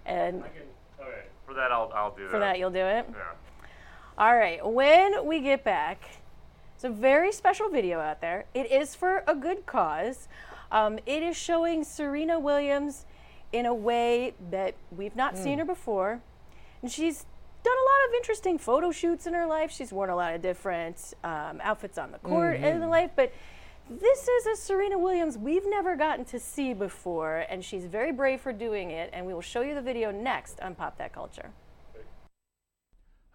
And 0.06 0.44
Okay. 0.44 1.22
For 1.46 1.54
that, 1.54 1.72
I'll, 1.72 1.92
I'll 1.96 2.12
do 2.16 2.24
that. 2.24 2.32
for 2.32 2.40
that, 2.40 2.58
you'll 2.60 2.70
do 2.72 2.80
it? 2.80 3.06
Yeah. 3.10 3.16
All 4.18 4.36
right. 4.36 4.66
When 4.68 5.26
we 5.26 5.40
get 5.42 5.64
back, 5.64 6.02
it's 6.76 6.84
a 6.84 6.90
very 6.90 7.32
special 7.32 7.70
video 7.70 8.00
out 8.00 8.20
there. 8.22 8.46
It 8.54 8.72
is 8.72 8.96
for 8.96 9.24
a 9.28 9.36
good 9.36 9.66
cause. 9.66 10.28
Um, 10.72 11.00
it 11.06 11.24
is 11.24 11.38
showing 11.38 11.84
Serena 11.84 12.40
Williams 12.40 13.06
in 13.52 13.66
a 13.66 13.74
way 13.74 14.34
that 14.52 14.76
we've 14.96 15.16
not 15.16 15.36
Hmm. 15.36 15.44
seen 15.44 15.60
her 15.60 15.66
before. 15.66 16.22
And 16.82 16.92
she's 16.92 17.26
done 17.64 17.74
a 17.74 17.86
lot 17.86 18.10
of 18.10 18.16
interesting 18.16 18.58
photo 18.58 18.92
shoots 18.92 19.28
in 19.28 19.34
her 19.34 19.46
life. 19.46 19.72
She's 19.72 19.92
worn 19.92 20.10
a 20.10 20.16
lot 20.16 20.34
of 20.34 20.42
different 20.42 21.14
um, 21.24 21.60
outfits 21.62 21.98
on 21.98 22.12
the 22.12 22.20
court 22.20 22.58
and 22.58 22.66
in 22.66 22.80
the 22.80 22.88
life. 22.88 23.12
But 23.16 23.34
this 23.90 24.28
is 24.28 24.46
a 24.46 24.56
Serena 24.56 24.98
Williams 24.98 25.38
we've 25.38 25.66
never 25.68 25.96
gotten 25.96 26.26
to 26.26 26.40
see 26.40 26.74
before. 26.74 27.46
And 27.50 27.64
she's 27.64 27.86
very 27.86 28.12
brave 28.12 28.42
for 28.42 28.54
doing 28.54 28.92
it. 28.92 29.10
And 29.14 29.26
we 29.26 29.34
will 29.34 29.42
show 29.42 29.62
you 29.62 29.76
the 29.76 29.82
video 29.82 30.12
next 30.12 30.60
on 30.62 30.76
Pop 30.76 30.98
That 30.98 31.14
Culture. 31.14 31.52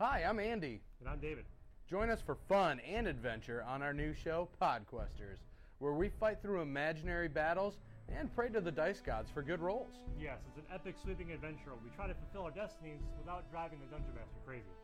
Hi, 0.01 0.25
I'm 0.27 0.39
Andy. 0.39 0.81
And 1.01 1.09
I'm 1.09 1.19
David. 1.19 1.45
Join 1.89 2.09
us 2.09 2.21
for 2.21 2.37
fun 2.49 2.81
and 2.81 3.07
adventure 3.07 3.63
on 3.69 3.83
our 3.83 3.93
new 3.93 4.15
show, 4.15 4.49
Podquesters, 4.61 5.39
where 5.79 5.93
we 5.93 6.09
fight 6.09 6.41
through 6.41 6.63
imaginary 6.63 7.29
battles 7.29 7.75
and 8.13 8.35
pray 8.35 8.49
to 8.49 8.61
the 8.61 8.71
dice 8.71 9.01
gods 9.01 9.31
for 9.31 9.43
good 9.43 9.61
rolls. 9.61 9.93
Yes, 10.21 10.39
it's 10.49 10.59
an 10.59 10.65
epic 10.73 10.97
sweeping 11.03 11.33
adventure. 11.33 11.73
We 11.83 11.91
try 11.97 12.07
to 12.07 12.15
fulfill 12.15 12.43
our 12.43 12.51
destinies 12.51 13.01
without 13.19 13.51
driving 13.51 13.79
the 13.81 13.87
Dungeon 13.87 14.15
Master 14.15 14.39
crazy. 14.47 14.75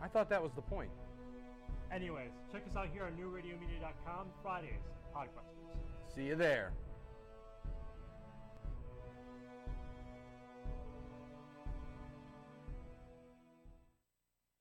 I 0.00 0.08
thought 0.08 0.28
that 0.30 0.42
was 0.42 0.52
the 0.52 0.62
point. 0.62 0.90
Anyways, 1.92 2.32
check 2.52 2.62
us 2.68 2.76
out 2.76 2.88
here 2.92 3.04
on 3.04 3.12
newradiomedia.com 3.12 4.26
Fridays, 4.42 4.72
Podquesters. 5.14 6.14
See 6.14 6.24
you 6.24 6.34
there. 6.34 6.72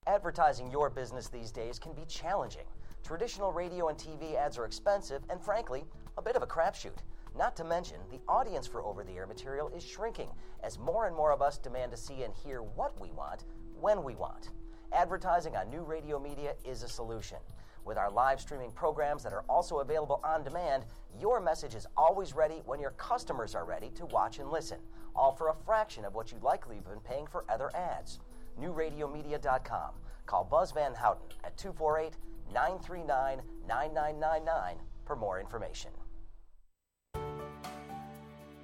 Advertising 0.08 0.70
your 0.70 0.91
business 0.91 1.30
these 1.30 1.52
days 1.52 1.80
can 1.80 1.94
be 1.94 2.06
challenging. 2.06 2.65
Traditional 3.04 3.52
radio 3.52 3.89
and 3.89 3.98
TV 3.98 4.36
ads 4.36 4.58
are 4.58 4.65
expensive 4.65 5.24
and, 5.30 5.44
frankly, 5.44 5.84
a 6.18 6.22
bit 6.22 6.36
of 6.36 6.44
a 6.44 6.48
crapshoot. 6.48 6.98
Not 7.38 7.56
to 7.58 7.65
mention, 7.65 7.98
the 8.10 8.21
audience 8.30 8.65
for 8.65 8.82
over 8.82 9.04
the 9.04 9.17
air 9.17 9.28
material 9.28 9.67
is 9.69 9.84
shrinking 9.84 10.30
as 10.63 10.80
more 10.80 11.06
and 11.06 11.15
more 11.15 11.34
of 11.34 11.41
us 11.41 11.58
demand 11.58 11.91
to 11.91 11.98
see 11.98 12.24
and 12.24 12.34
hear 12.34 12.62
what 12.62 13.00
we 13.02 13.12
want 13.12 13.43
when 13.80 14.04
we 14.04 14.15
want. 14.15 14.52
Advertising 14.93 15.58
on 15.58 15.69
new 15.69 15.84
radio 15.84 16.17
media 16.17 16.54
is 16.63 16.84
a 16.84 16.88
solution. 16.88 17.38
With 17.84 17.98
our 17.98 18.10
live 18.10 18.39
streaming 18.39 18.71
programs 18.71 19.21
that 19.24 19.34
are 19.34 19.43
also 19.50 19.80
available 19.80 20.21
on 20.24 20.43
demand, 20.43 20.86
your 21.19 21.41
message 21.41 21.76
is 21.76 21.86
always 21.98 22.34
ready 22.34 22.62
when 22.65 22.80
your 22.80 22.91
customers 22.91 23.54
are 23.54 23.65
ready 23.65 23.89
to 23.91 24.06
watch 24.06 24.39
and 24.39 24.50
listen, 24.50 24.80
all 25.13 25.34
for 25.34 25.50
a 25.50 25.56
fraction 25.65 26.06
of 26.06 26.15
what 26.15 26.32
you'd 26.32 26.41
likely 26.41 26.78
have 26.78 26.86
been 26.86 27.00
paying 27.02 27.28
for 27.28 27.43
other 27.50 27.69
ads. 27.76 28.19
NewRadioMedia.com. 28.62 29.91
Call 30.26 30.45
Buzz 30.45 30.71
Van 30.71 30.93
Houten 30.95 31.28
at 31.43 31.58
248 31.58 32.13
939 32.54 33.41
9999 33.67 34.78
for 35.06 35.15
more 35.15 35.39
information. 35.39 35.91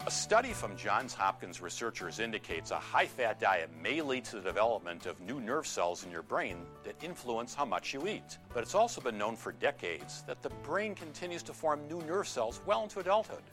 A 0.07 0.09
study 0.09 0.51
from 0.51 0.75
Johns 0.75 1.13
Hopkins 1.13 1.61
researchers 1.61 2.17
indicates 2.17 2.71
a 2.71 2.79
high 2.79 3.05
fat 3.05 3.39
diet 3.39 3.69
may 3.83 4.01
lead 4.01 4.25
to 4.25 4.37
the 4.37 4.41
development 4.41 5.05
of 5.05 5.21
new 5.21 5.39
nerve 5.39 5.67
cells 5.67 6.03
in 6.03 6.09
your 6.09 6.23
brain 6.23 6.65
that 6.83 7.03
influence 7.03 7.53
how 7.53 7.65
much 7.65 7.93
you 7.93 8.07
eat. 8.07 8.39
But 8.51 8.63
it's 8.63 8.73
also 8.73 8.99
been 8.99 9.19
known 9.19 9.35
for 9.35 9.51
decades 9.51 10.23
that 10.23 10.41
the 10.41 10.49
brain 10.49 10.95
continues 10.95 11.43
to 11.43 11.53
form 11.53 11.87
new 11.87 12.01
nerve 12.01 12.27
cells 12.27 12.61
well 12.65 12.81
into 12.81 12.99
adulthood. 12.99 13.43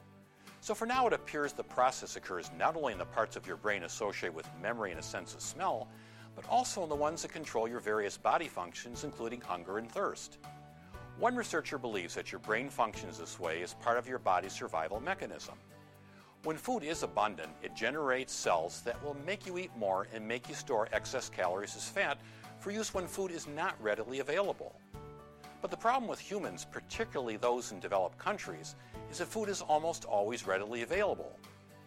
So 0.62 0.74
for 0.74 0.86
now, 0.86 1.06
it 1.06 1.12
appears 1.12 1.52
the 1.52 1.64
process 1.64 2.16
occurs 2.16 2.50
not 2.58 2.76
only 2.76 2.94
in 2.94 2.98
the 2.98 3.04
parts 3.04 3.36
of 3.36 3.46
your 3.46 3.58
brain 3.58 3.82
associated 3.82 4.34
with 4.34 4.48
memory 4.62 4.90
and 4.90 5.00
a 5.00 5.02
sense 5.02 5.34
of 5.34 5.42
smell, 5.42 5.86
but 6.34 6.48
also 6.48 6.82
in 6.82 6.88
the 6.88 6.94
ones 6.94 7.20
that 7.22 7.30
control 7.30 7.68
your 7.68 7.80
various 7.80 8.16
body 8.16 8.48
functions, 8.48 9.04
including 9.04 9.42
hunger 9.42 9.76
and 9.76 9.92
thirst. 9.92 10.38
One 11.18 11.36
researcher 11.36 11.76
believes 11.76 12.14
that 12.14 12.32
your 12.32 12.38
brain 12.38 12.70
functions 12.70 13.18
this 13.18 13.38
way 13.38 13.62
as 13.62 13.74
part 13.74 13.98
of 13.98 14.08
your 14.08 14.18
body's 14.18 14.52
survival 14.52 14.98
mechanism. 14.98 15.58
When 16.44 16.56
food 16.56 16.84
is 16.84 17.02
abundant, 17.02 17.50
it 17.62 17.74
generates 17.74 18.32
cells 18.32 18.80
that 18.82 19.02
will 19.04 19.16
make 19.26 19.44
you 19.44 19.58
eat 19.58 19.76
more 19.76 20.06
and 20.14 20.26
make 20.26 20.48
you 20.48 20.54
store 20.54 20.88
excess 20.92 21.28
calories 21.28 21.74
as 21.74 21.88
fat 21.88 22.18
for 22.60 22.70
use 22.70 22.94
when 22.94 23.08
food 23.08 23.32
is 23.32 23.48
not 23.48 23.74
readily 23.82 24.20
available. 24.20 24.80
But 25.60 25.72
the 25.72 25.76
problem 25.76 26.08
with 26.08 26.20
humans, 26.20 26.64
particularly 26.70 27.36
those 27.36 27.72
in 27.72 27.80
developed 27.80 28.18
countries, 28.18 28.76
is 29.10 29.18
that 29.18 29.26
food 29.26 29.48
is 29.48 29.62
almost 29.62 30.04
always 30.04 30.46
readily 30.46 30.82
available. 30.82 31.36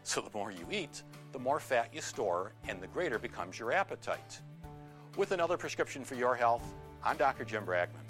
So 0.04 0.20
the 0.20 0.38
more 0.38 0.52
you 0.52 0.68
eat, 0.70 1.04
the 1.32 1.39
more 1.39 1.62
fat 1.62 1.89
you 1.93 2.02
store, 2.02 2.52
and 2.68 2.82
the 2.82 2.88
greater 2.88 3.18
becomes 3.18 3.58
your 3.58 3.72
appetite. 3.72 4.41
With 5.16 5.32
another 5.32 5.56
prescription 5.56 6.04
for 6.04 6.16
your 6.16 6.36
health, 6.36 6.74
I'm 7.06 7.16
Dr. 7.16 7.45
Jim 7.45 7.66
Bragman. 7.66 8.01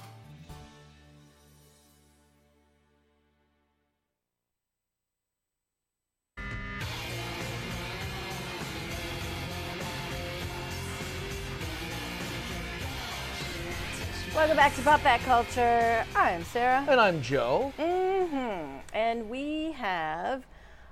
Welcome 14.42 14.58
back 14.58 14.76
to 14.76 14.82
Pop 14.82 15.04
That 15.04 15.20
Culture. 15.20 16.04
I'm 16.16 16.44
Sarah. 16.46 16.84
And 16.90 17.00
I'm 17.00 17.22
Joe. 17.22 17.72
Mm-hmm. 17.78 18.80
And 18.92 19.30
we 19.30 19.72
have 19.74 20.48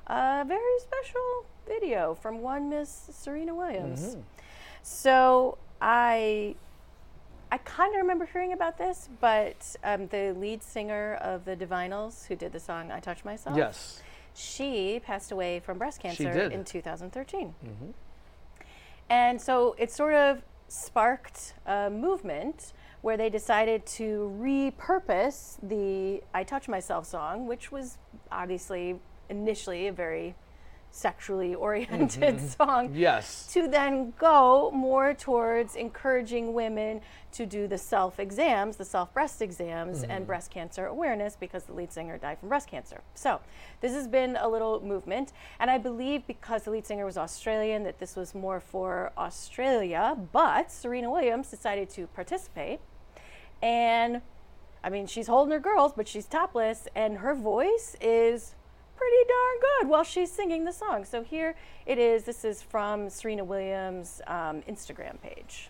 a 0.06 0.46
very 0.48 0.80
special 0.80 1.46
video 1.68 2.14
from 2.14 2.44
one 2.44 2.70
Miss 2.70 3.10
Serena 3.12 3.56
Williams. 3.56 4.02
Mm-hmm. 4.02 4.22
So 4.84 5.58
I 5.82 6.54
I 7.52 7.58
kind 7.58 7.92
of 7.96 8.02
remember 8.02 8.28
hearing 8.28 8.54
about 8.54 8.78
this, 8.78 9.10
but 9.20 9.76
um, 9.84 10.06
the 10.10 10.36
lead 10.38 10.62
singer 10.62 11.16
of 11.16 11.44
the 11.46 11.56
Divinyls, 11.56 12.28
who 12.28 12.36
did 12.36 12.52
the 12.52 12.60
song 12.60 12.92
"I 12.92 13.00
Touch 13.00 13.26
Myself," 13.26 13.58
Yes. 13.58 14.04
she 14.36 15.02
passed 15.04 15.32
away 15.32 15.60
from 15.60 15.80
breast 15.80 16.02
cancer 16.02 16.30
in 16.30 16.64
2013. 16.64 17.48
Mm-hmm. 17.48 17.92
And 19.10 19.42
so 19.42 19.76
it 19.80 19.92
sort 19.92 20.14
of 20.14 20.44
sparked 20.68 21.56
a 21.66 21.90
movement 21.90 22.74
where 23.02 23.18
they 23.18 23.30
decided 23.30 23.86
to 23.86 24.36
repurpose 24.40 25.58
the 25.64 26.22
I 26.34 26.44
Touch 26.44 26.68
Myself 26.68 27.06
song, 27.06 27.48
which 27.48 27.72
was 27.72 27.98
obviously 28.32 29.00
initially 29.30 29.88
a 29.88 29.92
very 29.94 30.36
sexually 30.92 31.54
oriented 31.68 32.38
Mhm. 32.38 32.58
song. 32.58 32.90
Yes. 32.96 33.46
To 33.54 33.68
then 33.68 34.12
go 34.18 34.72
more 34.72 35.14
towards 35.14 35.76
encouraging 35.76 36.52
women 36.54 37.02
to 37.34 37.46
do 37.46 37.68
the 37.68 37.78
self 37.78 38.20
exams, 38.20 38.78
the 38.78 38.84
self 38.86 39.14
breast 39.14 39.40
exams, 39.40 40.02
and 40.04 40.24
Mhm. 40.24 40.28
breast 40.28 40.50
cancer 40.50 40.88
awareness 40.88 41.36
because 41.36 41.66
the 41.66 41.74
lead 41.74 41.92
singer 41.94 42.18
died 42.18 42.40
from 42.40 42.50
breast 42.50 42.68
cancer. 42.68 43.02
So 43.14 43.40
this 43.82 43.94
has 43.94 44.08
been 44.08 44.36
a 44.38 44.48
little 44.48 44.82
movement, 44.84 45.32
and 45.60 45.70
I 45.70 45.78
believe 45.78 46.26
because 46.26 46.64
the 46.64 46.72
lead 46.72 46.88
singer 46.88 47.06
was 47.06 47.20
Australian, 47.20 47.84
that 47.84 48.00
this 48.00 48.16
was 48.16 48.34
more 48.34 48.60
for 48.60 49.12
Australia. 49.16 50.18
But 50.32 50.72
Serena 50.72 51.12
Williams 51.12 51.52
decided 51.52 51.92
to 51.92 52.08
participate, 52.08 52.80
and 53.62 54.22
I 54.84 54.90
mean 54.90 55.08
she's 55.08 55.28
holding 55.28 55.52
her 55.52 55.60
girls, 55.60 55.94
but 55.96 56.08
she's 56.08 56.26
topless, 56.26 56.88
and 56.96 57.18
her 57.18 57.36
voice 57.36 57.96
is 58.02 58.56
pretty 58.96 59.28
darn 59.28 59.56
good 59.62 59.90
while 59.90 60.04
she's 60.04 60.32
singing 60.32 60.66
the 60.66 60.74
song. 60.74 61.06
So 61.06 61.24
here 61.24 61.56
it 61.86 61.98
is. 61.98 62.24
This 62.24 62.44
is 62.44 62.62
from 62.62 63.10
Serena 63.10 63.44
Williams' 63.44 64.22
um, 64.28 64.62
Instagram 64.64 65.22
page. 65.22 65.70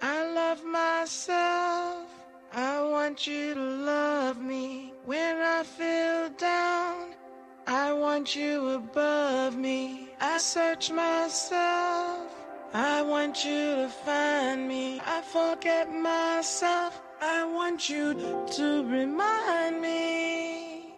I 0.00 0.32
love 0.32 0.64
myself. 0.64 2.08
I 2.52 2.80
want 2.80 3.26
you 3.26 3.54
to 3.54 3.60
love 3.60 4.40
me. 4.40 4.94
When 5.04 5.36
I 5.36 5.62
feel 5.62 6.30
down, 6.38 7.14
I 7.66 7.92
want 7.92 8.34
you 8.34 8.70
above 8.70 9.56
me. 9.56 10.08
I 10.20 10.38
search 10.38 10.90
myself. 10.90 12.37
I 12.74 13.00
want 13.00 13.44
you 13.46 13.76
to 13.76 13.88
find 13.88 14.68
me. 14.68 15.00
I 15.00 15.22
forget 15.22 15.90
myself. 15.90 17.00
I 17.20 17.44
want 17.44 17.88
you 17.88 18.14
to 18.56 18.84
remind 18.84 19.80
me. 19.80 20.94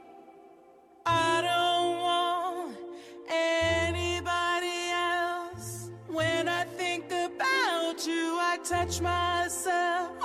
I 1.06 1.40
don't 1.42 1.98
want 2.00 2.76
anybody 3.28 4.90
else. 4.92 5.90
When 6.08 6.48
I 6.48 6.64
think 6.64 7.04
about 7.06 8.04
you, 8.04 8.36
I 8.40 8.58
touch 8.64 9.00
myself. 9.00 10.19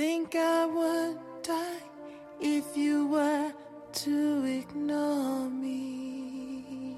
Think 0.00 0.34
I 0.34 0.64
would 0.64 1.18
die 1.42 1.82
if 2.40 2.74
you 2.74 3.06
were 3.08 3.52
to 3.92 4.44
ignore 4.46 5.50
me. 5.50 6.96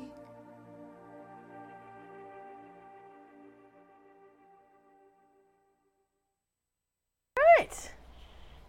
Right. 7.59 7.91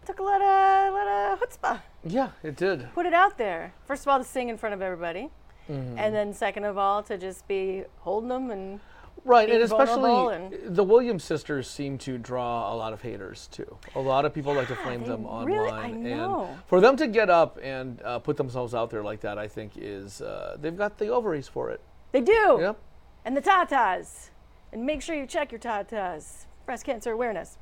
Took 0.04 0.18
a 0.18 0.22
lot 0.24 0.42
of, 0.42 0.94
lot 0.94 1.06
of 1.06 1.38
chutzpah. 1.38 1.80
Yeah, 2.02 2.30
it 2.42 2.56
did. 2.56 2.92
Put 2.92 3.06
it 3.06 3.14
out 3.14 3.38
there. 3.38 3.72
First 3.86 4.02
of 4.02 4.08
all, 4.08 4.18
to 4.18 4.24
sing 4.24 4.48
in 4.48 4.58
front 4.58 4.74
of 4.74 4.82
everybody. 4.82 5.30
Mhm. 5.68 5.96
And 5.96 6.12
then 6.12 6.34
second 6.34 6.64
of 6.64 6.76
all, 6.76 7.04
to 7.04 7.16
just 7.16 7.46
be 7.46 7.84
holding 8.00 8.30
them 8.30 8.50
and 8.50 8.80
Right, 9.24 9.48
and 9.50 9.62
especially 9.62 10.34
and 10.34 10.76
the 10.76 10.84
Williams 10.84 11.24
sisters 11.24 11.68
seem 11.68 11.96
to 11.98 12.18
draw 12.18 12.72
a 12.72 12.76
lot 12.76 12.92
of 12.92 13.00
haters 13.00 13.48
too. 13.50 13.78
A 13.94 14.00
lot 14.00 14.24
of 14.26 14.34
people 14.34 14.52
like 14.52 14.68
to 14.68 14.76
flame 14.84 15.02
them 15.04 15.26
really- 15.44 15.70
online, 15.70 16.06
and 16.06 16.58
for 16.66 16.80
them 16.80 16.96
to 16.98 17.06
get 17.06 17.30
up 17.30 17.58
and 17.62 18.00
uh, 18.02 18.18
put 18.18 18.36
themselves 18.36 18.74
out 18.74 18.90
there 18.90 19.02
like 19.02 19.20
that, 19.20 19.38
I 19.38 19.48
think 19.48 19.72
is 19.76 20.20
uh, 20.20 20.56
they've 20.60 20.76
got 20.76 20.98
the 20.98 21.08
ovaries 21.08 21.48
for 21.48 21.70
it. 21.70 21.80
They 22.12 22.20
do. 22.20 22.58
Yep. 22.60 22.76
And 23.24 23.36
the 23.36 23.40
tatas. 23.42 24.28
And 24.72 24.84
make 24.84 25.00
sure 25.02 25.14
you 25.16 25.26
check 25.26 25.50
your 25.52 25.58
tatas. 25.60 26.44
Breast 26.66 26.84
cancer 26.84 27.12
awareness. 27.12 27.56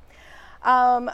Um, 0.63 1.09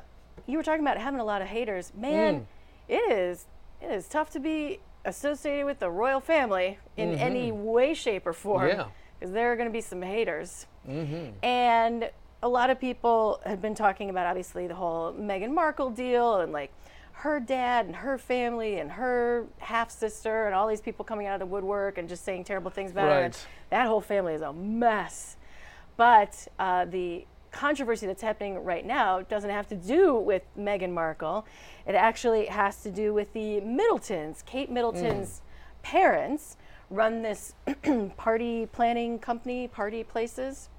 you 0.48 0.58
were 0.58 0.64
talking 0.64 0.82
about 0.82 0.98
having 0.98 1.20
a 1.20 1.24
lot 1.24 1.42
of 1.42 1.48
haters. 1.48 1.92
Man, 1.96 2.42
Mm. 2.42 2.46
it 2.88 3.12
is 3.12 3.46
it 3.82 3.92
is 3.92 4.08
tough 4.08 4.30
to 4.32 4.40
be 4.40 4.80
associated 5.06 5.66
with 5.66 5.80
the 5.80 5.90
royal 5.90 6.20
family 6.20 6.80
in 6.98 7.12
Mhm. 7.12 7.20
any 7.20 7.52
way, 7.52 7.94
shape, 7.94 8.26
or 8.28 8.34
form. 8.34 8.68
Yeah. 8.68 8.86
Because 9.20 9.34
there 9.34 9.52
are 9.52 9.56
going 9.56 9.68
to 9.68 9.74
be 9.74 9.82
some 9.82 10.02
haters. 10.02 10.66
Mm-hmm. 10.88 11.32
And 11.44 12.10
a 12.42 12.48
lot 12.48 12.70
of 12.70 12.80
people 12.80 13.42
have 13.46 13.62
been 13.62 13.76
talking 13.76 14.10
about 14.10 14.26
obviously 14.26 14.68
the 14.68 14.76
whole 14.76 15.14
Meghan 15.14 15.54
Markle 15.54 15.90
deal 15.90 16.38
and 16.38 16.54
like 16.54 16.72
her 17.12 17.40
dad 17.40 17.86
and 17.86 17.98
her 17.98 18.18
family 18.18 18.80
and 18.80 18.92
her 18.92 19.46
half 19.58 19.92
sister 19.92 20.46
and 20.46 20.56
all 20.56 20.68
these 20.68 20.80
people 20.80 21.04
coming 21.04 21.28
out 21.28 21.34
of 21.34 21.40
the 21.42 21.46
woodwork 21.46 21.98
and 21.98 22.08
just 22.08 22.24
saying 22.24 22.46
terrible 22.46 22.72
things 22.72 22.92
about 22.92 23.10
her. 23.10 23.32
That 23.72 23.88
whole 23.88 24.00
family 24.00 24.34
is 24.36 24.42
a 24.42 24.54
mess. 24.54 25.36
But 25.98 26.48
uh, 26.58 26.86
the 26.86 27.26
controversy 27.52 28.06
that's 28.06 28.22
happening 28.22 28.64
right 28.64 28.86
now 28.86 29.22
doesn't 29.24 29.50
have 29.50 29.68
to 29.68 29.76
do 29.76 30.16
with 30.16 30.44
Meghan 30.58 30.94
Markle. 30.94 31.46
It 31.86 31.96
actually 31.96 32.46
has 32.46 32.82
to 32.84 32.92
do 32.92 33.14
with 33.14 33.34
the 33.34 33.60
Middletons. 33.60 34.44
Kate 34.46 34.72
Middleton's 34.72 35.42
parents 35.82 36.56
run 36.90 37.22
this 37.22 37.54
party 38.18 38.66
planning 38.68 39.20
company, 39.20 39.68
Party 39.68 40.04
Places. 40.04 40.70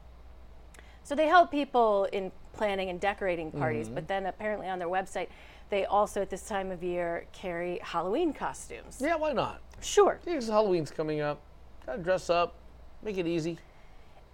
So 1.05 1.15
they 1.15 1.27
help 1.27 1.51
people 1.51 2.05
in 2.13 2.31
planning 2.53 2.89
and 2.91 3.01
decorating 3.01 3.51
parties, 3.53 3.89
Mhm. 3.89 3.95
but 3.95 4.09
then 4.09 4.27
apparently 4.27 4.69
on 4.69 4.79
their 4.79 4.89
website, 4.89 5.29
they 5.71 5.85
also 5.87 6.21
at 6.21 6.31
this 6.31 6.47
time 6.47 6.71
of 6.71 6.83
year 6.83 7.27
carry 7.33 7.79
Halloween 7.83 8.33
costumes. 8.33 8.99
Yeah, 9.01 9.17
why 9.17 9.33
not? 9.33 9.61
Sure. 9.81 10.19
Because 10.25 10.49
Halloween's 10.49 10.91
coming 10.91 11.21
up. 11.21 11.41
Gotta 11.87 12.03
dress 12.03 12.29
up, 12.29 12.55
make 13.03 13.17
it 13.19 13.27
easy. 13.27 13.59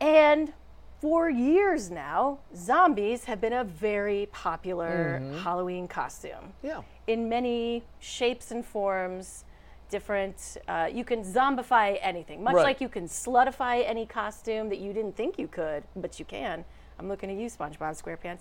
And 0.00 0.52
for 1.00 1.28
years 1.30 1.90
now, 1.90 2.38
zombies 2.54 3.24
have 3.24 3.40
been 3.40 3.52
a 3.52 3.64
very 3.64 4.26
popular 4.32 5.20
Mhm. 5.22 5.42
Halloween 5.42 5.86
costume. 5.88 6.52
Yeah. 6.62 6.82
In 7.06 7.28
many 7.28 7.84
shapes 8.00 8.50
and 8.50 8.64
forms, 8.64 9.44
different. 9.88 10.56
Uh, 10.68 10.88
you 10.92 11.04
can 11.04 11.22
zombify 11.22 11.98
anything, 12.02 12.42
much 12.42 12.54
Right. 12.54 12.64
like 12.64 12.80
you 12.80 12.88
can 12.88 13.04
slutify 13.06 13.82
any 13.86 14.06
costume 14.06 14.68
that 14.68 14.78
you 14.78 14.92
didn't 14.92 15.16
think 15.16 15.38
you 15.38 15.48
could, 15.48 15.84
but 15.96 16.18
you 16.18 16.24
can. 16.24 16.64
I'm 16.98 17.08
looking 17.08 17.30
at 17.30 17.36
you, 17.36 17.48
SpongeBob 17.48 18.00
SquarePants. 18.02 18.38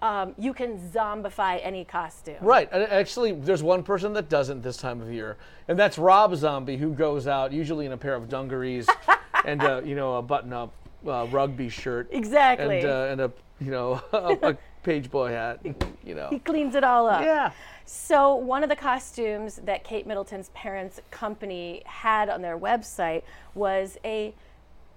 Um, 0.00 0.34
you 0.38 0.54
can 0.54 0.78
zombify 0.78 1.58
any 1.62 1.84
costume. 1.84 2.36
Right. 2.40 2.68
and 2.70 2.84
Actually, 2.84 3.32
there's 3.32 3.62
one 3.64 3.82
person 3.82 4.12
that 4.12 4.28
doesn't 4.28 4.62
this 4.62 4.76
time 4.76 5.00
of 5.00 5.12
year, 5.12 5.36
and 5.66 5.76
that's 5.78 5.98
Rob 5.98 6.34
Zombie, 6.36 6.76
who 6.76 6.92
goes 6.92 7.26
out 7.26 7.52
usually 7.52 7.84
in 7.84 7.92
a 7.92 7.96
pair 7.96 8.14
of 8.14 8.28
dungarees 8.28 8.86
and 9.44 9.62
uh, 9.62 9.80
you 9.84 9.96
know 9.96 10.16
a 10.16 10.22
button-up 10.22 10.72
uh, 11.06 11.26
rugby 11.30 11.68
shirt. 11.68 12.08
Exactly. 12.12 12.78
And, 12.80 12.88
uh, 12.88 13.08
and 13.10 13.20
a 13.22 13.32
you 13.60 13.72
know 13.72 14.00
a, 14.12 14.50
a 14.50 14.56
page 14.84 15.10
boy 15.10 15.30
hat. 15.32 15.60
You 16.04 16.14
know. 16.14 16.28
He 16.30 16.38
cleans 16.38 16.76
it 16.76 16.84
all 16.84 17.08
up. 17.08 17.22
Yeah. 17.22 17.50
So 17.90 18.34
one 18.34 18.62
of 18.62 18.68
the 18.68 18.76
costumes 18.76 19.62
that 19.64 19.82
Kate 19.82 20.06
Middleton's 20.06 20.50
parents' 20.50 21.00
company 21.10 21.80
had 21.86 22.28
on 22.28 22.42
their 22.42 22.58
website 22.58 23.22
was 23.54 23.96
a 24.04 24.34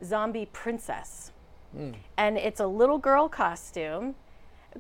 zombie 0.04 0.50
princess. 0.52 1.32
Mm. 1.74 1.96
And 2.18 2.38
it's 2.38 2.60
a 2.60 2.68
little 2.68 2.98
girl 2.98 3.30
costume. 3.30 4.16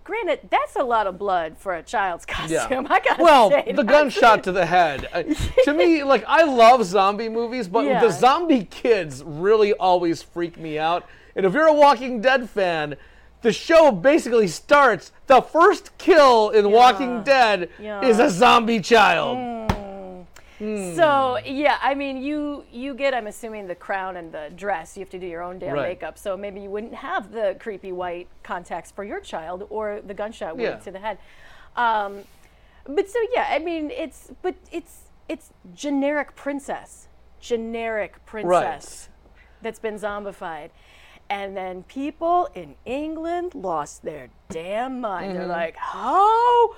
Granted, 0.03 0.41
that's 0.49 0.75
a 0.75 0.83
lot 0.83 1.07
of 1.07 1.17
blood 1.17 1.57
for 1.57 1.73
a 1.73 1.81
child's 1.81 2.25
costume. 2.25 2.85
I 2.89 2.99
gotta 2.99 3.23
well, 3.23 3.49
say. 3.49 3.71
the 3.71 3.83
gunshot 3.95 4.43
to 4.43 4.51
the 4.51 4.65
head. 4.65 5.07
To 5.63 5.73
me, 5.73 6.03
like 6.03 6.25
I 6.27 6.43
love 6.43 6.83
zombie 6.83 7.29
movies, 7.29 7.69
but 7.69 7.85
Yeah. 7.85 8.01
the 8.01 8.11
zombie 8.11 8.65
kids 8.65 9.23
really 9.23 9.71
always 9.71 10.21
freak 10.21 10.57
me 10.57 10.77
out. 10.77 11.07
And 11.33 11.45
if 11.45 11.53
you're 11.53 11.67
a 11.67 11.73
Walking 11.73 12.19
Dead 12.19 12.49
fan, 12.49 12.97
the 13.41 13.51
show 13.51 13.91
basically 13.91 14.47
starts. 14.47 15.11
The 15.27 15.41
first 15.41 15.97
kill 15.97 16.49
in 16.51 16.71
Walking 16.71 17.23
Dead 17.23 17.69
Yeah. 17.79 18.01
is 18.05 18.19
a 18.19 18.29
zombie 18.29 18.79
child. 18.81 19.37
Mm. 20.59 20.95
So 20.95 21.39
yeah, 21.43 21.79
I 21.81 21.95
mean, 21.95 22.21
you 22.21 22.63
you 22.71 22.93
get, 22.93 23.15
I'm 23.15 23.25
assuming, 23.25 23.65
the 23.67 23.73
crown 23.73 24.17
and 24.17 24.31
the 24.31 24.51
dress. 24.55 24.95
You 24.95 25.01
have 25.01 25.09
to 25.09 25.17
do 25.19 25.25
your 25.25 25.41
own 25.41 25.57
damn 25.57 25.73
Right. 25.73 25.89
makeup. 25.89 26.19
So 26.19 26.37
maybe 26.37 26.61
you 26.61 26.69
wouldn't 26.69 26.93
have 26.93 27.31
the 27.31 27.55
creepy 27.59 27.91
white 27.91 28.27
contacts 28.43 28.91
for 28.91 29.03
your 29.03 29.19
child 29.19 29.65
or 29.71 30.01
the 30.05 30.13
gunshot 30.13 30.55
wound 30.57 30.61
Yeah. 30.61 30.75
to 30.77 30.91
the 30.91 30.99
head. 30.99 31.17
Um, 31.75 32.23
But 32.85 33.09
so 33.09 33.19
yeah, 33.33 33.47
I 33.49 33.59
mean 33.59 33.91
it's 33.91 34.31
but 34.41 34.55
it's 34.71 35.09
it's 35.29 35.51
generic 35.73 36.35
princess, 36.35 37.07
generic 37.39 38.23
princess 38.25 39.09
that's 39.61 39.79
been 39.79 39.95
zombified. 39.95 40.69
And 41.31 41.55
then 41.55 41.83
people 41.83 42.49
in 42.53 42.75
England 42.83 43.55
lost 43.55 44.03
their 44.03 44.27
damn 44.49 44.99
mind. 44.99 45.33
They're 45.37 45.45
Mhm. 45.45 45.59
like, 45.63 45.77
"How 45.77 46.75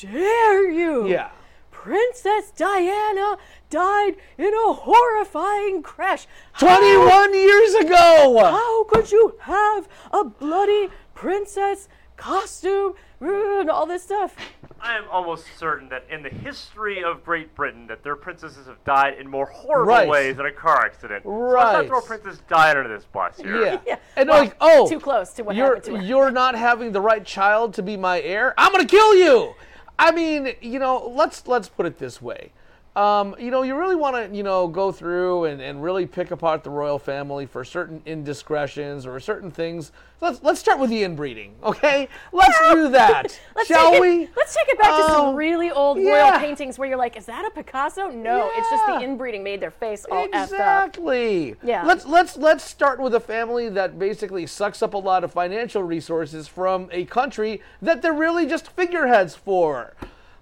dare 0.00 0.68
you?" 0.68 1.06
Yeah. 1.06 1.28
Princess 1.70 2.50
Diana 2.50 3.36
died 3.70 4.16
in 4.36 4.52
a 4.52 4.72
horrifying 4.72 5.80
crash. 5.84 6.26
21 6.58 7.34
years 7.34 7.74
ago! 7.74 8.36
How 8.40 8.82
could 8.84 9.12
you 9.12 9.36
have 9.42 9.86
a 10.10 10.24
bloody 10.24 10.90
princess 11.14 11.88
costume 12.16 12.94
and 13.20 13.70
all 13.70 13.86
this 13.86 14.02
stuff? 14.02 14.36
I 14.80 14.96
am 14.96 15.04
almost 15.10 15.46
certain 15.58 15.88
that 15.88 16.04
in 16.10 16.22
the 16.22 16.28
history 16.28 17.02
of 17.02 17.24
Great 17.24 17.54
Britain, 17.54 17.86
that 17.86 18.02
their 18.02 18.16
princesses 18.16 18.66
have 18.66 18.82
died 18.84 19.14
in 19.18 19.28
more 19.28 19.46
horrible 19.46 19.86
Right. 19.86 20.08
ways 20.08 20.36
than 20.36 20.46
a 20.46 20.52
car 20.52 20.84
accident. 20.84 21.22
So 21.24 21.30
let's 21.30 21.54
Right. 21.54 21.72
not 21.72 21.86
throw 21.86 22.00
Princess 22.02 22.38
died 22.48 22.76
under 22.76 22.94
this 22.94 23.04
bus 23.06 23.38
here. 23.38 23.80
Yeah. 23.86 23.96
And 24.16 24.28
like, 24.28 24.54
oh, 24.60 24.88
too 24.88 25.00
close 25.00 25.32
to 25.34 25.42
what 25.42 25.56
you're, 25.56 25.66
happened 25.76 25.84
to 25.84 25.96
her. 25.96 26.02
You're 26.02 26.30
not 26.30 26.54
having 26.54 26.92
the 26.92 27.00
right 27.00 27.24
child 27.24 27.74
to 27.74 27.82
be 27.82 27.96
my 27.96 28.20
heir. 28.20 28.54
I'm 28.56 28.70
gonna 28.72 28.84
kill 28.84 29.14
you. 29.16 29.54
I 29.98 30.12
mean, 30.12 30.54
you 30.60 30.78
know, 30.78 31.08
let's 31.08 31.46
let's 31.48 31.68
put 31.68 31.86
it 31.86 31.98
this 31.98 32.20
way. 32.22 32.52
Um, 32.96 33.34
you 33.40 33.50
know, 33.50 33.62
you 33.62 33.76
really 33.76 33.96
want 33.96 34.14
to, 34.14 34.36
you 34.36 34.44
know, 34.44 34.68
go 34.68 34.92
through 34.92 35.46
and, 35.46 35.60
and 35.60 35.82
really 35.82 36.06
pick 36.06 36.30
apart 36.30 36.62
the 36.62 36.70
royal 36.70 37.00
family 37.00 37.44
for 37.44 37.64
certain 37.64 38.00
indiscretions 38.06 39.04
or 39.04 39.18
certain 39.18 39.50
things. 39.50 39.90
Let's 40.20 40.42
let's 40.44 40.60
start 40.60 40.78
with 40.78 40.90
the 40.90 41.02
inbreeding, 41.02 41.56
okay? 41.64 42.08
Let's 42.32 42.56
do 42.70 42.88
that, 42.90 43.38
Let's 43.56 43.68
shall 43.68 43.90
take 43.90 43.98
it- 43.98 44.00
we? 44.00 44.28
Let's 44.36 44.54
take 44.54 44.68
it 44.68 44.78
back 44.78 44.96
to 44.96 45.12
some 45.12 45.26
Um, 45.30 45.34
really 45.34 45.70
old 45.72 45.98
yeah. 45.98 46.30
royal 46.30 46.38
paintings 46.38 46.78
where 46.78 46.88
you're 46.88 46.96
like, 46.96 47.16
is 47.16 47.26
that 47.26 47.44
a 47.44 47.50
Picasso? 47.50 48.08
No, 48.10 48.48
it's 48.54 48.70
just 48.70 48.86
the 48.86 49.00
inbreeding 49.02 49.42
made 49.42 49.60
their 49.60 49.72
face 49.72 50.06
all. 50.10 50.24
Exactly. 50.26 51.56
Yeah. 51.62 51.84
Let's 51.84 52.06
let's 52.06 52.36
let's 52.36 52.64
start 52.64 53.00
with 53.00 53.14
a 53.14 53.20
family 53.20 53.68
that 53.70 53.98
basically 53.98 54.46
sucks 54.46 54.82
up 54.82 54.94
a 54.94 54.98
lot 54.98 55.24
of 55.24 55.32
financial 55.32 55.82
resources 55.82 56.46
from 56.48 56.88
a 56.92 57.04
country 57.06 57.60
that 57.82 58.00
they're 58.02 58.12
really 58.12 58.46
just 58.46 58.68
figureheads 58.70 59.34
for. 59.34 59.94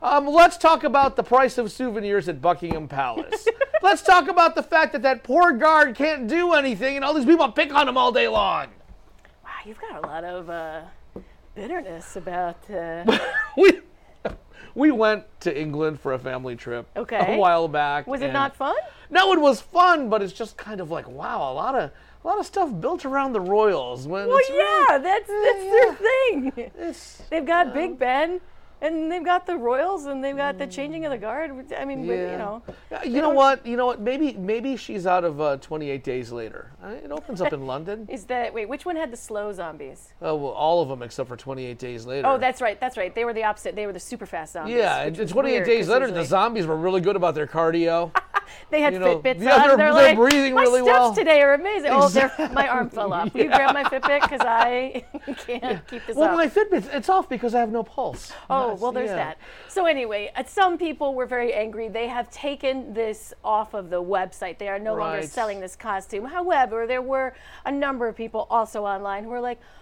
Um, 0.03 0.27
let's 0.27 0.57
talk 0.57 0.83
about 0.83 1.15
the 1.15 1.23
price 1.23 1.59
of 1.59 1.71
souvenirs 1.71 2.29
at 2.29 2.43
Buckingham 2.43 2.89
Palace. 2.89 3.47
let's 3.83 4.03
talk 4.03 4.27
about 4.29 4.57
the 4.57 4.63
fact 4.63 4.93
that 4.93 5.03
that 5.03 5.23
poor 5.23 5.53
guard 5.53 5.95
can't 5.95 6.27
do 6.27 6.55
anything, 6.55 6.97
and 6.97 7.05
all 7.05 7.15
these 7.15 7.25
people 7.25 7.49
pick 7.53 7.73
on 7.73 7.89
him 7.89 7.97
all 7.97 8.11
day 8.11 8.27
long. 8.27 8.67
Wow, 9.45 9.51
you've 9.65 9.81
got 9.81 10.05
a 10.05 10.07
lot 10.07 10.25
of 10.25 10.51
uh, 10.51 10.81
bitterness 11.55 12.17
about. 12.17 12.59
Uh, 12.69 13.05
we 13.57 13.81
we 14.75 14.91
went 14.91 15.25
to 15.41 15.57
England 15.57 16.01
for 16.01 16.15
a 16.15 16.19
family 16.19 16.57
trip 16.57 16.89
Okay. 16.97 17.37
a 17.37 17.39
while 17.39 17.69
back. 17.69 18.07
Was 18.09 18.23
it 18.23 18.33
not 18.33 18.57
fun? 18.57 18.75
No, 19.11 19.33
it 19.33 19.41
was 19.41 19.61
fun, 19.61 20.09
but 20.09 20.21
it's 20.23 20.33
just 20.33 20.57
kind 20.57 20.81
of 20.81 20.91
like 20.91 21.09
wow, 21.09 21.53
a 21.53 21.55
lot 21.55 21.77
of 21.77 21.91
a 22.25 22.27
lot 22.27 22.41
of 22.41 22.47
stuff 22.47 22.73
built 22.81 23.05
around 23.05 23.35
the 23.35 23.41
royals. 23.41 24.09
When 24.09 24.27
well, 24.27 24.39
it's 24.41 24.51
yeah, 24.51 24.99
that's 24.99 25.29
that's 25.29 25.63
their 25.63 25.95
thing. 25.95 27.25
they've 27.31 27.47
got 27.47 27.73
Big 27.73 27.99
Ben, 27.99 28.41
and 28.83 29.11
they've 29.11 29.25
got 29.25 29.47
the 29.47 29.57
Royals, 29.57 30.05
and 30.07 30.23
they've 30.23 30.37
got 30.37 30.59
the 30.59 30.67
changing 30.67 31.05
of 31.07 31.11
the 31.13 31.19
guard. 31.19 31.73
I 31.79 31.85
mean, 31.85 32.07
with, 32.07 32.19
you 32.33 32.37
know. 32.37 32.63
You 33.05 33.23
know 33.23 33.31
what? 33.31 33.65
You 33.65 33.77
know 33.77 33.87
what? 33.87 34.01
Maybe 34.01 34.33
maybe 34.35 34.77
she's 34.77 35.07
out 35.07 35.25
of 35.25 35.41
uh, 35.41 35.57
28 35.59 36.05
days 36.05 36.33
later. 36.33 36.73
Uh, 36.83 36.89
It 36.89 37.11
opens 37.11 37.41
up 37.41 37.53
in 37.53 37.67
London. 37.73 38.07
Is 38.11 38.25
that 38.27 38.53
wait? 38.53 38.69
Which 38.69 38.85
one 38.85 38.97
had 38.97 39.11
the 39.11 39.17
slow 39.17 39.53
zombies? 39.53 40.13
Oh, 40.21 40.35
well, 40.37 40.53
all 40.53 40.83
of 40.83 40.89
them 40.89 41.03
except 41.03 41.29
for 41.29 41.37
28 41.37 41.79
days 41.79 42.05
later. 42.05 42.27
Oh, 42.29 42.37
that's 42.39 42.61
right. 42.61 42.79
That's 42.81 42.97
right. 42.97 43.15
They 43.15 43.25
were 43.25 43.33
the 43.33 43.45
opposite. 43.45 43.77
They 43.77 43.87
were 43.87 43.93
the 43.93 44.01
super 44.01 44.27
fast 44.27 44.53
zombies. 44.55 44.77
yeah. 44.77 45.09
which 45.09 45.31
28 45.31 45.65
days 45.65 45.89
later, 45.89 46.07
usually- 46.07 46.21
the 46.21 46.27
zombies 46.27 46.67
were 46.67 46.77
really 46.77 47.01
good 47.01 47.17
about 47.17 47.35
their 47.35 47.47
cardio. 47.47 48.11
They 48.71 48.81
had 48.81 48.93
you 48.95 48.99
know, 48.99 49.19
Fitbits 49.21 49.43
yeah, 49.43 49.55
on. 49.57 49.69
they're- 49.69 49.77
they're, 49.77 49.93
like, 49.93 50.17
breathing 50.17 50.55
my 50.55 50.63
really 50.63 50.83
steps 50.83 50.99
well." 50.99 51.15
today 51.15 51.43
are 51.43 51.55
amazing. 51.55 51.91
Oh, 51.93 52.09
my 52.53 52.69
arm 52.69 52.91
fell 52.91 53.13
off. 53.13 53.33
Will 53.35 53.43
you 53.43 53.49
grab 53.57 53.75
my 53.75 53.85
Fitbit 53.85 54.23
because 54.23 54.41
I 54.41 55.05
can't 55.47 55.87
keep 55.87 56.07
this 56.07 56.17
well, 56.17 56.31
up? 56.31 56.37
my 56.37 56.49
Fitbit, 56.49 56.93
it's 56.95 57.09
off 57.09 57.29
because 57.29 57.55
I 57.55 57.61
have 57.61 57.71
no 57.71 57.83
pulse. 57.83 58.33
Oh, 58.49 58.75
well, 58.75 58.93
there's 58.93 59.11
yeah. 59.11 59.17
that. 59.17 59.39
So, 59.69 59.87
anyway, 59.87 60.31
uh, 60.37 60.45
some 60.45 60.79
people 60.79 61.15
were 61.15 61.27
very 61.27 61.53
angry. 61.53 61.89
They 61.89 62.09
have 62.09 62.31
taken 62.31 62.93
this 62.95 63.35
off 63.45 63.75
of 63.75 63.91
the 63.91 64.03
website. 64.03 64.59
They 64.59 64.69
are 64.69 64.79
no 64.79 64.95
longer 64.95 65.23
selling 65.27 65.61
this 65.61 65.77
costume. 65.77 66.25
However, 66.25 66.87
there 66.87 67.03
were 67.03 67.35
a 67.65 67.73
number 67.73 68.09
of 68.09 68.17
people 68.17 68.47
also 68.51 68.85
online 68.85 69.25
who 69.25 69.31
were 69.31 69.41
like, 69.41 69.61
the 69.61 69.82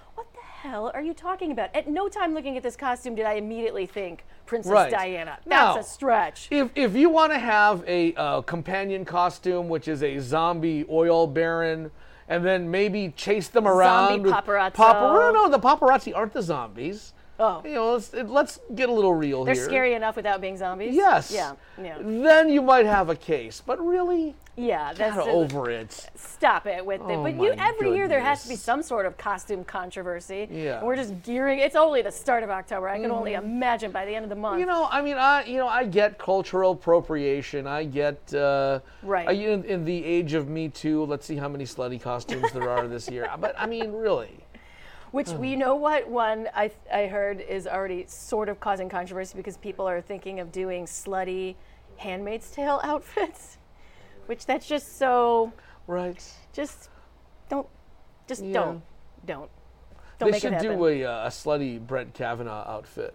hell 0.61 0.90
are 0.92 1.00
you 1.02 1.14
talking 1.14 1.52
about? 1.52 1.74
At 1.74 1.88
no 1.88 2.08
time 2.08 2.34
looking 2.34 2.56
at 2.56 2.62
this 2.62 2.76
costume 2.76 3.14
did 3.14 3.24
I 3.24 3.34
immediately 3.34 3.86
think 3.86 4.24
Princess 4.44 4.72
Right. 4.72 4.90
Diana. 4.90 5.38
That's 5.46 5.46
Now, 5.46 5.78
a 5.78 5.82
stretch. 5.82 6.48
If, 6.50 6.70
if 6.74 6.94
you 6.94 7.08
want 7.08 7.32
to 7.32 7.38
have 7.38 7.82
a 7.86 8.12
uh, 8.14 8.42
companion 8.42 9.04
costume, 9.04 9.68
which 9.70 9.88
is 9.88 10.02
a 10.02 10.18
zombie 10.18 10.84
oil 10.90 11.26
baron, 11.26 11.90
and 12.28 12.44
then 12.44 12.70
maybe 12.70 13.12
chase 13.16 13.48
them 13.48 13.66
around. 13.66 14.08
Zombie 14.08 14.24
with 14.28 14.34
paparazzo. 14.34 14.74
Papar- 14.74 15.32
no, 15.32 15.48
the 15.48 15.58
paparazzi 15.58 16.14
aren't 16.14 16.34
the 16.34 16.42
zombies. 16.42 17.14
Oh. 17.41 17.62
You 17.64 17.74
know, 17.74 17.93
let's, 17.95 18.12
it, 18.12 18.28
let's 18.28 18.61
get 18.74 18.88
a 18.91 18.93
little 18.93 19.14
real 19.14 19.38
here. 19.38 19.47
They're 19.47 19.55
here. 19.62 19.64
scary 19.64 19.95
enough 19.95 20.14
without 20.14 20.41
being 20.43 20.59
zombies? 20.59 20.95
Yes. 20.95 21.30
Yeah. 21.32 21.55
Yeah. 21.82 21.97
Then 22.01 22.51
you 22.51 22.61
might 22.61 22.84
have 22.84 23.09
a 23.09 23.16
case, 23.16 23.62
but 23.64 23.80
really, 23.84 24.34
Yeah, 24.57 24.93
that's 24.93 25.16
get 25.16 25.26
over 25.26 25.70
it. 25.70 26.11
Stop 26.16 26.66
it 26.66 26.84
with 26.84 27.01
it. 27.01 27.05
Oh 27.09 27.22
But 27.22 27.36
you 27.36 27.53
every 27.57 27.95
year 27.95 28.09
there 28.09 28.20
has 28.20 28.43
to 28.43 28.49
be 28.51 28.57
some 28.57 28.82
sort 28.82 29.07
of 29.07 29.16
costume 29.16 29.64
controversy. 29.64 30.49
Yeah. 30.51 30.78
And 30.78 30.86
we're 30.86 30.97
just 30.97 31.22
gearing. 31.22 31.61
It's 31.61 31.76
only 31.76 32.03
the 32.03 32.12
start 32.12 32.43
of 32.43 32.51
October. 32.51 32.88
I 32.91 33.01
can 33.01 33.11
only 33.11 33.32
Mhm. 33.32 33.45
imagine 33.45 33.91
by 33.91 34.05
the 34.05 34.14
end 34.14 34.24
of 34.24 34.28
the 34.28 34.36
month. 34.36 34.61
You 34.61 34.66
know, 34.66 34.86
I 34.91 35.01
mean, 35.01 35.16
I 35.16 35.45
you 35.45 35.57
know, 35.57 35.68
I 35.68 35.84
get 35.84 36.18
cultural 36.18 36.72
appropriation. 36.72 37.66
I 37.66 37.84
get 37.84 38.34
uh, 38.34 38.80
Right. 39.03 39.28
I- 39.28 39.32
in, 39.32 39.64
in 39.64 39.84
the 39.86 40.05
age 40.05 40.34
of 40.34 40.49
Me 40.49 40.68
Too. 40.68 41.05
Let's 41.07 41.24
see 41.24 41.36
how 41.36 41.49
many 41.49 41.64
slutty 41.64 42.01
costumes 42.03 42.53
there 42.53 42.68
are 42.68 42.86
this 42.86 43.09
year. 43.09 43.30
But 43.41 43.55
I 43.59 43.64
mean, 43.66 43.93
really. 43.93 44.45
Which 45.12 45.28
we 45.30 45.56
know 45.56 45.74
what 45.74 46.08
one 46.08 46.48
I 46.54 46.70
I 46.92 47.06
heard 47.06 47.40
is 47.40 47.66
already 47.66 48.04
sort 48.06 48.48
of 48.48 48.61
causing 48.61 48.88
controversy 48.88 49.36
because 49.36 49.56
people 49.56 49.88
are 49.88 50.00
thinking 50.00 50.38
of 50.38 50.52
doing 50.52 50.86
slutty 50.86 51.56
Handmaid's 51.96 52.50
Tale 52.50 52.80
outfits, 52.84 53.58
which 54.26 54.46
that's 54.46 54.66
just 54.66 54.98
so. 54.98 55.52
Right. 55.86 56.24
Just 56.52 56.90
don't. 57.48 57.66
Just 58.28 58.42
Yeah. 58.44 58.52
don't. 58.52 58.82
Don't. 59.26 59.50
Don't 60.18 60.28
they 60.28 60.32
make 60.32 60.42
should 60.42 60.58
do 60.58 60.86
a, 60.86 61.04
uh, 61.04 61.26
a 61.26 61.28
slutty 61.28 61.84
Brett 61.84 62.12
Kavanaugh 62.14 62.64
outfit. 62.68 63.14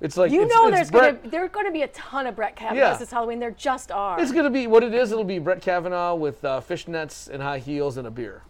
It's 0.00 0.16
like 0.16 0.32
you 0.32 0.42
it's, 0.42 0.52
know, 0.54 0.66
it's 0.66 0.76
there's 0.76 0.90
Brett, 0.90 1.22
gonna 1.22 1.30
there 1.30 1.44
are 1.44 1.48
gonna 1.48 1.70
be 1.70 1.82
a 1.82 1.88
ton 1.88 2.26
of 2.26 2.34
Brett 2.34 2.56
Kavanaughs 2.56 2.76
Yeah. 2.76 2.96
this 2.96 3.10
Halloween. 3.12 3.38
There 3.38 3.52
just 3.52 3.92
are. 3.92 4.20
It's 4.20 4.32
gonna 4.32 4.50
be 4.50 4.66
what 4.66 4.82
it 4.82 4.92
is. 4.92 5.12
It'll 5.12 5.22
be 5.24 5.38
Brett 5.38 5.62
Kavanaugh 5.62 6.16
with 6.16 6.44
uh, 6.44 6.60
fishnets 6.60 7.28
and 7.28 7.40
high 7.42 7.58
heels 7.60 7.96
and 7.96 8.06
a 8.06 8.10
beer. 8.10 8.42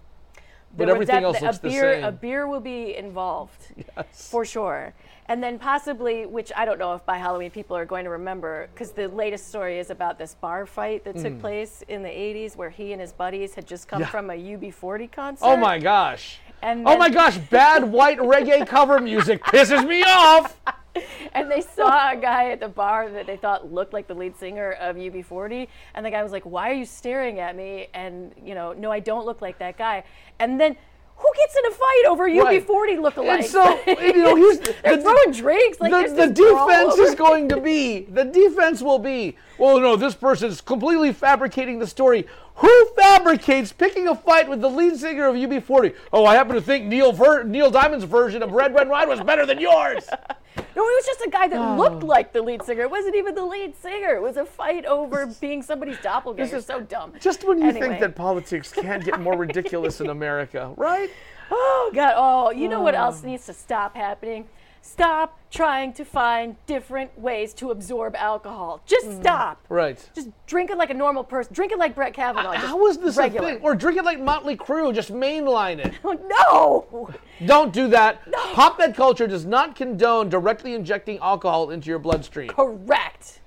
But 0.76 0.88
everything 0.88 1.16
that- 1.16 1.22
else 1.24 1.40
a 1.40 1.44
looks 1.46 1.58
beer, 1.58 1.88
the 1.88 1.94
same. 1.96 2.04
A 2.04 2.12
beer 2.12 2.46
will 2.46 2.60
be 2.60 2.96
involved, 2.96 3.60
yes. 3.96 4.28
for 4.30 4.44
sure. 4.44 4.94
And 5.26 5.42
then 5.42 5.58
possibly, 5.58 6.26
which 6.26 6.50
I 6.56 6.64
don't 6.64 6.78
know 6.78 6.94
if 6.94 7.06
by 7.06 7.16
Halloween 7.16 7.50
people 7.50 7.76
are 7.76 7.84
going 7.84 8.04
to 8.04 8.10
remember, 8.10 8.68
because 8.74 8.90
the 8.90 9.06
latest 9.08 9.48
story 9.48 9.78
is 9.78 9.90
about 9.90 10.18
this 10.18 10.34
bar 10.34 10.66
fight 10.66 11.04
that 11.04 11.14
took 11.16 11.34
Mm. 11.34 11.40
place 11.40 11.82
in 11.88 12.02
the 12.02 12.08
80s 12.10 12.56
where 12.56 12.70
he 12.70 12.92
and 12.92 13.00
his 13.00 13.12
buddies 13.12 13.54
had 13.54 13.66
just 13.66 13.86
come 13.88 14.00
Yeah. 14.00 14.06
from 14.08 14.30
a 14.30 14.34
UB40 14.34 15.06
concert. 15.12 15.44
Oh 15.46 15.56
my 15.56 15.78
gosh. 15.78 16.38
And 16.60 16.86
oh 16.88 16.96
my 16.96 17.08
gosh, 17.10 17.38
bad 17.38 17.84
white 17.84 18.18
reggae 18.18 18.66
cover 18.66 19.00
music 19.00 19.42
pisses 19.44 19.86
me 19.86 20.02
off. 20.04 20.56
And 21.34 21.50
they 21.50 21.62
saw 21.62 22.12
a 22.12 22.16
guy 22.16 22.50
at 22.50 22.60
the 22.60 22.68
bar 22.68 23.08
that 23.10 23.26
they 23.26 23.36
thought 23.38 23.72
looked 23.72 23.94
like 23.94 24.06
the 24.06 24.14
lead 24.14 24.36
singer 24.36 24.72
of 24.72 24.96
UB40. 24.96 25.66
And 25.94 26.04
the 26.04 26.10
guy 26.10 26.22
was 26.22 26.32
like, 26.32 26.44
Why 26.44 26.70
are 26.70 26.74
you 26.74 26.84
staring 26.84 27.40
at 27.40 27.56
me? 27.56 27.88
And, 27.94 28.32
you 28.44 28.54
know, 28.54 28.72
no, 28.74 28.90
I 28.92 29.00
don't 29.00 29.24
look 29.24 29.40
like 29.40 29.58
that 29.60 29.78
guy. 29.78 30.04
And 30.38 30.60
then 30.60 30.76
who 31.16 31.28
gets 31.36 31.56
in 31.56 31.66
a 31.66 31.70
fight 31.70 32.04
over 32.08 32.24
Right. 32.24 32.66
UB40 32.66 32.98
lookalikes? 32.98 33.34
And 33.36 33.44
so, 33.46 33.80
you 33.86 34.22
know, 34.22 34.34
here's 34.36 34.58
They're 34.58 34.96
the- 34.96 35.02
throwing 35.02 35.30
drinks. 35.32 35.80
Like, 35.80 35.92
the, 36.08 36.26
the 36.26 36.32
defense 36.32 36.96
is 36.98 37.14
going 37.14 37.48
to 37.50 37.60
be 37.60 38.00
the 38.10 38.24
defense 38.24 38.82
will 38.82 38.98
be 38.98 39.36
well 39.58 39.78
no 39.80 39.94
this 39.96 40.14
person's 40.14 40.60
completely 40.60 41.12
fabricating 41.12 41.78
the 41.78 41.86
story 41.86 42.26
who 42.56 42.86
fabricates 42.96 43.72
picking 43.72 44.08
a 44.08 44.14
fight 44.14 44.48
with 44.48 44.60
the 44.60 44.68
lead 44.68 44.96
singer 44.96 45.26
of 45.28 45.34
ub40 45.36 45.94
oh 46.12 46.24
i 46.24 46.34
happen 46.34 46.54
to 46.54 46.60
think 46.60 46.86
neil 46.86 47.12
Ver- 47.12 47.44
neil 47.44 47.70
diamond's 47.70 48.04
version 48.04 48.42
of 48.42 48.52
red 48.52 48.74
red 48.74 48.88
ride 48.88 49.08
was 49.08 49.20
better 49.20 49.44
than 49.46 49.60
yours 49.60 50.08
No, 50.74 50.82
it 50.82 50.96
was 50.96 51.06
just 51.06 51.20
a 51.22 51.30
guy 51.30 51.48
that 51.48 51.58
Oh. 51.58 51.76
looked 51.76 52.02
like 52.02 52.32
the 52.32 52.40
lead 52.42 52.62
singer. 52.62 52.82
It 52.82 52.90
wasn't 52.90 53.14
even 53.16 53.34
the 53.34 53.44
lead 53.44 53.76
singer. 53.76 54.14
It 54.14 54.22
was 54.22 54.36
a 54.36 54.44
fight 54.46 54.84
over 54.86 55.26
being 55.40 55.62
somebody's 55.62 55.98
doppelganger. 56.00 56.44
This 56.50 56.60
is- 56.60 56.66
so 56.66 56.80
dumb. 56.80 57.12
just 57.20 57.44
when 57.44 57.58
you 57.58 57.68
Anyway. 57.68 57.88
think 57.88 58.00
that 58.00 58.14
politics 58.16 58.72
can't 58.72 59.04
get 59.04 59.20
more 59.20 59.36
ridiculous 59.36 60.00
in 60.00 60.08
america 60.18 60.72
right 60.76 61.10
Oh 61.54 61.90
God! 61.94 62.14
Oh, 62.16 62.50
you 62.50 62.66
know 62.66 62.80
what 62.80 62.94
Oh. 62.94 62.98
else 63.02 63.22
needs 63.22 63.44
to 63.44 63.52
stop 63.52 63.94
happening? 63.94 64.48
Stop 64.82 65.38
trying 65.50 65.92
to 65.94 66.04
find 66.04 66.56
different 66.66 67.18
ways 67.18 67.54
to 67.54 67.70
absorb 67.70 68.14
alcohol. 68.16 68.82
Just 68.84 69.06
hmm. 69.06 69.20
stop. 69.20 69.64
Right. 69.68 70.10
Just 70.14 70.30
drink 70.46 70.70
it 70.70 70.76
like 70.76 70.90
a 70.90 70.94
normal 70.94 71.24
person. 71.24 71.54
Drink 71.54 71.72
it 71.72 71.78
like 71.78 71.94
Brett 71.94 72.12
Kavanaugh. 72.12 72.52
just 72.52 72.66
How 72.66 72.86
is 72.86 72.98
this 72.98 73.16
regular. 73.16 73.48
a 73.48 73.52
thing? 73.52 73.62
Or 73.62 73.74
drink 73.74 73.98
it 73.98 74.04
like 74.04 74.20
Motley 74.20 74.56
Crue, 74.56 74.94
just 74.94 75.12
mainline 75.12 75.78
it. 75.78 75.94
no! 76.04 77.10
Don't 77.46 77.72
do 77.72 77.88
that. 77.88 78.26
No. 78.28 78.38
Pop 78.52 78.76
that 78.78 78.94
culture 78.94 79.26
does 79.26 79.46
not 79.46 79.74
condone 79.74 80.28
directly 80.28 80.74
injecting 80.74 81.18
alcohol 81.18 81.70
into 81.70 81.88
your 81.88 81.98
bloodstream. 81.98 82.48
Correct. 82.48 83.40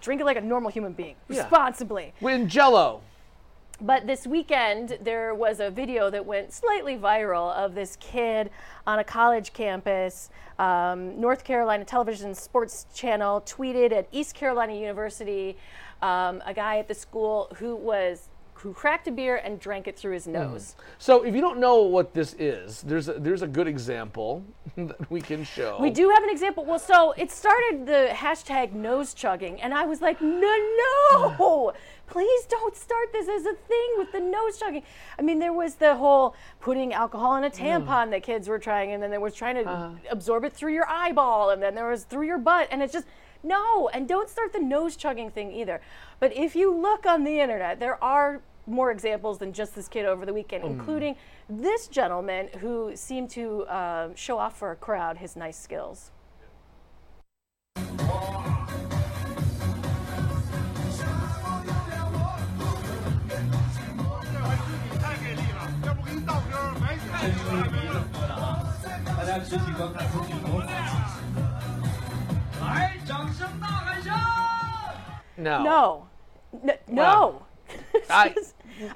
Drink 0.00 0.20
it 0.20 0.24
like 0.24 0.36
a 0.36 0.42
normal 0.42 0.70
human 0.70 0.92
being, 0.92 1.16
Yeah. 1.28 1.40
responsibly. 1.40 2.12
With 2.20 2.46
Jello. 2.46 3.00
But 3.84 4.06
this 4.06 4.26
weekend, 4.26 4.96
there 5.02 5.34
was 5.34 5.60
a 5.60 5.70
video 5.70 6.08
that 6.08 6.24
went 6.24 6.54
slightly 6.54 6.96
viral 6.96 7.52
of 7.52 7.74
this 7.74 7.96
kid 7.96 8.48
on 8.86 8.98
a 8.98 9.04
college 9.04 9.52
campus. 9.52 10.30
Um, 10.58 11.20
North 11.20 11.44
Carolina 11.44 11.84
Television 11.84 12.34
Sports 12.34 12.86
Channel 12.94 13.42
tweeted 13.42 13.92
at 13.92 14.08
East 14.10 14.34
Carolina 14.34 14.72
University 14.72 15.58
um, 16.00 16.42
a 16.46 16.54
guy 16.54 16.78
at 16.78 16.88
the 16.88 16.94
school 16.94 17.54
who 17.58 17.76
was 17.76 18.30
who 18.54 18.72
cracked 18.72 19.06
a 19.08 19.10
beer 19.10 19.36
and 19.36 19.60
drank 19.60 19.86
it 19.86 19.98
through 19.98 20.14
his 20.14 20.26
nose. 20.26 20.74
So 20.96 21.22
if 21.22 21.34
you 21.34 21.42
don't 21.42 21.58
know 21.58 21.82
what 21.82 22.14
this 22.14 22.34
is, 22.38 22.80
there's 22.80 23.10
a, 23.10 23.14
there's 23.14 23.42
a 23.42 23.46
good 23.46 23.68
example 23.68 24.42
that 24.76 25.10
we 25.10 25.20
can 25.20 25.44
show. 25.44 25.76
We 25.78 25.90
do 25.90 26.08
have 26.08 26.22
an 26.22 26.30
example. 26.30 26.64
Well, 26.64 26.78
so 26.78 27.12
it 27.12 27.30
started 27.30 27.84
the 27.84 28.08
hashtag 28.12 28.72
nose 28.72 29.12
chugging, 29.12 29.60
and 29.60 29.74
I 29.74 29.84
was 29.84 30.00
like, 30.00 30.22
no, 30.22 30.56
no, 31.10 31.74
please 32.06 32.46
don't 32.46 32.76
start 32.76 33.12
this 33.12 33.28
as 33.28 33.46
a 33.46 33.54
thing 33.54 33.88
with 33.98 34.12
the 34.12 34.20
nose 34.20 34.58
chugging. 34.58 34.82
I 35.18 35.22
mean, 35.22 35.38
there 35.38 35.52
was 35.52 35.76
the 35.76 35.96
whole 35.96 36.34
putting 36.60 36.92
alcohol 36.92 37.36
in 37.36 37.44
a 37.44 37.50
tampon 37.50 38.10
that 38.10 38.22
kids 38.22 38.48
were 38.48 38.58
trying, 38.58 38.92
and 38.92 39.02
then 39.02 39.10
there 39.10 39.20
was 39.20 39.34
trying 39.34 39.56
to 39.56 39.92
absorb 40.10 40.44
it 40.44 40.52
through 40.52 40.72
your 40.74 40.88
eyeball, 40.88 41.50
and 41.50 41.62
then 41.62 41.74
there 41.74 41.88
was 41.88 42.04
through 42.04 42.26
your 42.26 42.38
butt, 42.38 42.68
and 42.70 42.82
it's 42.82 42.92
just, 42.92 43.06
no, 43.42 43.88
and 43.88 44.08
don't 44.08 44.28
start 44.28 44.52
the 44.52 44.58
nose 44.60 44.96
chugging 44.96 45.30
thing 45.30 45.52
either. 45.52 45.80
But 46.20 46.36
if 46.36 46.54
you 46.56 46.74
look 46.74 47.06
on 47.06 47.24
the 47.24 47.40
internet, 47.40 47.80
there 47.80 48.02
are 48.02 48.40
more 48.66 48.90
examples 48.90 49.38
than 49.38 49.52
just 49.52 49.74
this 49.74 49.88
kid 49.88 50.06
over 50.06 50.24
the 50.24 50.32
weekend, 50.32 50.64
Mm. 50.64 50.70
including 50.70 51.16
this 51.50 51.86
gentleman 51.86 52.48
who 52.60 52.96
seemed 52.96 53.28
to 53.30 53.68
um, 53.68 54.14
show 54.14 54.38
off 54.38 54.56
for 54.56 54.70
a 54.70 54.76
crowd 54.76 55.18
his 55.18 55.36
nice 55.36 55.58
skills. 55.58 56.10
No. 75.36 75.62
No. 75.62 76.06
No. 76.88 77.42
I- 78.10 78.34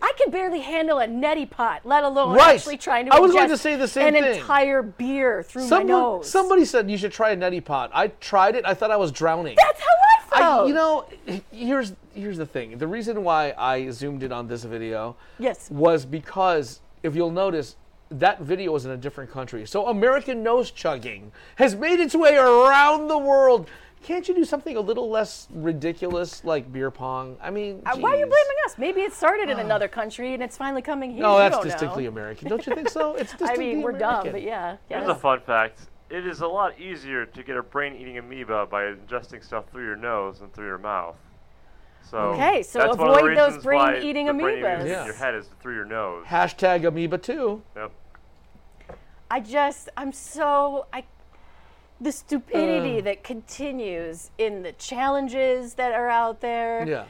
I 0.03 0.12
can 0.18 0.33
barely 0.33 0.59
handle 0.61 0.99
a 0.99 1.07
neti 1.07 1.49
pot, 1.49 1.83
let 1.85 2.03
alone 2.03 2.35
Right. 2.37 2.57
actually 2.57 2.79
trying 2.79 3.07
to 3.07 3.14
I 3.14 3.20
was 3.20 3.31
going 3.31 3.49
to 3.49 3.57
say 3.57 3.76
the 3.76 3.87
same 3.87 4.16
an 4.16 4.24
thing. 4.24 4.41
entire 4.41 4.83
beer 4.83 5.45
through 5.45 5.68
my 5.68 5.85
nose. 5.85 6.29
somebody 6.29 6.64
said 6.64 6.91
you 6.91 6.99
should 6.99 7.12
try 7.12 7.31
a 7.31 7.37
neti 7.37 7.64
pot. 7.64 7.93
I 7.95 8.09
tried 8.09 8.57
it. 8.57 8.66
I 8.66 8.74
thought 8.74 8.91
I 8.91 8.97
was 8.97 9.12
drowning. 9.12 9.55
That's 9.57 9.81
how 9.81 9.87
I 9.87 10.41
felt. 10.41 10.64
I, 10.64 10.66
you 10.68 10.74
know, 10.74 11.07
here's 11.53 11.93
here's 12.12 12.37
the 12.39 12.47
thing. 12.47 12.76
The 12.79 12.89
reason 12.89 13.22
why 13.22 13.55
I 13.57 13.89
zoomed 13.91 14.24
in 14.24 14.33
on 14.33 14.49
this 14.49 14.64
video 14.64 15.14
Yes. 15.39 15.70
was 15.70 16.05
because 16.05 16.81
if 17.05 17.14
you'll 17.14 17.31
notice, 17.31 17.76
that 18.11 18.40
video 18.40 18.72
was 18.72 18.84
in 18.84 18.90
a 18.92 18.96
different 18.96 19.30
country. 19.30 19.66
So 19.66 19.86
American 19.88 20.42
nose 20.42 20.70
chugging 20.70 21.32
has 21.56 21.74
made 21.74 22.00
its 22.00 22.14
way 22.14 22.36
around 22.36 23.09
the 23.09 23.18
world. 23.18 23.68
Can't 24.02 24.26
you 24.28 24.34
do 24.34 24.44
something 24.44 24.76
a 24.76 24.80
little 24.80 25.11
less 25.11 25.48
ridiculous 25.50 26.44
like 26.44 26.72
beer 26.72 26.90
pong? 26.90 27.36
I 27.42 27.50
mean, 27.50 27.82
Uh, 27.84 27.96
why 27.98 28.11
are 28.11 28.18
you 28.18 28.26
blaming 28.26 28.56
us? 28.64 28.78
Maybe 28.78 29.00
it 29.02 29.12
started 29.12 29.50
in 29.50 29.59
another 29.59 29.88
country 29.88 30.34
and 30.34 30.42
it's 30.42 30.56
finally 30.56 30.82
coming 30.82 31.11
here. 31.11 31.22
No, 31.22 31.32
You 31.34 31.38
that's 31.40 31.56
don't 31.56 31.64
distinctly 31.64 32.04
know. 32.04 32.11
American. 32.11 32.48
Don't 32.48 32.64
you 32.66 32.74
think 32.74 32.88
so? 32.88 33.14
It's 33.18 33.34
I 33.34 33.36
distinctly 33.38 33.74
mean, 33.74 33.82
we're 33.82 33.92
dumb, 33.92 34.28
but 34.30 34.42
yeah. 34.42 34.76
Here's 34.88 35.09
a 35.09 35.14
fun 35.14 35.40
fact. 35.40 35.80
It 36.11 36.26
is 36.26 36.40
a 36.40 36.46
lot 36.46 36.78
easier 36.80 37.26
to 37.26 37.42
get 37.42 37.56
a 37.56 37.62
brain-eating 37.62 38.16
amoeba 38.16 38.66
by 38.66 38.84
ingesting 38.84 39.44
stuff 39.44 39.64
through 39.70 39.84
your 39.84 39.96
nose 39.96 40.38
than 40.38 40.48
through 40.50 40.66
your 40.66 40.78
mouth. 40.78 41.16
So 42.11 42.18
Okay, 42.18 42.62
so 42.62 42.78
that's 42.78 42.96
one 42.96 43.09
of 43.11 43.14
the 43.16 43.20
avoid 43.20 43.36
those 43.36 43.62
brain-eating 43.62 44.26
the 44.26 44.32
brain-eating 44.34 44.64
amoebas. 44.64 44.86
Yeah. 44.88 45.05
your 45.05 45.14
head 45.14 45.34
is 45.34 45.49
through 45.61 45.74
your 45.74 45.84
nose. 45.84 46.24
Hashtag 46.26 46.86
amoeba 46.86 47.18
too. 47.18 47.62
Yep. 47.76 47.92
I 49.30 49.40
just, 49.40 49.90
I'm 49.96 50.12
so, 50.12 50.86
I, 50.92 51.05
the 52.01 52.12
stupidity 52.12 52.99
Uh. 52.99 53.03
that 53.03 53.22
continues 53.24 54.30
in 54.38 54.62
the 54.62 54.72
challenges 54.72 55.74
that 55.74 55.92
are 55.92 56.09
out 56.09 56.40
there. 56.40 56.86
Yeah. 56.88 57.05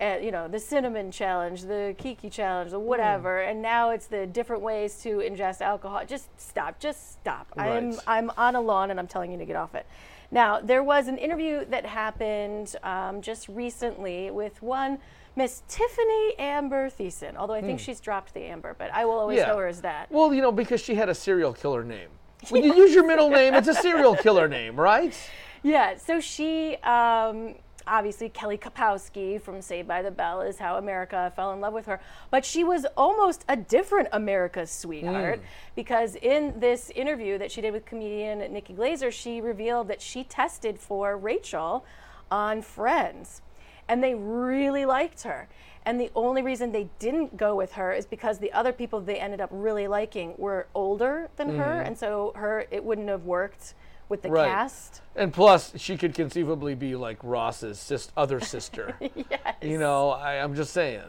uh, 0.00 0.18
you 0.18 0.32
know, 0.32 0.48
the 0.48 0.58
cinnamon 0.58 1.10
challenge, 1.12 1.62
the 1.62 1.94
kiki 1.96 2.28
challenge, 2.28 2.72
the 2.72 2.78
whatever, 2.78 3.40
and 3.40 3.62
now 3.62 3.90
it's 3.90 4.06
the 4.06 4.26
different 4.26 4.60
ways 4.62 5.00
to 5.02 5.18
ingest 5.18 5.60
alcohol. 5.60 6.02
Just 6.06 6.28
stop. 6.38 6.78
Just 6.80 7.12
stop. 7.12 7.46
I'm 7.56 7.94
I'm 8.06 8.30
on 8.36 8.56
a 8.56 8.60
lawn 8.60 8.90
and 8.90 8.98
I'm 8.98 9.06
telling 9.06 9.30
you 9.30 9.38
to 9.38 9.44
get 9.44 9.54
off 9.56 9.74
it. 9.76 9.86
Now 10.32 10.60
there 10.60 10.82
was 10.82 11.06
an 11.08 11.18
interview 11.18 11.64
that 11.66 11.84
happened 11.86 12.74
um, 12.82 13.20
just 13.20 13.48
recently 13.48 14.30
with 14.30 14.60
one 14.62 14.98
Miss 15.36 15.62
Tiffani 15.68 16.30
Amber 16.38 16.90
Thiessen. 16.90 17.36
Although 17.36 17.54
I 17.54 17.60
think 17.60 17.78
Hmm. 17.78 17.84
she's 17.84 18.00
dropped 18.00 18.34
the 18.34 18.40
Amber, 18.44 18.74
but 18.76 18.90
I 18.92 19.04
will 19.04 19.18
always 19.18 19.38
Yeah. 19.38 19.48
know 19.48 19.58
her 19.58 19.66
as 19.66 19.82
that. 19.82 20.10
Well, 20.10 20.34
you 20.34 20.40
know, 20.42 20.50
because 20.52 20.80
she 20.80 20.94
had 20.94 21.08
a 21.08 21.14
serial 21.14 21.52
killer 21.52 21.84
name. 21.84 22.08
When 22.50 22.64
you 22.64 22.74
use 22.74 22.92
your 22.94 23.06
middle 23.06 23.30
name, 23.30 23.54
it's 23.54 23.68
a 23.68 23.74
serial 23.74 24.16
killer 24.16 24.48
name, 24.48 24.74
right? 24.80 25.14
Yeah, 25.64 25.96
so 25.96 26.18
she, 26.18 26.74
um, 26.78 27.54
obviously, 27.86 28.28
Kelly 28.28 28.58
Kapowski 28.58 29.40
from 29.40 29.60
Saved 29.62 29.88
by 29.88 30.02
the 30.02 30.10
Bell 30.10 30.40
is 30.42 30.58
how 30.58 30.76
America 30.76 31.32
fell 31.36 31.52
in 31.52 31.60
love 31.60 31.72
with 31.72 31.86
her. 31.86 32.00
But 32.30 32.44
she 32.44 32.64
was 32.64 32.86
almost 32.96 33.44
a 33.48 33.56
different 33.56 34.08
America's 34.12 34.70
sweetheart 34.70 35.40
Mm. 35.40 35.44
because 35.74 36.16
in 36.16 36.58
this 36.60 36.90
interview 36.90 37.38
that 37.38 37.50
she 37.50 37.60
did 37.60 37.72
with 37.72 37.84
comedian 37.86 38.38
Nikki 38.52 38.74
Glazer, 38.74 39.10
she 39.12 39.40
revealed 39.40 39.88
that 39.88 40.00
she 40.00 40.24
tested 40.24 40.78
for 40.78 41.16
Rachel 41.16 41.84
on 42.30 42.62
Friends. 42.62 43.42
And 43.88 44.02
they 44.02 44.14
really 44.14 44.84
liked 44.84 45.22
her. 45.22 45.48
And 45.84 46.00
the 46.00 46.10
only 46.14 46.42
reason 46.42 46.70
they 46.70 46.88
didn't 47.00 47.36
go 47.36 47.56
with 47.56 47.72
her 47.72 47.92
is 47.92 48.06
because 48.06 48.38
the 48.38 48.52
other 48.52 48.72
people 48.72 49.00
they 49.00 49.16
ended 49.16 49.40
up 49.40 49.50
really 49.52 49.88
liking 49.88 50.34
were 50.38 50.68
older 50.74 51.28
than 51.36 51.56
her, 51.58 51.82
Mhm. 51.82 51.86
and 51.88 51.98
so 51.98 52.32
her 52.36 52.66
it 52.70 52.84
wouldn't 52.84 53.08
have 53.08 53.24
worked 53.24 53.74
with 54.12 54.20
the 54.20 54.28
right. 54.28 54.46
cast. 54.50 55.00
And 55.16 55.32
plus, 55.32 55.72
she 55.76 55.96
could 55.96 56.14
conceivably 56.14 56.74
be 56.74 56.94
like 56.94 57.16
Ross's 57.22 57.78
sis- 57.78 58.12
other 58.14 58.40
sister. 58.40 58.94
yes. 59.00 59.56
You 59.62 59.78
know, 59.78 60.10
I, 60.10 60.34
I'm 60.34 60.54
just 60.54 60.74
saying. 60.74 61.00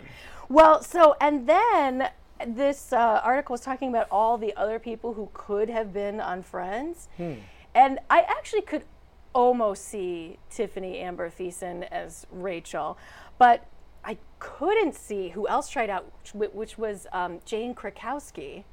Well, 0.48 0.82
so 0.82 1.18
and 1.20 1.46
then 1.46 2.10
this 2.48 2.94
uh, 2.94 3.20
article 3.22 3.56
was 3.56 3.60
talking 3.62 3.90
about 3.90 4.08
all 4.10 4.38
the 4.38 4.56
other 4.56 4.80
people 4.80 5.16
who 5.16 5.30
could 5.34 5.70
have 5.70 5.92
been 5.94 6.22
on 6.22 6.44
Friends, 6.44 7.10
Hmm. 7.18 7.34
and 7.76 8.00
I 8.10 8.22
actually 8.22 8.62
could 8.62 8.86
almost 9.34 9.84
see 9.84 10.38
Tiffani 10.50 11.02
Amber 11.02 11.30
Thiessen 11.30 11.86
as 11.92 12.26
Rachel, 12.32 12.98
but 13.38 13.68
I 14.06 14.18
couldn't 14.40 14.96
see 14.96 15.30
who 15.30 15.46
else 15.50 15.68
tried 15.68 15.90
out, 15.90 16.10
which, 16.34 16.54
which 16.54 16.78
was 16.78 17.06
um, 17.12 17.42
Jane 17.44 17.76
Krakowski 17.76 18.64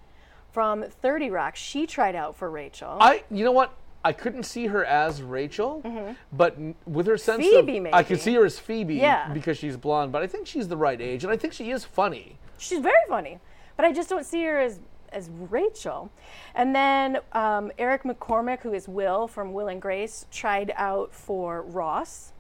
from 0.53 0.85
Thirty 0.85 1.31
Rock. 1.31 1.57
She 1.57 1.85
tried 1.89 2.15
out 2.15 2.37
for 2.37 2.49
Rachel. 2.49 2.97
I, 3.01 3.25
you 3.29 3.45
know 3.45 3.53
what? 3.53 3.75
I 4.05 4.13
couldn't 4.13 4.45
see 4.45 4.67
her 4.69 4.85
as 4.85 5.23
Rachel, 5.23 5.83
but 6.33 6.57
with 6.87 7.07
her 7.07 7.19
sense 7.19 7.45
Mm-hmm. 7.45 7.67
Phoebe, 7.67 7.89
of, 7.89 7.95
I 7.95 8.03
could 8.03 8.21
see 8.21 8.35
her 8.35 8.45
as 8.45 8.59
Phoebe 8.59 8.95
Yeah. 8.97 9.33
because 9.33 9.59
she's 9.59 9.77
blonde. 9.77 10.11
But 10.13 10.23
I 10.23 10.27
think 10.27 10.47
she's 10.47 10.69
the 10.69 10.77
right 10.77 11.01
age, 11.01 11.23
and 11.25 11.33
I 11.33 11.37
think 11.37 11.53
she 11.53 11.71
is 11.71 11.85
funny. 11.85 12.39
She's 12.59 12.81
very 12.81 13.03
funny, 13.09 13.41
but 13.77 13.85
I 13.85 13.93
just 13.93 14.09
don't 14.09 14.25
see 14.25 14.43
her 14.45 14.59
as 14.59 14.81
as 15.13 15.29
Rachel. 15.51 16.09
And 16.55 16.73
then 16.75 17.19
um, 17.33 17.73
Eric 17.79 18.05
McCormack, 18.05 18.61
who 18.61 18.73
is 18.73 18.87
Will 18.87 19.27
from 19.27 19.53
Will 19.53 19.67
and 19.67 19.83
Grace, 19.83 20.25
tried 20.31 20.73
out 20.77 21.13
for 21.13 21.63
Ross. 21.63 22.33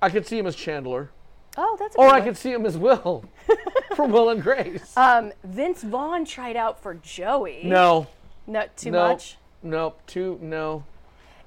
I 0.00 0.08
could 0.10 0.24
see 0.24 0.38
him 0.38 0.46
as 0.46 0.54
Chandler, 0.54 1.10
Oh, 1.58 1.76
that's 1.80 1.96
a 1.96 1.98
or 1.98 2.08
I 2.08 2.20
could 2.20 2.36
see 2.36 2.52
him 2.52 2.64
as 2.66 2.76
Will 2.78 3.24
from 3.96 4.12
Will 4.12 4.28
and 4.28 4.40
Grace. 4.42 4.96
Um, 4.96 5.32
Vince 5.42 5.82
Vaughn 5.82 6.24
tried 6.24 6.54
out 6.56 6.80
for 6.80 6.94
Joey. 6.94 7.62
no, 7.64 8.06
not 8.46 8.76
too 8.76 8.90
no, 8.92 9.08
much. 9.08 9.36
Nope, 9.66 10.00
two, 10.06 10.38
no. 10.40 10.84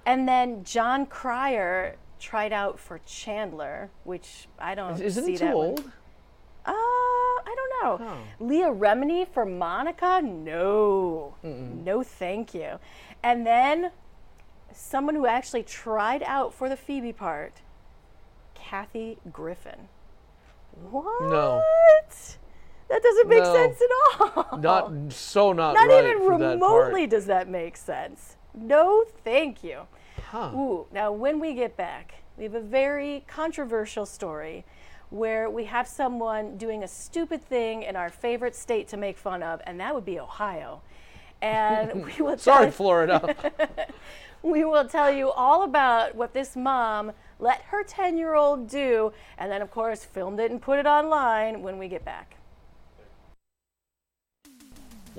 And 0.06 0.28
then 0.28 0.64
Jon 0.64 1.06
Cryer 1.06 1.96
tried 2.20 2.52
out 2.52 2.80
for 2.80 3.00
Chandler, 3.06 3.90
which 4.04 4.48
I 4.60 4.76
don't 4.76 5.00
Isn't 5.02 5.24
see 5.26 5.32
he 5.32 5.38
too 5.38 5.46
that 5.46 5.56
one. 5.56 5.68
old? 5.68 5.80
Uh, 6.66 6.72
I 6.72 7.56
don't 7.56 8.02
know. 8.02 8.18
Leah 8.40 8.72
Remini 8.72 9.28
for 9.28 9.46
Monica? 9.46 10.22
No. 10.22 11.36
No, 11.44 12.04
thank 12.04 12.54
you. 12.54 12.80
And 13.24 13.46
then 13.48 13.92
someone 14.74 15.16
who 15.16 15.26
actually 15.26 15.64
tried 15.64 16.24
out 16.24 16.54
for 16.54 16.68
the 16.68 16.76
Phoebe 16.78 17.14
part, 17.14 17.62
Kathy 18.54 19.18
Griffin. 19.32 19.88
What? 20.92 21.22
No. 21.22 21.64
That 22.90 23.04
doesn't 23.04 23.28
make 23.30 23.44
No. 23.44 23.54
sense 23.54 23.82
at 23.82 24.38
all. 24.52 24.58
Not 24.58 25.14
so 25.14 25.54
not, 25.54 25.76
Not 25.76 25.88
right 25.88 26.06
even 26.06 26.20
that 26.22 26.28
remotely 26.28 27.02
part. 27.02 27.10
does 27.12 27.26
that 27.28 27.48
make 27.48 27.78
sense. 27.78 28.36
No, 28.56 29.04
thank 29.24 29.64
you. 29.64 29.82
Huh. 30.32 30.52
Ooh, 30.56 30.88
now 30.92 31.12
when 31.12 31.40
we 31.40 31.54
get 31.54 31.78
back, 31.78 32.16
we 32.38 32.44
have 32.46 32.56
a 32.56 32.60
very 32.62 33.24
controversial 33.28 34.06
story 34.06 34.66
where 35.12 35.50
we 35.50 35.66
have 35.66 35.88
someone 35.88 36.58
doing 36.58 36.84
a 36.84 36.88
stupid 36.88 37.44
thing 37.44 37.84
in 37.84 37.96
our 37.96 38.10
favorite 38.10 38.56
state 38.56 38.88
to 38.90 38.98
make 38.98 39.18
fun 39.18 39.42
of, 39.44 39.62
and 39.66 39.80
that 39.80 39.94
would 39.94 40.06
be 40.06 40.20
Ohio. 40.20 40.82
And 41.42 42.06
we 42.18 42.24
will 42.24 42.38
Sorry, 42.38 42.72
Florida. 42.72 43.36
we 44.44 44.66
will 44.66 44.86
tell 44.88 45.12
you 45.12 45.32
all 45.32 45.64
about 45.64 46.16
what 46.16 46.34
this 46.34 46.56
mom 46.56 47.12
let 47.40 47.62
her 47.64 47.84
10 47.84 48.18
year 48.18 48.36
old 48.36 48.68
do, 48.68 49.12
and 49.38 49.52
then, 49.52 49.62
of 49.62 49.72
course, 49.72 50.04
filmed 50.06 50.40
it 50.40 50.52
and 50.52 50.62
put 50.62 50.80
it 50.80 50.86
online 50.86 51.62
when 51.62 51.78
we 51.78 51.88
get 51.88 52.04
back. 52.04 52.36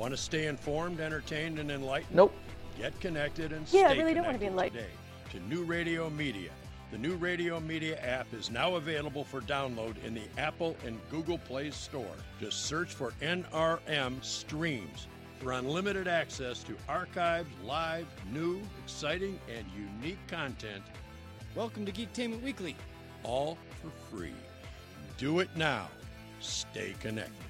Want 0.01 0.15
to 0.15 0.17
stay 0.17 0.47
informed, 0.47 0.99
entertained, 0.99 1.59
and 1.59 1.71
enlightened? 1.71 2.17
Nope. 2.17 2.33
Get 2.79 2.99
connected 3.01 3.53
and 3.53 3.71
Yeah, 3.71 3.83
I 3.83 3.89
stay 3.89 3.99
really 3.99 4.15
don't 4.15 4.25
wanna 4.25 4.39
be 4.39 4.47
connected 4.47 4.79
enlightened. 4.79 4.87
today 5.31 5.39
to 5.47 5.55
New 5.55 5.63
Radio 5.65 6.09
Media. 6.09 6.49
The 6.91 6.97
New 6.97 7.17
Radio 7.17 7.61
Media 7.61 8.01
app 8.01 8.33
is 8.33 8.51
now 8.51 8.77
available 8.77 9.25
for 9.25 9.43
download 9.43 10.03
in 10.03 10.15
the 10.15 10.23
Apple 10.39 10.75
and 10.87 10.99
Google 11.11 11.37
Play 11.37 11.71
Store. 11.71 12.17
Just 12.41 12.65
search 12.65 12.95
for 12.95 13.13
NRM 13.21 14.23
Streams 14.23 15.07
for 15.39 15.53
unlimited 15.53 16.09
access 16.09 16.63
to 16.65 16.75
archived, 16.89 17.49
live, 17.63 18.07
new, 18.33 18.63
exciting, 18.83 19.39
and 19.55 19.67
unique 19.77 20.27
content. 20.29 20.83
Welcome 21.55 21.85
to 21.85 21.93
Geektainment 21.93 22.43
Weekly. 22.43 22.75
All 23.23 23.59
for 23.83 23.91
free. 24.11 24.33
Do 25.19 25.41
it 25.41 25.55
now. 25.57 25.89
Stay 26.41 26.95
connected. 27.01 27.50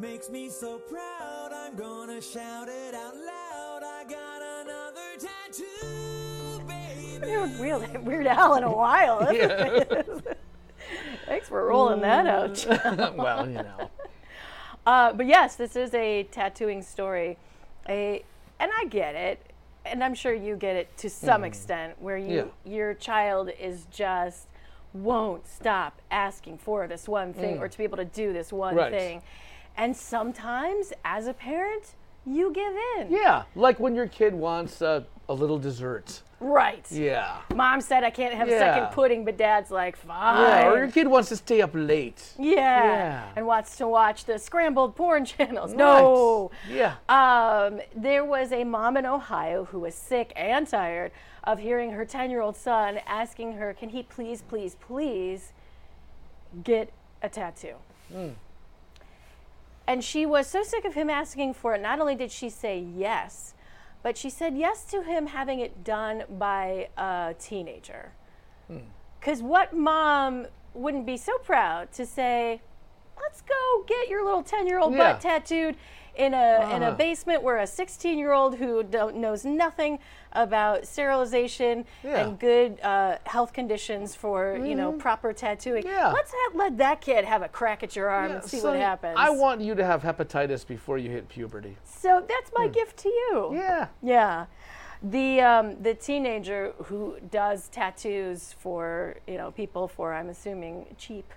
Makes 0.00 0.30
me 0.30 0.48
so 0.48 0.78
proud, 0.78 1.50
I'm 1.52 1.76
gonna 1.76 2.20
shout 2.22 2.68
it 2.68 2.94
out 2.94 3.14
loud. 3.16 3.82
I 3.84 4.04
got 4.08 4.40
another 4.62 5.18
tattoo, 5.18 6.62
baby. 6.66 7.26
We 7.26 7.68
haven't 7.68 7.92
Weird, 7.92 8.04
Weird 8.06 8.26
Al 8.26 8.54
in 8.54 8.64
a 8.64 8.72
while. 8.72 9.32
Yeah. 9.34 10.02
Thanks 11.26 11.48
for 11.48 11.66
rolling 11.66 12.00
that 12.00 12.26
out. 12.26 13.14
Well, 13.16 13.46
you 13.46 13.54
know. 13.56 13.90
Uh, 14.86 15.12
but 15.12 15.26
yes, 15.26 15.56
this 15.56 15.76
is 15.76 15.92
a 15.92 16.22
tattooing 16.24 16.82
story, 16.82 17.36
a, 17.88 18.24
and 18.58 18.70
I 18.74 18.86
get 18.86 19.14
it, 19.14 19.52
and 19.84 20.02
I'm 20.02 20.14
sure 20.14 20.32
you 20.32 20.56
get 20.56 20.76
it 20.76 20.96
to 20.98 21.10
some 21.10 21.42
Mhm. 21.42 21.46
extent, 21.46 22.00
where 22.00 22.16
you 22.16 22.52
your 22.64 22.94
child 22.94 23.50
is 23.60 23.84
just 23.90 24.46
won't 24.94 25.46
stop 25.46 26.00
asking 26.10 26.58
for 26.58 26.88
this 26.88 27.06
one 27.06 27.32
thing 27.34 27.58
Mm. 27.58 27.60
or 27.60 27.68
to 27.68 27.78
be 27.78 27.84
able 27.84 27.98
to 27.98 28.04
do 28.04 28.32
this 28.32 28.50
one 28.52 28.74
Right. 28.74 28.90
thing, 28.90 29.22
and 29.76 29.96
sometimes 29.96 30.92
as 31.04 31.26
a 31.26 31.32
parent, 31.34 31.94
you 32.26 32.52
give 32.52 32.72
in. 32.98 33.10
Yeah, 33.10 33.44
like 33.54 33.80
when 33.80 33.94
your 33.94 34.06
kid 34.06 34.34
wants 34.34 34.82
uh, 34.82 35.02
a 35.28 35.34
little 35.34 35.58
dessert. 35.58 36.22
Right. 36.42 36.86
Yeah. 36.90 37.36
Mom 37.54 37.82
said 37.82 38.02
I 38.02 38.08
can't 38.10 38.32
have 38.34 38.48
Yeah. 38.48 38.58
second 38.58 38.92
pudding, 38.94 39.26
but 39.26 39.36
dad's 39.36 39.70
like, 39.70 39.94
fine. 39.94 40.40
Yeah, 40.40 40.68
or 40.70 40.78
your 40.78 40.90
kid 40.90 41.06
wants 41.06 41.28
to 41.28 41.36
stay 41.36 41.60
up 41.60 41.70
late. 41.74 42.32
Yeah. 42.38 42.54
Yeah. 42.56 43.24
And 43.36 43.46
wants 43.46 43.76
to 43.76 43.86
watch 43.86 44.24
the 44.24 44.38
scrambled 44.38 44.96
porn 44.96 45.24
channels. 45.34 45.74
No. 45.74 46.50
Yeah. 46.70 46.94
Um, 47.10 47.80
there 47.94 48.24
was 48.24 48.52
a 48.52 48.64
mom 48.64 48.96
in 48.96 49.04
Ohio 49.04 49.66
who 49.66 49.80
was 49.80 49.94
sick 49.94 50.32
and 50.34 50.66
tired 50.66 51.12
of 51.44 51.58
hearing 51.58 51.90
her 51.92 52.06
10 52.06 52.30
year 52.30 52.40
old 52.40 52.56
son 52.56 53.00
asking 53.06 53.52
her, 53.54 53.74
can 53.74 53.90
he 53.90 54.02
please, 54.02 54.40
please, 54.42 54.76
please 54.76 55.52
get 56.64 56.90
a 57.22 57.28
tattoo? 57.28 57.74
Mm. 58.14 58.32
And 59.90 60.04
she 60.04 60.24
was 60.24 60.46
so 60.46 60.62
sick 60.62 60.84
of 60.84 60.94
him 60.94 61.10
asking 61.10 61.54
for 61.54 61.74
it. 61.74 61.82
Not 61.82 61.98
only 61.98 62.14
did 62.14 62.30
she 62.30 62.48
say 62.48 62.78
yes, 62.78 63.54
but 64.04 64.16
she 64.16 64.30
said 64.30 64.56
yes 64.56 64.84
to 64.84 65.02
him 65.02 65.26
having 65.26 65.58
it 65.58 65.82
done 65.82 66.22
by 66.38 66.90
a 66.96 67.34
teenager. 67.40 68.12
Hmm. 68.68 68.86
Because 69.18 69.42
what 69.42 69.72
mom 69.74 70.46
wouldn't 70.74 71.06
be 71.06 71.16
so 71.16 71.36
proud 71.38 71.90
to 71.94 72.06
say, 72.06 72.60
let's 73.20 73.40
go 73.40 73.82
get 73.88 74.08
your 74.08 74.24
little 74.24 74.44
10 74.44 74.68
year 74.68 74.78
old 74.78 74.92
Yeah. 74.92 75.14
butt 75.14 75.22
tattooed 75.22 75.74
in 76.20 76.34
a, 76.34 76.74
in 76.74 76.82
a 76.82 76.88
Uh-huh. 76.88 76.94
basement 76.96 77.42
where 77.42 77.58
a 77.58 77.66
16 77.66 78.18
year 78.18 78.32
old 78.32 78.56
who 78.56 78.82
don't, 78.82 79.16
knows 79.16 79.44
nothing 79.44 79.98
about 80.32 80.86
sterilization 80.86 81.84
Yeah. 82.04 82.18
and 82.20 82.38
good 82.38 82.78
uh, 82.82 83.16
health 83.24 83.52
conditions 83.52 84.14
for, 84.14 84.56
you 84.56 84.74
know, 84.74 84.92
Mhm. 84.92 84.98
proper 84.98 85.32
tattooing. 85.32 85.84
Yeah. 85.84 86.12
Let's 86.12 86.32
ha- 86.32 86.52
let 86.54 86.76
that 86.78 87.00
kid 87.00 87.24
have 87.24 87.42
a 87.42 87.48
crack 87.48 87.82
at 87.82 87.96
your 87.96 88.08
arm 88.10 88.32
and 88.32 88.44
see 88.44 88.60
what 88.60 88.76
happens. 88.76 89.16
I 89.18 89.30
want 89.30 89.60
you 89.62 89.74
to 89.74 89.84
have 89.84 90.02
hepatitis 90.02 90.66
before 90.66 90.98
you 90.98 91.10
hit 91.10 91.28
puberty. 91.28 91.76
So 91.84 92.22
that's 92.28 92.50
my 92.54 92.68
gift 92.68 92.98
to 92.98 93.08
you. 93.08 93.50
Yeah. 93.54 93.86
Yeah. 94.02 94.46
The 95.02 95.40
um, 95.40 95.82
the 95.82 95.94
teenager 95.94 96.74
who 96.84 97.16
does 97.30 97.68
tattoos 97.68 98.52
for 98.58 99.16
you 99.26 99.38
know 99.38 99.50
people 99.50 99.88
for 99.88 100.12
I'm 100.12 100.28
assuming 100.28 100.94
cheap 100.98 101.32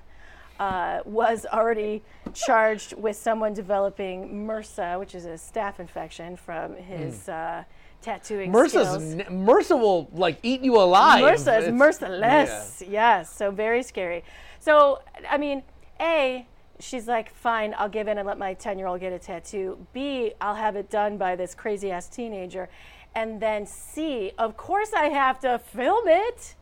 uh, 0.59 0.99
was 1.05 1.45
already 1.51 2.03
charged 2.33 2.93
with 2.95 3.15
someone 3.15 3.53
developing 3.53 4.45
MRSA, 4.47 4.99
which 4.99 5.15
is 5.15 5.25
a 5.25 5.29
staph 5.29 5.79
infection 5.79 6.35
from 6.37 6.75
his 6.75 7.27
uh, 7.29 7.63
tattooing 8.01 8.51
MRSA's 8.51 8.71
skills. 8.71 9.03
n- 9.13 9.25
MRSA 9.29 9.79
will 9.79 10.09
like 10.13 10.39
eat 10.43 10.61
you 10.61 10.75
alive. 10.77 11.23
MRSA 11.23 11.37
is 11.59 11.63
It's- 11.65 11.71
merciless. 11.73 12.83
Yes, 12.87 13.33
so 13.35 13.51
very 13.51 13.83
scary. 13.83 14.23
So, 14.59 15.01
I 15.29 15.37
mean, 15.37 15.63
A, 15.99 16.47
she's 16.79 17.07
like, 17.07 17.33
fine, 17.33 17.73
I'll 17.77 17.89
give 17.89 18.07
in 18.07 18.17
and 18.17 18.27
let 18.27 18.37
my 18.37 18.53
10 18.53 18.77
year 18.77 18.87
old 18.87 18.99
get 18.99 19.11
a 19.13 19.19
tattoo. 19.19 19.85
B, 19.93 20.33
I'll 20.39 20.55
have 20.55 20.75
it 20.75 20.89
done 20.89 21.17
by 21.17 21.35
this 21.35 21.53
crazy 21.55 21.91
ass 21.91 22.07
teenager. 22.07 22.69
And 23.15 23.39
then 23.41 23.65
C, 23.65 24.31
of 24.37 24.57
course 24.57 24.91
I 24.93 25.05
have 25.09 25.39
to 25.41 25.59
film 25.59 26.07
it. 26.07 26.55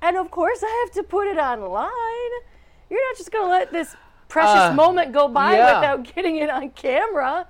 And 0.00 0.16
of 0.16 0.30
course 0.30 0.62
I 0.62 0.84
have 0.86 0.94
to 0.94 1.02
put 1.02 1.26
it 1.26 1.38
online. 1.38 2.32
You're 2.90 3.06
not 3.10 3.16
just 3.16 3.30
going 3.30 3.44
to 3.46 3.50
let 3.50 3.72
this 3.72 3.94
precious 4.28 4.70
Uh, 4.70 4.74
moment 4.74 5.12
go 5.12 5.28
by 5.28 5.56
yeah. 5.56 5.80
without 5.80 6.14
getting 6.14 6.36
it 6.36 6.50
on 6.50 6.70
camera. 6.70 7.46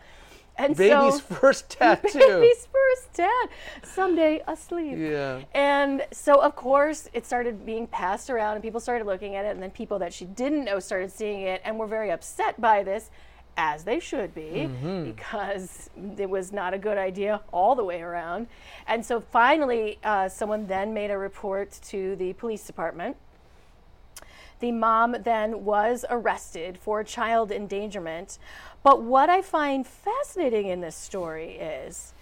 And 0.56 0.76
Baby's 0.76 1.14
so, 1.14 1.18
first 1.36 1.70
tattoo. 1.70 2.18
Baby's 2.18 2.66
first 2.66 3.14
tat. 3.14 3.48
Someday 3.84 4.42
asleep. 4.48 4.96
Yeah. 4.98 5.42
And 5.54 6.04
so, 6.10 6.40
of 6.42 6.56
course, 6.56 7.08
it 7.12 7.24
started 7.24 7.64
being 7.64 7.86
passed 7.86 8.28
around, 8.28 8.54
and 8.54 8.62
people 8.62 8.80
started 8.80 9.06
looking 9.06 9.36
at 9.36 9.44
it, 9.44 9.50
and 9.50 9.62
then 9.62 9.70
people 9.70 10.00
that 10.00 10.12
she 10.12 10.24
didn't 10.24 10.64
know 10.64 10.80
started 10.80 11.12
seeing 11.12 11.42
it 11.42 11.60
and 11.64 11.78
were 11.78 11.86
very 11.86 12.10
upset 12.10 12.60
by 12.60 12.82
this, 12.82 13.10
as 13.56 13.84
they 13.84 14.00
should 14.00 14.34
be, 14.34 14.68
Mhm. 14.82 15.04
because 15.04 15.90
it 16.16 16.28
was 16.28 16.52
not 16.52 16.74
a 16.74 16.78
good 16.78 16.98
idea 16.98 17.40
all 17.52 17.76
the 17.76 17.84
way 17.84 18.02
around. 18.02 18.48
And 18.88 19.06
so, 19.06 19.20
finally, 19.20 19.98
uh, 20.02 20.28
someone 20.28 20.66
then 20.66 20.92
made 20.92 21.12
a 21.12 21.18
report 21.18 21.70
to 21.90 22.16
the 22.16 22.32
police 22.32 22.66
department. 22.66 23.16
The 24.60 24.72
mom 24.72 25.16
then 25.22 25.64
was 25.64 26.04
arrested 26.10 26.78
for 26.78 27.04
child 27.04 27.50
endangerment. 27.52 28.38
But 28.82 29.02
what 29.02 29.28
I 29.30 29.42
find 29.42 29.86
fascinating 29.86 30.66
in 30.68 30.80
this 30.80 30.96
story 30.96 31.52
is 31.52 32.12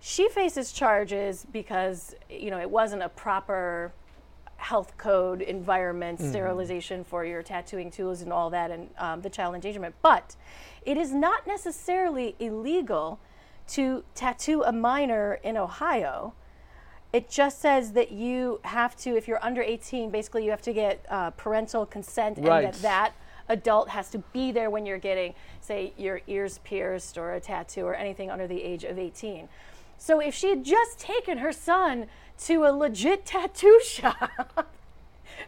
she 0.00 0.28
faces 0.28 0.72
charges 0.72 1.46
because 1.50 2.14
you 2.28 2.50
know 2.50 2.60
it 2.60 2.70
wasn't 2.70 3.02
a 3.02 3.08
proper 3.08 3.92
health 4.56 4.96
code 4.98 5.42
environment 5.42 6.20
Mhm. 6.20 6.28
sterilization 6.30 7.04
for 7.04 7.24
your 7.24 7.42
tattooing 7.42 7.90
tools 7.90 8.22
and 8.22 8.32
all 8.32 8.50
that 8.50 8.70
and 8.70 8.88
um, 8.98 9.20
the 9.22 9.28
child 9.30 9.54
endangerment 9.54 9.94
but 10.00 10.36
it 10.86 10.96
is 10.96 11.12
not 11.12 11.46
necessarily 11.46 12.36
illegal 12.38 13.18
to 13.68 14.04
tattoo 14.14 14.62
a 14.62 14.72
minor 14.72 15.34
in 15.42 15.56
ohio 15.56 16.32
it 17.14 17.30
just 17.30 17.60
says 17.60 17.92
that 17.92 18.10
you 18.10 18.60
have 18.64 18.96
to 18.96 19.16
if 19.16 19.28
you're 19.28 19.42
under 19.44 19.62
18 19.62 20.10
basically 20.10 20.44
you 20.44 20.50
have 20.50 20.60
to 20.62 20.72
get 20.72 21.04
uh, 21.08 21.30
parental 21.30 21.86
consent 21.86 22.36
and 22.38 22.46
that 22.46 22.74
that 22.82 23.12
adult 23.48 23.88
has 23.90 24.10
to 24.10 24.18
be 24.32 24.50
there 24.50 24.68
when 24.68 24.84
you're 24.84 24.98
getting 24.98 25.32
say 25.60 25.92
your 25.96 26.20
ears 26.26 26.58
pierced 26.64 27.16
or 27.16 27.32
a 27.34 27.40
tattoo 27.40 27.86
or 27.86 27.94
anything 27.94 28.30
under 28.30 28.46
the 28.48 28.62
age 28.62 28.82
of 28.84 28.98
18 28.98 29.48
so 29.96 30.18
if 30.20 30.34
she 30.34 30.48
had 30.48 30.64
just 30.64 30.98
taken 30.98 31.38
her 31.38 31.52
son 31.52 32.06
to 32.38 32.64
a 32.64 32.72
legit 32.72 33.24
tattoo 33.34 33.78
shop 33.84 34.74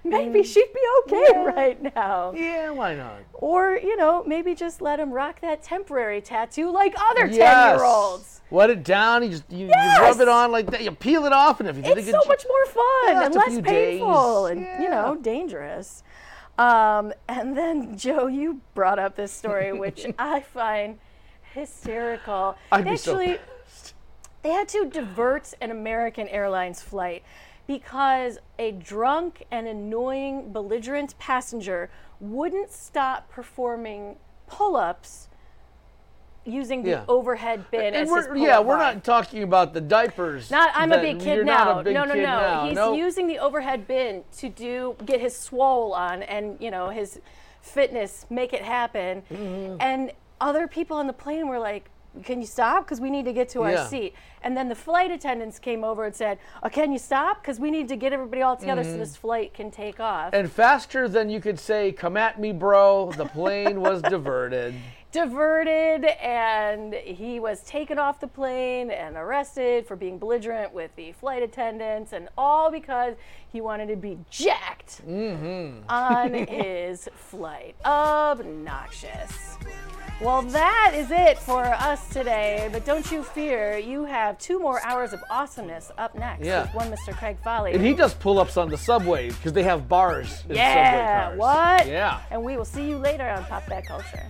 maybe 0.04 0.42
she'd 0.42 0.72
be 0.72 0.80
okay 1.04 1.24
Yeah. 1.32 1.44
right 1.44 1.94
now 1.96 2.32
Yeah, 2.32 2.70
why 2.70 2.94
not? 2.94 3.18
or 3.32 3.76
you 3.76 3.96
know 3.96 4.22
maybe 4.24 4.54
just 4.54 4.80
let 4.80 5.00
him 5.00 5.10
rock 5.10 5.40
that 5.40 5.62
temporary 5.64 6.20
tattoo 6.20 6.70
like 6.70 6.94
other 7.10 7.26
10 7.26 7.34
Yes. 7.36 7.66
year 7.76 7.84
olds 7.84 8.35
Wet 8.50 8.70
it 8.70 8.84
down. 8.84 9.22
You 9.24 9.30
just 9.30 9.44
you, 9.50 9.66
Yes. 9.66 9.98
you 9.98 10.04
rub 10.04 10.20
it 10.20 10.28
on 10.28 10.52
like 10.52 10.70
that. 10.70 10.82
You 10.82 10.92
peel 10.92 11.24
it 11.26 11.32
off, 11.32 11.60
and 11.60 11.68
if 11.68 11.76
you 11.76 11.82
did 11.82 11.96
a 11.96 11.98
it's 11.98 12.06
good 12.06 12.14
so 12.14 12.22
jo- 12.22 12.28
much 12.28 12.44
more 12.48 12.66
fun 12.66 12.84
Yeah, 13.08 13.24
and 13.26 13.34
less 13.34 13.60
painful 13.60 14.48
days. 14.48 14.56
and 14.56 14.82
you 14.82 14.88
know 14.90 15.16
dangerous 15.20 16.02
um, 16.58 17.12
and 17.28 17.56
then 17.56 17.96
joe 18.04 18.26
you 18.28 18.60
brought 18.74 18.98
up 18.98 19.14
this 19.16 19.30
story 19.32 19.72
which 19.72 20.06
i 20.18 20.40
find 20.40 20.98
hysterical 21.54 22.56
I'd 22.70 22.84
They 22.86 22.90
be 22.92 22.96
so 22.96 23.12
actually 23.18 23.38
they 24.42 24.50
had 24.50 24.68
to 24.68 24.84
divert 24.86 25.52
an 25.60 25.70
american 25.70 26.28
airlines 26.28 26.80
flight 26.82 27.22
because 27.66 28.38
a 28.58 28.70
drunk 28.72 29.44
and 29.50 29.66
annoying 29.66 30.52
belligerent 30.52 31.18
passenger 31.18 31.90
wouldn't 32.20 32.70
stop 32.72 33.28
performing 33.30 34.16
pull-ups 34.46 35.28
using 36.46 36.82
the 36.82 36.90
Yeah. 36.90 37.04
overhead 37.08 37.70
bin 37.70 37.80
And 37.94 37.96
as 37.96 38.08
we're, 38.08 38.36
yeah, 38.36 38.58
we're 38.60 38.78
not 38.78 39.02
talking 39.04 39.42
about 39.42 39.74
the 39.74 39.80
diapers. 39.80 40.50
Not 40.50 40.70
I'm 40.74 40.92
a 40.92 40.98
big 41.00 41.20
kid 41.20 41.44
now. 41.44 41.80
A 41.80 41.82
big 41.82 41.94
no, 41.94 42.04
no, 42.04 42.14
no. 42.14 42.20
now. 42.22 42.66
He's 42.66 42.74
Nope. 42.74 42.96
using 42.96 43.26
the 43.26 43.38
overhead 43.38 43.86
bin 43.86 44.24
to 44.38 44.48
do 44.48 44.96
get 45.04 45.20
his 45.20 45.36
swole 45.36 45.92
on 45.92 46.22
and 46.22 46.56
you 46.60 46.70
know 46.70 46.88
his 46.90 47.20
fitness 47.60 48.26
make 48.30 48.52
it 48.52 48.62
happen. 48.62 49.22
Mm-hmm. 49.32 49.76
And 49.80 50.12
other 50.40 50.68
people 50.68 50.96
on 50.96 51.06
the 51.06 51.12
plane 51.12 51.48
were 51.48 51.58
like, 51.58 51.90
"Can 52.22 52.40
you 52.40 52.46
stop? 52.46 52.84
Because 52.84 53.00
we 53.00 53.10
need 53.10 53.24
to 53.24 53.32
get 53.32 53.48
to 53.50 53.62
our 53.62 53.72
Yeah. 53.72 53.86
seat." 53.86 54.14
And 54.42 54.56
then 54.56 54.68
the 54.68 54.74
flight 54.76 55.10
attendants 55.10 55.58
came 55.58 55.82
over 55.82 56.04
and 56.04 56.14
said, 56.14 56.38
oh, 56.62 56.68
"Can 56.68 56.92
you 56.92 56.98
stop? 56.98 57.42
Because 57.42 57.58
we 57.58 57.70
need 57.70 57.88
to 57.88 57.96
get 57.96 58.12
everybody 58.12 58.42
all 58.42 58.56
together 58.56 58.84
so 58.84 58.90
Mhm. 58.90 58.98
this 58.98 59.16
flight 59.16 59.52
can 59.54 59.70
take 59.72 59.98
off." 59.98 60.32
And 60.32 60.50
faster 60.52 61.08
than 61.08 61.28
you 61.30 61.40
could 61.40 61.58
say, 61.58 61.90
"Come 61.90 62.16
at 62.16 62.38
me, 62.38 62.52
bro." 62.52 63.10
The 63.16 63.24
plane 63.26 63.80
was 63.80 64.00
diverted. 64.02 64.74
diverted 65.16 66.04
and 66.22 66.92
he 66.92 67.40
was 67.40 67.62
taken 67.62 67.98
off 67.98 68.20
the 68.20 68.26
plane 68.26 68.90
and 68.90 69.16
arrested 69.16 69.86
for 69.86 69.96
being 69.96 70.18
belligerent 70.18 70.74
with 70.74 70.94
the 70.96 71.12
flight 71.12 71.42
attendants 71.42 72.12
and 72.12 72.28
all 72.36 72.70
because 72.70 73.14
he 73.50 73.60
wanted 73.62 73.86
to 73.88 73.96
be 73.96 74.18
jacked 74.30 75.00
Mm-hmm. 75.08 75.88
on 75.88 76.34
his 76.48 77.08
flight. 77.14 77.74
Obnoxious. 77.84 79.56
Well, 80.20 80.42
that 80.42 80.92
is 80.94 81.10
it 81.10 81.38
for 81.38 81.64
us 81.64 82.08
today, 82.10 82.68
but 82.72 82.84
don't 82.86 83.10
you 83.10 83.22
fear, 83.22 83.76
you 83.78 84.04
have 84.06 84.38
two 84.38 84.58
more 84.58 84.80
hours 84.82 85.12
of 85.12 85.20
awesomeness 85.30 85.90
up 85.98 86.14
next 86.14 86.44
Yeah. 86.44 86.62
with 86.62 86.74
one 86.74 86.90
Mr. 86.90 87.14
Craig 87.16 87.36
Folly. 87.44 87.72
And 87.72 87.84
he 87.84 87.92
does 87.94 88.14
pull-ups 88.14 88.56
on 88.56 88.68
the 88.70 88.78
subway 88.78 89.28
because 89.28 89.52
they 89.52 89.62
have 89.62 89.88
bars 89.88 90.42
in 90.48 90.56
yeah, 90.56 91.34
what? 91.36 91.86
Yeah. 91.86 92.20
And 92.30 92.42
we 92.42 92.56
will 92.56 92.64
see 92.64 92.88
you 92.88 92.96
later 92.98 93.28
on 93.28 93.44
Pop 93.44 93.66
That 93.66 93.86
Culture. 93.86 94.26